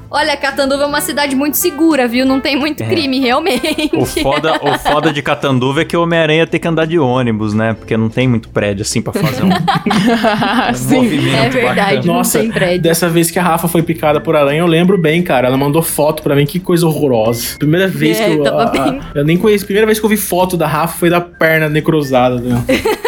Olha, 0.09 0.38
Catanduva 0.38 0.84
é 0.84 0.86
uma 0.86 1.01
cidade 1.08 1.36
muito 1.36 1.58
segura, 1.58 2.08
viu? 2.08 2.26
Não 2.26 2.39
tem 2.39 2.55
muito 2.55 2.84
É. 2.84 2.86
crime, 2.88 3.20
realmente. 3.20 3.89
o, 3.93 4.05
foda, 4.05 4.60
o 4.62 4.78
foda 4.80 5.12
de 5.12 5.22
Catanduva 5.22 5.82
é 5.82 5.86
que 5.86 5.95
o 5.97 6.03
Homem-Aranha 6.03 6.45
tem 6.45 6.60
que 6.60 6.68
andar 6.68 6.86
de 6.86 6.99
ônibus, 6.99 7.53
né? 7.53 7.74
Porque 7.74 7.95
não 7.97 8.10
tem 8.10 8.28
muito 8.28 8.49
prédio 8.49 8.82
assim 8.84 9.01
pra 9.01 9.14
fazer 9.14 9.43
um, 9.43 9.47
um 10.70 10.74
Sim. 10.74 10.95
movimento 10.95 11.36
É 11.38 11.49
verdade, 11.49 11.78
bacana. 11.95 12.01
não 12.05 12.14
Nossa, 12.16 12.39
tem 12.39 12.51
prédio. 12.51 12.82
dessa 12.82 13.10
vez 13.10 13.32
que 13.32 13.39
a 13.39 13.43
Rafa 13.43 13.68
foi 13.68 13.82
picada 13.82 14.20
por 14.22 14.36
aranha, 14.36 14.60
eu 14.60 14.68
lembro 14.68 14.97
bem, 14.97 15.22
cara. 15.24 15.47
Ela 15.47 15.58
mandou 15.58 15.82
foto 15.82 16.22
pra 16.22 16.36
mim, 16.36 16.45
que 16.45 16.60
coisa 16.60 16.86
horrorosa. 16.86 17.58
Primeira 17.58 17.88
vez 17.88 18.20
É, 18.20 18.26
que 18.26 18.36
eu. 18.38 18.43
tava 18.43 18.64
a- 18.64 18.66
a- 18.66 18.91
bem. 18.91 18.99
eu 19.16 19.24
nem 19.26 19.38
conheci. 19.38 19.64
Primeira 19.66 19.86
vez 19.86 19.99
que 19.99 20.05
eu 20.05 20.10
vi 20.10 20.18
foto 20.18 20.58
da 20.58 20.68
Rafa 20.68 20.97
foi 20.97 21.10
da 21.10 21.22
perna 21.22 21.70
necrosada. 21.70 22.36
Né? 22.39 22.64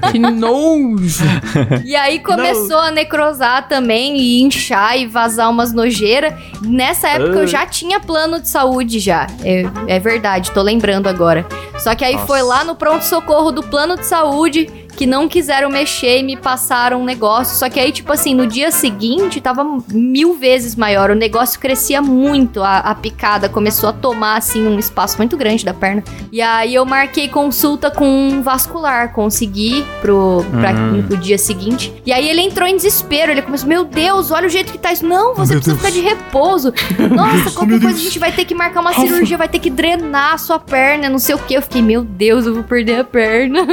Que 0.10 0.18
nojo. 0.18 1.24
E 1.84 1.96
aí 1.96 2.18
começou 2.20 2.78
a 2.78 2.90
necrosar 2.90 3.68
também 3.68 4.16
e 4.16 4.42
inchar 4.42 4.98
e 4.98 5.06
vazar 5.06 5.50
umas 5.50 5.72
nojeiras. 5.72 6.34
Nessa 6.62 7.08
época 7.08 7.40
eu 7.40 7.46
já 7.46 7.66
tinha 7.66 8.00
plano 8.00 8.40
de 8.40 8.48
saúde 8.48 8.98
já. 8.98 9.26
É, 9.42 9.64
é 9.86 9.98
verdade, 9.98 10.50
tô 10.52 10.62
lembrando 10.62 11.08
agora. 11.08 11.46
Só 11.78 11.94
que 11.94 12.04
aí 12.04 12.14
Nossa. 12.14 12.26
foi 12.26 12.42
lá 12.42 12.64
no 12.64 12.74
pronto-socorro 12.74 13.50
do 13.50 13.62
plano 13.62 13.96
de 13.96 14.06
saúde 14.06 14.70
que 14.96 15.06
não 15.06 15.28
quiseram 15.28 15.70
mexer 15.70 16.18
e 16.20 16.22
me 16.22 16.36
passaram 16.36 17.00
um 17.00 17.04
negócio. 17.04 17.56
Só 17.56 17.68
que 17.68 17.80
aí, 17.80 17.90
tipo 17.92 18.12
assim, 18.12 18.34
no 18.34 18.46
dia 18.46 18.70
seguinte 18.70 19.40
tava 19.40 19.64
mil 19.92 20.34
vezes 20.34 20.76
maior. 20.76 21.10
O 21.10 21.14
negócio 21.14 21.58
crescia 21.58 22.00
muito. 22.02 22.62
A, 22.62 22.78
a 22.78 22.94
picada 22.94 23.48
começou 23.48 23.88
a 23.88 23.92
tomar, 23.92 24.36
assim, 24.36 24.66
um 24.66 24.78
espaço 24.78 25.16
muito 25.18 25.36
grande 25.36 25.64
da 25.64 25.74
perna. 25.74 26.02
E 26.30 26.40
aí 26.40 26.74
eu 26.74 26.84
marquei 26.84 27.28
consulta 27.28 27.90
com 27.90 28.04
um 28.06 28.42
vascular. 28.42 29.12
Consegui 29.12 29.84
pro, 30.00 30.44
pra, 30.50 30.72
Hum. 30.72 31.04
pro 31.06 31.16
dia 31.16 31.38
seguinte. 31.38 31.92
E 32.04 32.12
aí 32.12 32.28
ele 32.28 32.40
entrou 32.40 32.66
em 32.68 32.76
desespero. 32.76 33.30
Ele 33.32 33.42
começou, 33.42 33.68
meu 33.68 33.84
Deus, 33.84 34.30
olha 34.30 34.46
o 34.46 34.50
jeito 34.50 34.72
que 34.72 34.78
tá 34.78 34.92
isso. 34.92 35.04
Não, 35.06 35.34
você 35.34 35.54
precisa 35.54 35.76
ficar 35.76 35.90
de 35.90 36.00
repouso. 36.00 36.72
Nossa, 37.14 37.50
qualquer 37.50 37.80
coisa 37.80 37.96
a 37.96 38.00
gente 38.00 38.18
vai 38.18 38.32
ter 38.32 38.44
que 38.44 38.54
marcar 38.54 38.80
uma 38.80 38.92
cirurgia, 38.94 39.36
vai 39.38 39.48
ter 39.48 39.58
que 39.58 39.70
drenar 39.70 40.34
a 40.34 40.38
sua 40.38 40.58
perna, 40.58 41.08
não 41.08 41.18
sei 41.18 41.34
o 41.34 41.38
que. 41.38 41.54
Eu 41.54 41.62
fiquei, 41.62 41.82
meu 41.82 42.02
Deus, 42.02 42.46
eu 42.46 42.54
vou 42.54 42.62
perder 42.62 43.00
a 43.00 43.04
perna. 43.04 43.66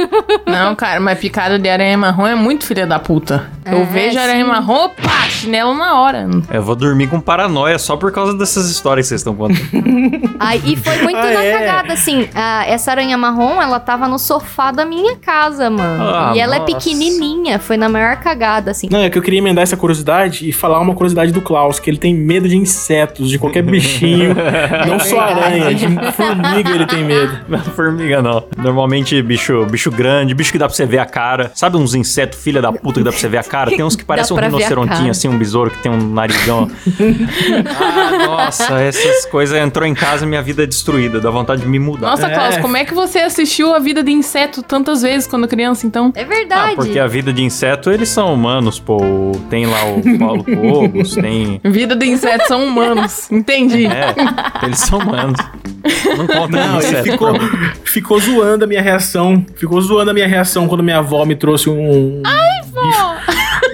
Não, 0.46 0.74
cara, 0.74 1.00
mas 1.00 1.09
picada 1.16 1.58
de 1.58 1.68
aranha 1.68 1.96
marrom 1.96 2.26
é 2.26 2.34
muito 2.34 2.64
filha 2.66 2.86
da 2.86 2.98
puta. 2.98 3.48
É, 3.64 3.74
Eu 3.74 3.84
vejo 3.86 4.18
aranha 4.18 4.44
sim. 4.44 4.50
marrom, 4.50 4.88
pá, 4.90 5.28
chinelo 5.28 5.74
na 5.74 6.00
hora. 6.00 6.28
Eu 6.50 6.62
vou 6.62 6.74
dormir 6.74 7.06
com 7.08 7.20
paranoia 7.20 7.78
só 7.78 7.96
por 7.96 8.10
causa 8.12 8.34
dessas 8.36 8.70
histórias 8.70 9.06
que 9.06 9.08
vocês 9.10 9.20
estão 9.20 9.34
contando. 9.34 9.60
Aí, 10.40 10.60
e 10.64 10.76
foi 10.76 10.96
muito 11.02 11.16
Ah, 11.18 11.22
na 11.32 11.42
é? 11.44 11.58
cagada, 11.58 11.92
assim. 11.92 12.28
a- 12.34 12.64
essa 12.66 12.90
aranha 12.90 13.16
marrom, 13.18 13.60
ela 13.60 13.78
tava 13.78 14.08
no 14.08 14.18
sofá 14.18 14.70
da 14.72 14.84
minha 14.86 15.16
casa, 15.16 15.68
mano. 15.68 16.02
Ah, 16.02 16.32
e 16.34 16.40
ela 16.40 16.56
é 16.56 16.58
nossa. 16.60 16.72
pequenininha, 16.74 17.58
foi 17.58 17.76
na 17.76 17.88
maior 17.88 18.16
cagada, 18.16 18.70
assim. 18.70 18.88
Não, 18.90 19.00
é 19.00 19.10
que 19.10 19.18
eu 19.18 19.22
queria 19.22 19.38
emendar 19.38 19.62
essa 19.62 19.76
curiosidade 19.76 20.48
e 20.48 20.52
falar 20.52 20.80
uma 20.80 20.94
curiosidade 20.94 21.30
do 21.32 21.40
Klaus, 21.42 21.78
que 21.78 21.90
ele 21.90 21.98
tem 21.98 22.14
medo 22.14 22.48
de 22.48 22.56
insetos, 22.56 23.28
de 23.28 23.38
qualquer 23.38 23.62
bichinho. 23.62 24.34
não 24.88 24.98
só 24.98 25.20
aranha, 25.20 25.74
de 25.74 25.86
formiga 26.12 26.70
ele 26.70 26.86
tem 26.86 27.04
medo. 27.04 27.38
Não, 27.48 27.58
formiga 27.60 28.22
não. 28.22 28.44
Normalmente 28.56 29.20
bicho, 29.22 29.66
bicho 29.66 29.90
grande, 29.90 30.34
bicho 30.34 30.50
que 30.52 30.58
dá 30.58 30.66
pra 30.66 30.74
você 30.74 30.86
ver 30.86 30.98
a 31.00 31.06
cara. 31.06 31.50
Sabe 31.54 31.76
uns 31.76 31.94
insetos 31.94 32.38
filha 32.42 32.60
da 32.62 32.72
puta 32.72 33.00
que 33.00 33.04
dá 33.04 33.10
pra 33.10 33.18
você 33.20 33.28
ver 33.28 33.38
a 33.38 33.42
cara? 33.44 33.70
Tem 33.70 33.82
uns 33.82 33.96
que 33.96 34.04
parecem 34.06 34.36
um 34.36 34.40
rinocerontinho, 34.40 35.10
assim, 35.10 35.28
um 35.28 35.36
besouro 35.38 35.70
que 35.70 35.78
tem 35.78 35.90
um 35.90 36.12
narizão. 36.12 36.70
ah, 37.80 38.26
nossa, 38.26 38.80
essas 38.80 39.26
coisas 39.26 39.58
entrou 39.58 39.86
em 39.86 39.94
casa 39.94 40.24
e 40.24 40.28
minha 40.28 40.42
vida 40.42 40.62
é 40.62 40.66
destruída. 40.66 41.20
Dá 41.20 41.30
vontade 41.30 41.62
de 41.62 41.68
me 41.68 41.78
mudar. 41.78 42.08
Nossa, 42.10 42.26
É. 42.26 42.34
Klaus, 42.34 42.56
como 42.58 42.76
é 42.76 42.84
que 42.84 42.94
você 42.94 43.18
assistiu 43.20 43.74
a 43.74 43.78
vida 43.78 44.02
de 44.02 44.10
inseto 44.12 44.62
tantas 44.62 45.02
vezes 45.02 45.26
quando 45.26 45.46
criança, 45.48 45.86
então? 45.86 46.12
É 46.14 46.22
Ah, 46.22 46.26
verdade. 46.26 46.76
porque 46.76 46.98
a 46.98 47.06
vida 47.06 47.32
de 47.32 47.42
inseto, 47.42 47.90
eles 47.90 48.08
são 48.08 48.32
humanos, 48.32 48.78
pô. 48.78 48.98
Tem 49.48 49.66
lá 49.66 49.84
o 49.84 50.18
Paulo 50.18 50.44
Cobos, 50.44 51.14
tem. 51.14 51.60
Vida 51.64 51.96
de 51.96 52.06
insetos 52.06 52.46
são 52.46 52.64
humanos. 52.64 53.30
Entendi. 53.30 53.86
É, 53.86 54.14
eles 54.62 54.78
são 54.78 54.98
humanos. 54.98 55.40
Não 56.16 56.26
conta 56.26 56.48
Não, 56.56 56.78
ele 56.78 56.86
inseto. 56.86 57.02
ficou, 57.12 57.34
ficou 57.84 58.20
zoando 58.20 58.64
a 58.64 58.66
minha 58.66 58.82
reação. 58.82 59.44
Ficou 59.56 59.80
zoando 59.80 60.10
a 60.10 60.14
minha 60.14 60.26
reação 60.26 60.68
quando 60.68 60.82
minha 60.90 60.98
avó 60.98 61.24
me 61.24 61.36
trouxe 61.36 61.70
um. 61.70 62.20
Ai, 62.26 62.68
vó! 62.72 63.16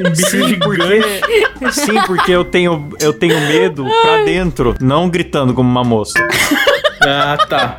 Um 0.00 0.10
bicho 0.10 0.26
Sim, 0.30 0.48
gigante. 0.48 0.60
porque, 0.60 1.72
sim, 1.72 1.94
porque 2.06 2.32
eu 2.32 2.44
tenho, 2.44 2.90
eu 3.00 3.14
tenho 3.14 3.40
medo 3.40 3.86
pra 4.02 4.24
dentro, 4.24 4.74
não 4.78 5.08
gritando 5.08 5.54
como 5.54 5.68
uma 5.70 5.82
moça. 5.82 6.18
Ah, 7.06 7.36
tá. 7.48 7.76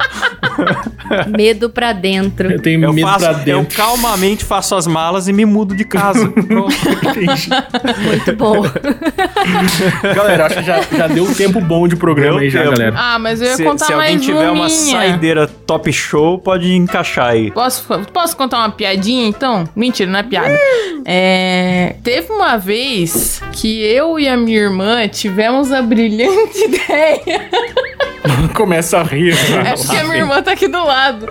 Medo 1.38 1.70
pra 1.70 1.94
dentro. 1.94 2.52
Eu 2.52 2.62
tenho 2.62 2.84
Eu, 2.84 2.94
medo 2.94 3.08
faço, 3.08 3.26
pra 3.26 3.34
eu 3.40 3.60
dentro. 3.60 3.76
calmamente 3.78 4.46
faço 4.46 4.76
as 4.76 4.88
malas 4.88 5.28
e 5.28 5.34
me 5.34 5.46
mudo 5.46 5.76
de 5.76 5.84
casa. 5.84 6.28
Pronto. 6.32 6.76
Muito 8.06 8.36
bom. 8.36 8.64
Galera, 10.16 10.46
acho 10.46 10.56
que 10.58 10.64
já, 10.64 10.82
já 10.82 11.08
deu 11.08 11.24
um 11.26 11.34
tempo 11.34 11.60
bom 11.62 11.88
de 11.88 11.96
programa 11.96 12.34
Deu 12.34 12.40
aí 12.44 12.50
já, 12.50 12.64
tempo. 12.64 12.72
galera. 12.78 12.96
Ah, 12.98 13.20
mas 13.20 13.42
eu 13.42 13.48
ia 13.48 13.56
se 13.56 13.64
contar 13.64 13.86
se 13.86 13.94
alguém 13.94 14.14
mais 14.16 14.26
tiver 14.26 14.50
uma 14.50 14.70
saideira 14.70 15.48
top 15.48 15.92
show, 15.92 16.38
pode 16.40 16.74
encaixar 16.74 17.28
aí. 17.30 17.52
Posso, 17.52 17.84
posso 18.14 18.36
contar 18.36 18.58
uma 18.60 18.70
piadinha, 18.72 19.28
então? 19.28 19.68
Mentira, 19.76 20.10
não 20.10 20.20
é 20.20 20.24
piada. 20.24 20.58
É, 21.06 21.96
teve 22.04 22.32
uma 22.32 22.58
vez 22.58 23.42
que 23.54 23.82
eu 23.84 24.20
e 24.20 24.28
a 24.28 24.36
minha 24.38 24.58
irmã 24.60 25.08
tivemos 25.08 25.72
a 25.72 25.82
brilhante 25.82 26.58
ideia. 26.66 27.50
Começa 28.56 29.00
a 29.00 29.04
rir. 29.04 29.34
É 29.66 29.76
porque 29.76 29.96
a 29.96 30.04
minha 30.04 30.18
irmã 30.18 30.42
tá 30.42 30.52
aqui 30.52 30.68
do 30.68 30.84
lado. 30.84 31.28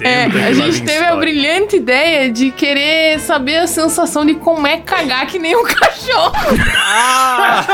É, 0.00 0.24
a 0.24 0.52
gente 0.52 0.82
teve 0.82 1.04
a 1.04 1.16
brilhante 1.16 1.76
ideia 1.76 2.30
de 2.30 2.50
querer 2.50 3.18
saber 3.20 3.58
a 3.58 3.66
sensação 3.66 4.24
de 4.24 4.34
como 4.34 4.66
é 4.66 4.78
cagar 4.78 5.26
que 5.26 5.38
nem 5.38 5.56
um 5.56 5.64
cachorro. 5.64 6.32
Ah! 6.76 7.66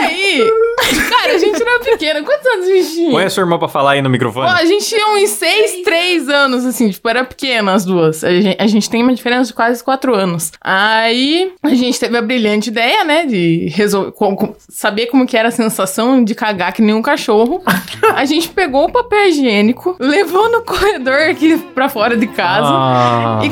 Aí, 0.00 0.50
cara, 1.08 1.34
a 1.34 1.38
gente 1.38 1.62
era 1.62 1.80
pequena. 1.80 2.22
Quantos 2.22 2.46
anos 2.46 2.66
a 2.66 2.70
gente 2.70 2.94
tinha? 2.94 3.10
Põe 3.10 3.24
a 3.24 3.30
sua 3.30 3.42
irmã 3.42 3.58
pra 3.58 3.68
falar 3.68 3.92
aí 3.92 4.02
no 4.02 4.10
microfone. 4.10 4.48
A 4.48 4.64
gente 4.64 4.86
tinha 4.86 5.06
uns 5.08 5.30
6, 5.30 5.82
3 5.84 6.28
anos, 6.28 6.64
assim, 6.64 6.90
tipo, 6.90 7.08
era 7.08 7.24
pequena 7.24 7.72
as 7.74 7.84
duas. 7.84 8.24
A 8.24 8.30
gente, 8.30 8.56
a 8.60 8.66
gente 8.66 8.90
tem 8.90 9.02
uma 9.02 9.14
diferença 9.14 9.48
de 9.48 9.54
quase 9.54 9.82
4 9.82 10.14
anos. 10.14 10.52
Aí, 10.60 11.52
a 11.62 11.74
gente 11.74 11.98
teve 11.98 12.16
a 12.16 12.22
brilhante 12.22 12.70
ideia, 12.70 13.04
né, 13.04 13.26
de 13.26 13.68
resolver, 13.74 14.12
saber 14.68 15.06
como 15.06 15.26
que 15.26 15.36
era 15.36 15.48
a 15.48 15.52
sensação 15.54 16.22
de 16.22 16.34
cagar 16.34 16.72
que 16.72 16.82
nem 16.82 16.94
um 16.94 17.00
cachorro. 17.02 17.62
A 18.14 18.24
gente 18.26 18.48
pegou 18.48 18.84
o 18.84 18.92
papel 18.92 19.28
higiênico, 19.28 19.96
levou 19.98 20.50
no 20.50 20.60
corredor 20.62 21.30
aqui 21.30 21.56
pra 21.74 21.88
fora 21.88 22.16
de 22.16 22.26
casa 22.26 22.68
Ah, 22.68 23.40
e. 23.42 23.50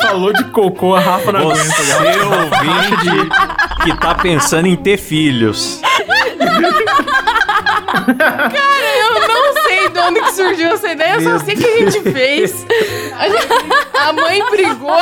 Falou 0.00 0.32
de 0.32 0.44
cocô, 0.44 0.94
a 0.94 1.00
Rafa 1.00 1.30
aguenta. 1.30 1.54
você 1.54 2.20
ouvinte 2.22 3.28
que 3.82 3.96
tá 4.00 4.14
pensando 4.14 4.66
em 4.66 4.76
ter 4.76 4.96
filhos. 4.98 5.80
Eu 9.00 9.10
não 9.12 9.26
sei 9.26 9.33
de 9.94 10.00
onde 10.00 10.20
que 10.20 10.32
surgiu 10.32 10.68
essa 10.68 10.90
ideia, 10.92 11.14
eu 11.14 11.20
só 11.22 11.38
sei 11.44 11.54
que 11.56 11.64
a 11.64 11.78
gente 11.78 12.00
fez. 12.12 12.66
A, 13.16 13.28
gente- 13.28 13.48
a 13.98 14.12
mãe 14.12 14.42
brigou. 14.50 14.98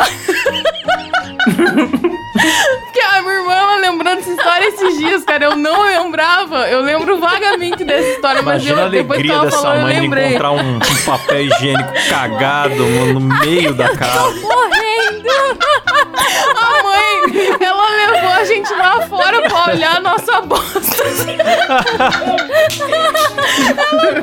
Porque 2.83 3.01
a 3.01 3.23
minha 3.23 3.35
irmã, 3.35 3.53
ela 3.55 3.77
lembrando 3.77 4.19
dessa 4.19 4.31
história 4.31 4.67
esses 4.69 4.99
dias, 4.99 5.25
cara, 5.25 5.45
eu 5.45 5.57
não 5.57 5.83
lembrava. 5.83 6.69
Eu 6.69 6.81
lembro 6.83 7.19
vagamente 7.19 7.85
dessa 7.85 8.09
história, 8.11 8.43
mas 8.43 8.63
Imagina 8.63 8.83
a 8.83 8.85
eu, 8.87 8.91
depois 8.91 9.21
que 9.23 9.31
alegria 9.31 9.35
ela 9.35 9.45
dessa 9.47 9.57
falou, 9.59 9.77
eu 9.77 9.83
mãe 9.83 10.01
de 10.01 10.07
encontrar 10.07 10.51
um, 10.53 10.77
um 10.77 11.05
papel 11.07 11.41
higiênico 11.43 11.93
cagado 12.09 12.75
no, 12.77 13.15
no 13.15 13.21
meio 13.21 13.75
da 13.75 13.89
casa. 13.97 14.31
Morrendo. 14.41 15.33
A 16.57 16.83
mãe, 16.83 17.57
ela 17.61 17.91
levou 17.91 18.31
a 18.31 18.45
gente 18.45 18.73
lá 18.75 19.01
fora 19.07 19.43
pra 19.49 19.73
olhar 19.73 19.97
a 19.97 20.01
nossa 20.01 20.41
bosta. 20.43 21.03
ela 23.79 24.23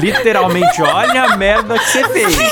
Literalmente, 0.00 0.82
olha 0.82 1.24
a 1.24 1.36
merda 1.36 1.78
que 1.78 1.90
você 1.90 2.08
fez. 2.08 2.38
Ai, 2.38 2.48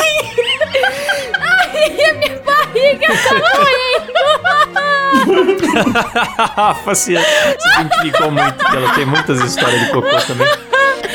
a 2.10 2.14
minha 2.14 2.38
barriga 2.44 3.06
tá 3.06 3.34
morrendo. 3.34 4.18
Rafa 6.56 6.94
se, 6.94 7.14
se 7.16 7.80
identificou 7.80 8.30
muito, 8.30 8.54
porque 8.54 8.76
ela 8.76 8.94
tem 8.94 9.04
muitas 9.04 9.40
histórias 9.40 9.80
de 9.80 9.90
cocô 9.92 10.16
também. 10.26 10.48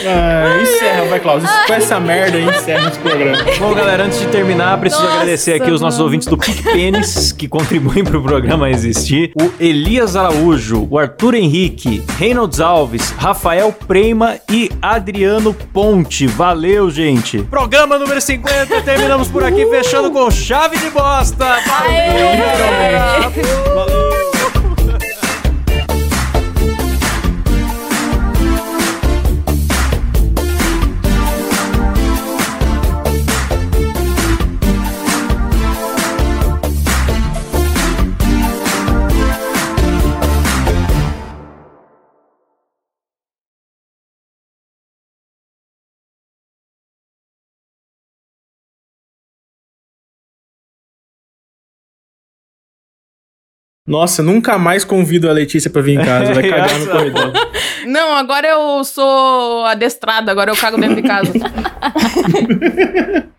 Ah, 0.05 0.61
encerra, 0.61 1.05
vai, 1.05 1.19
Klaus. 1.19 1.43
Com 1.67 1.73
essa 1.73 1.99
merda 1.99 2.37
aí, 2.37 2.45
encerra 2.45 2.89
esse 2.89 2.99
programa. 2.99 3.37
Bom, 3.59 3.73
galera, 3.73 4.03
antes 4.03 4.19
de 4.19 4.27
terminar, 4.27 4.77
preciso 4.79 5.03
Nossa, 5.03 5.15
agradecer 5.15 5.53
aqui 5.53 5.71
os 5.71 5.81
nossos 5.81 5.97
mano. 5.99 6.05
ouvintes 6.05 6.27
do 6.27 6.37
PicPênis 6.37 7.31
que 7.31 7.47
contribuem 7.47 8.03
pro 8.03 8.21
programa 8.21 8.69
existir. 8.69 9.31
O 9.39 9.51
Elias 9.59 10.15
Araújo, 10.15 10.87
o 10.89 10.97
Arthur 10.97 11.35
Henrique, 11.35 12.03
Reynolds 12.17 12.59
Alves, 12.59 13.11
Rafael 13.17 13.71
Prema 13.71 14.35
e 14.49 14.69
Adriano 14.81 15.53
Ponte. 15.53 16.27
Valeu, 16.27 16.89
gente. 16.89 17.39
Programa 17.43 17.97
número 17.97 18.19
50, 18.19 18.81
terminamos 18.81 19.27
por 19.27 19.43
aqui, 19.43 19.65
fechando 19.67 20.11
com 20.11 20.29
chave 20.29 20.77
de 20.77 20.89
bosta. 20.89 21.45
Valeu, 21.45 22.37
galera. 22.57 23.29
Valeu. 23.73 24.02
Nossa, 53.85 54.23
nunca 54.23 54.57
mais 54.57 54.85
convido 54.85 55.29
a 55.29 55.33
Letícia 55.33 55.69
pra 55.69 55.81
vir 55.81 55.99
em 55.99 56.03
casa. 56.03 56.33
Vai 56.33 56.43
cagar 56.49 56.79
no 56.79 56.87
corredor. 56.87 57.33
Não, 57.85 58.15
agora 58.15 58.47
eu 58.47 58.83
sou 58.83 59.65
adestrada, 59.65 60.31
agora 60.31 60.51
eu 60.51 60.55
cago 60.55 60.79
dentro 60.79 60.95
de 60.95 61.03
casa. 61.03 61.31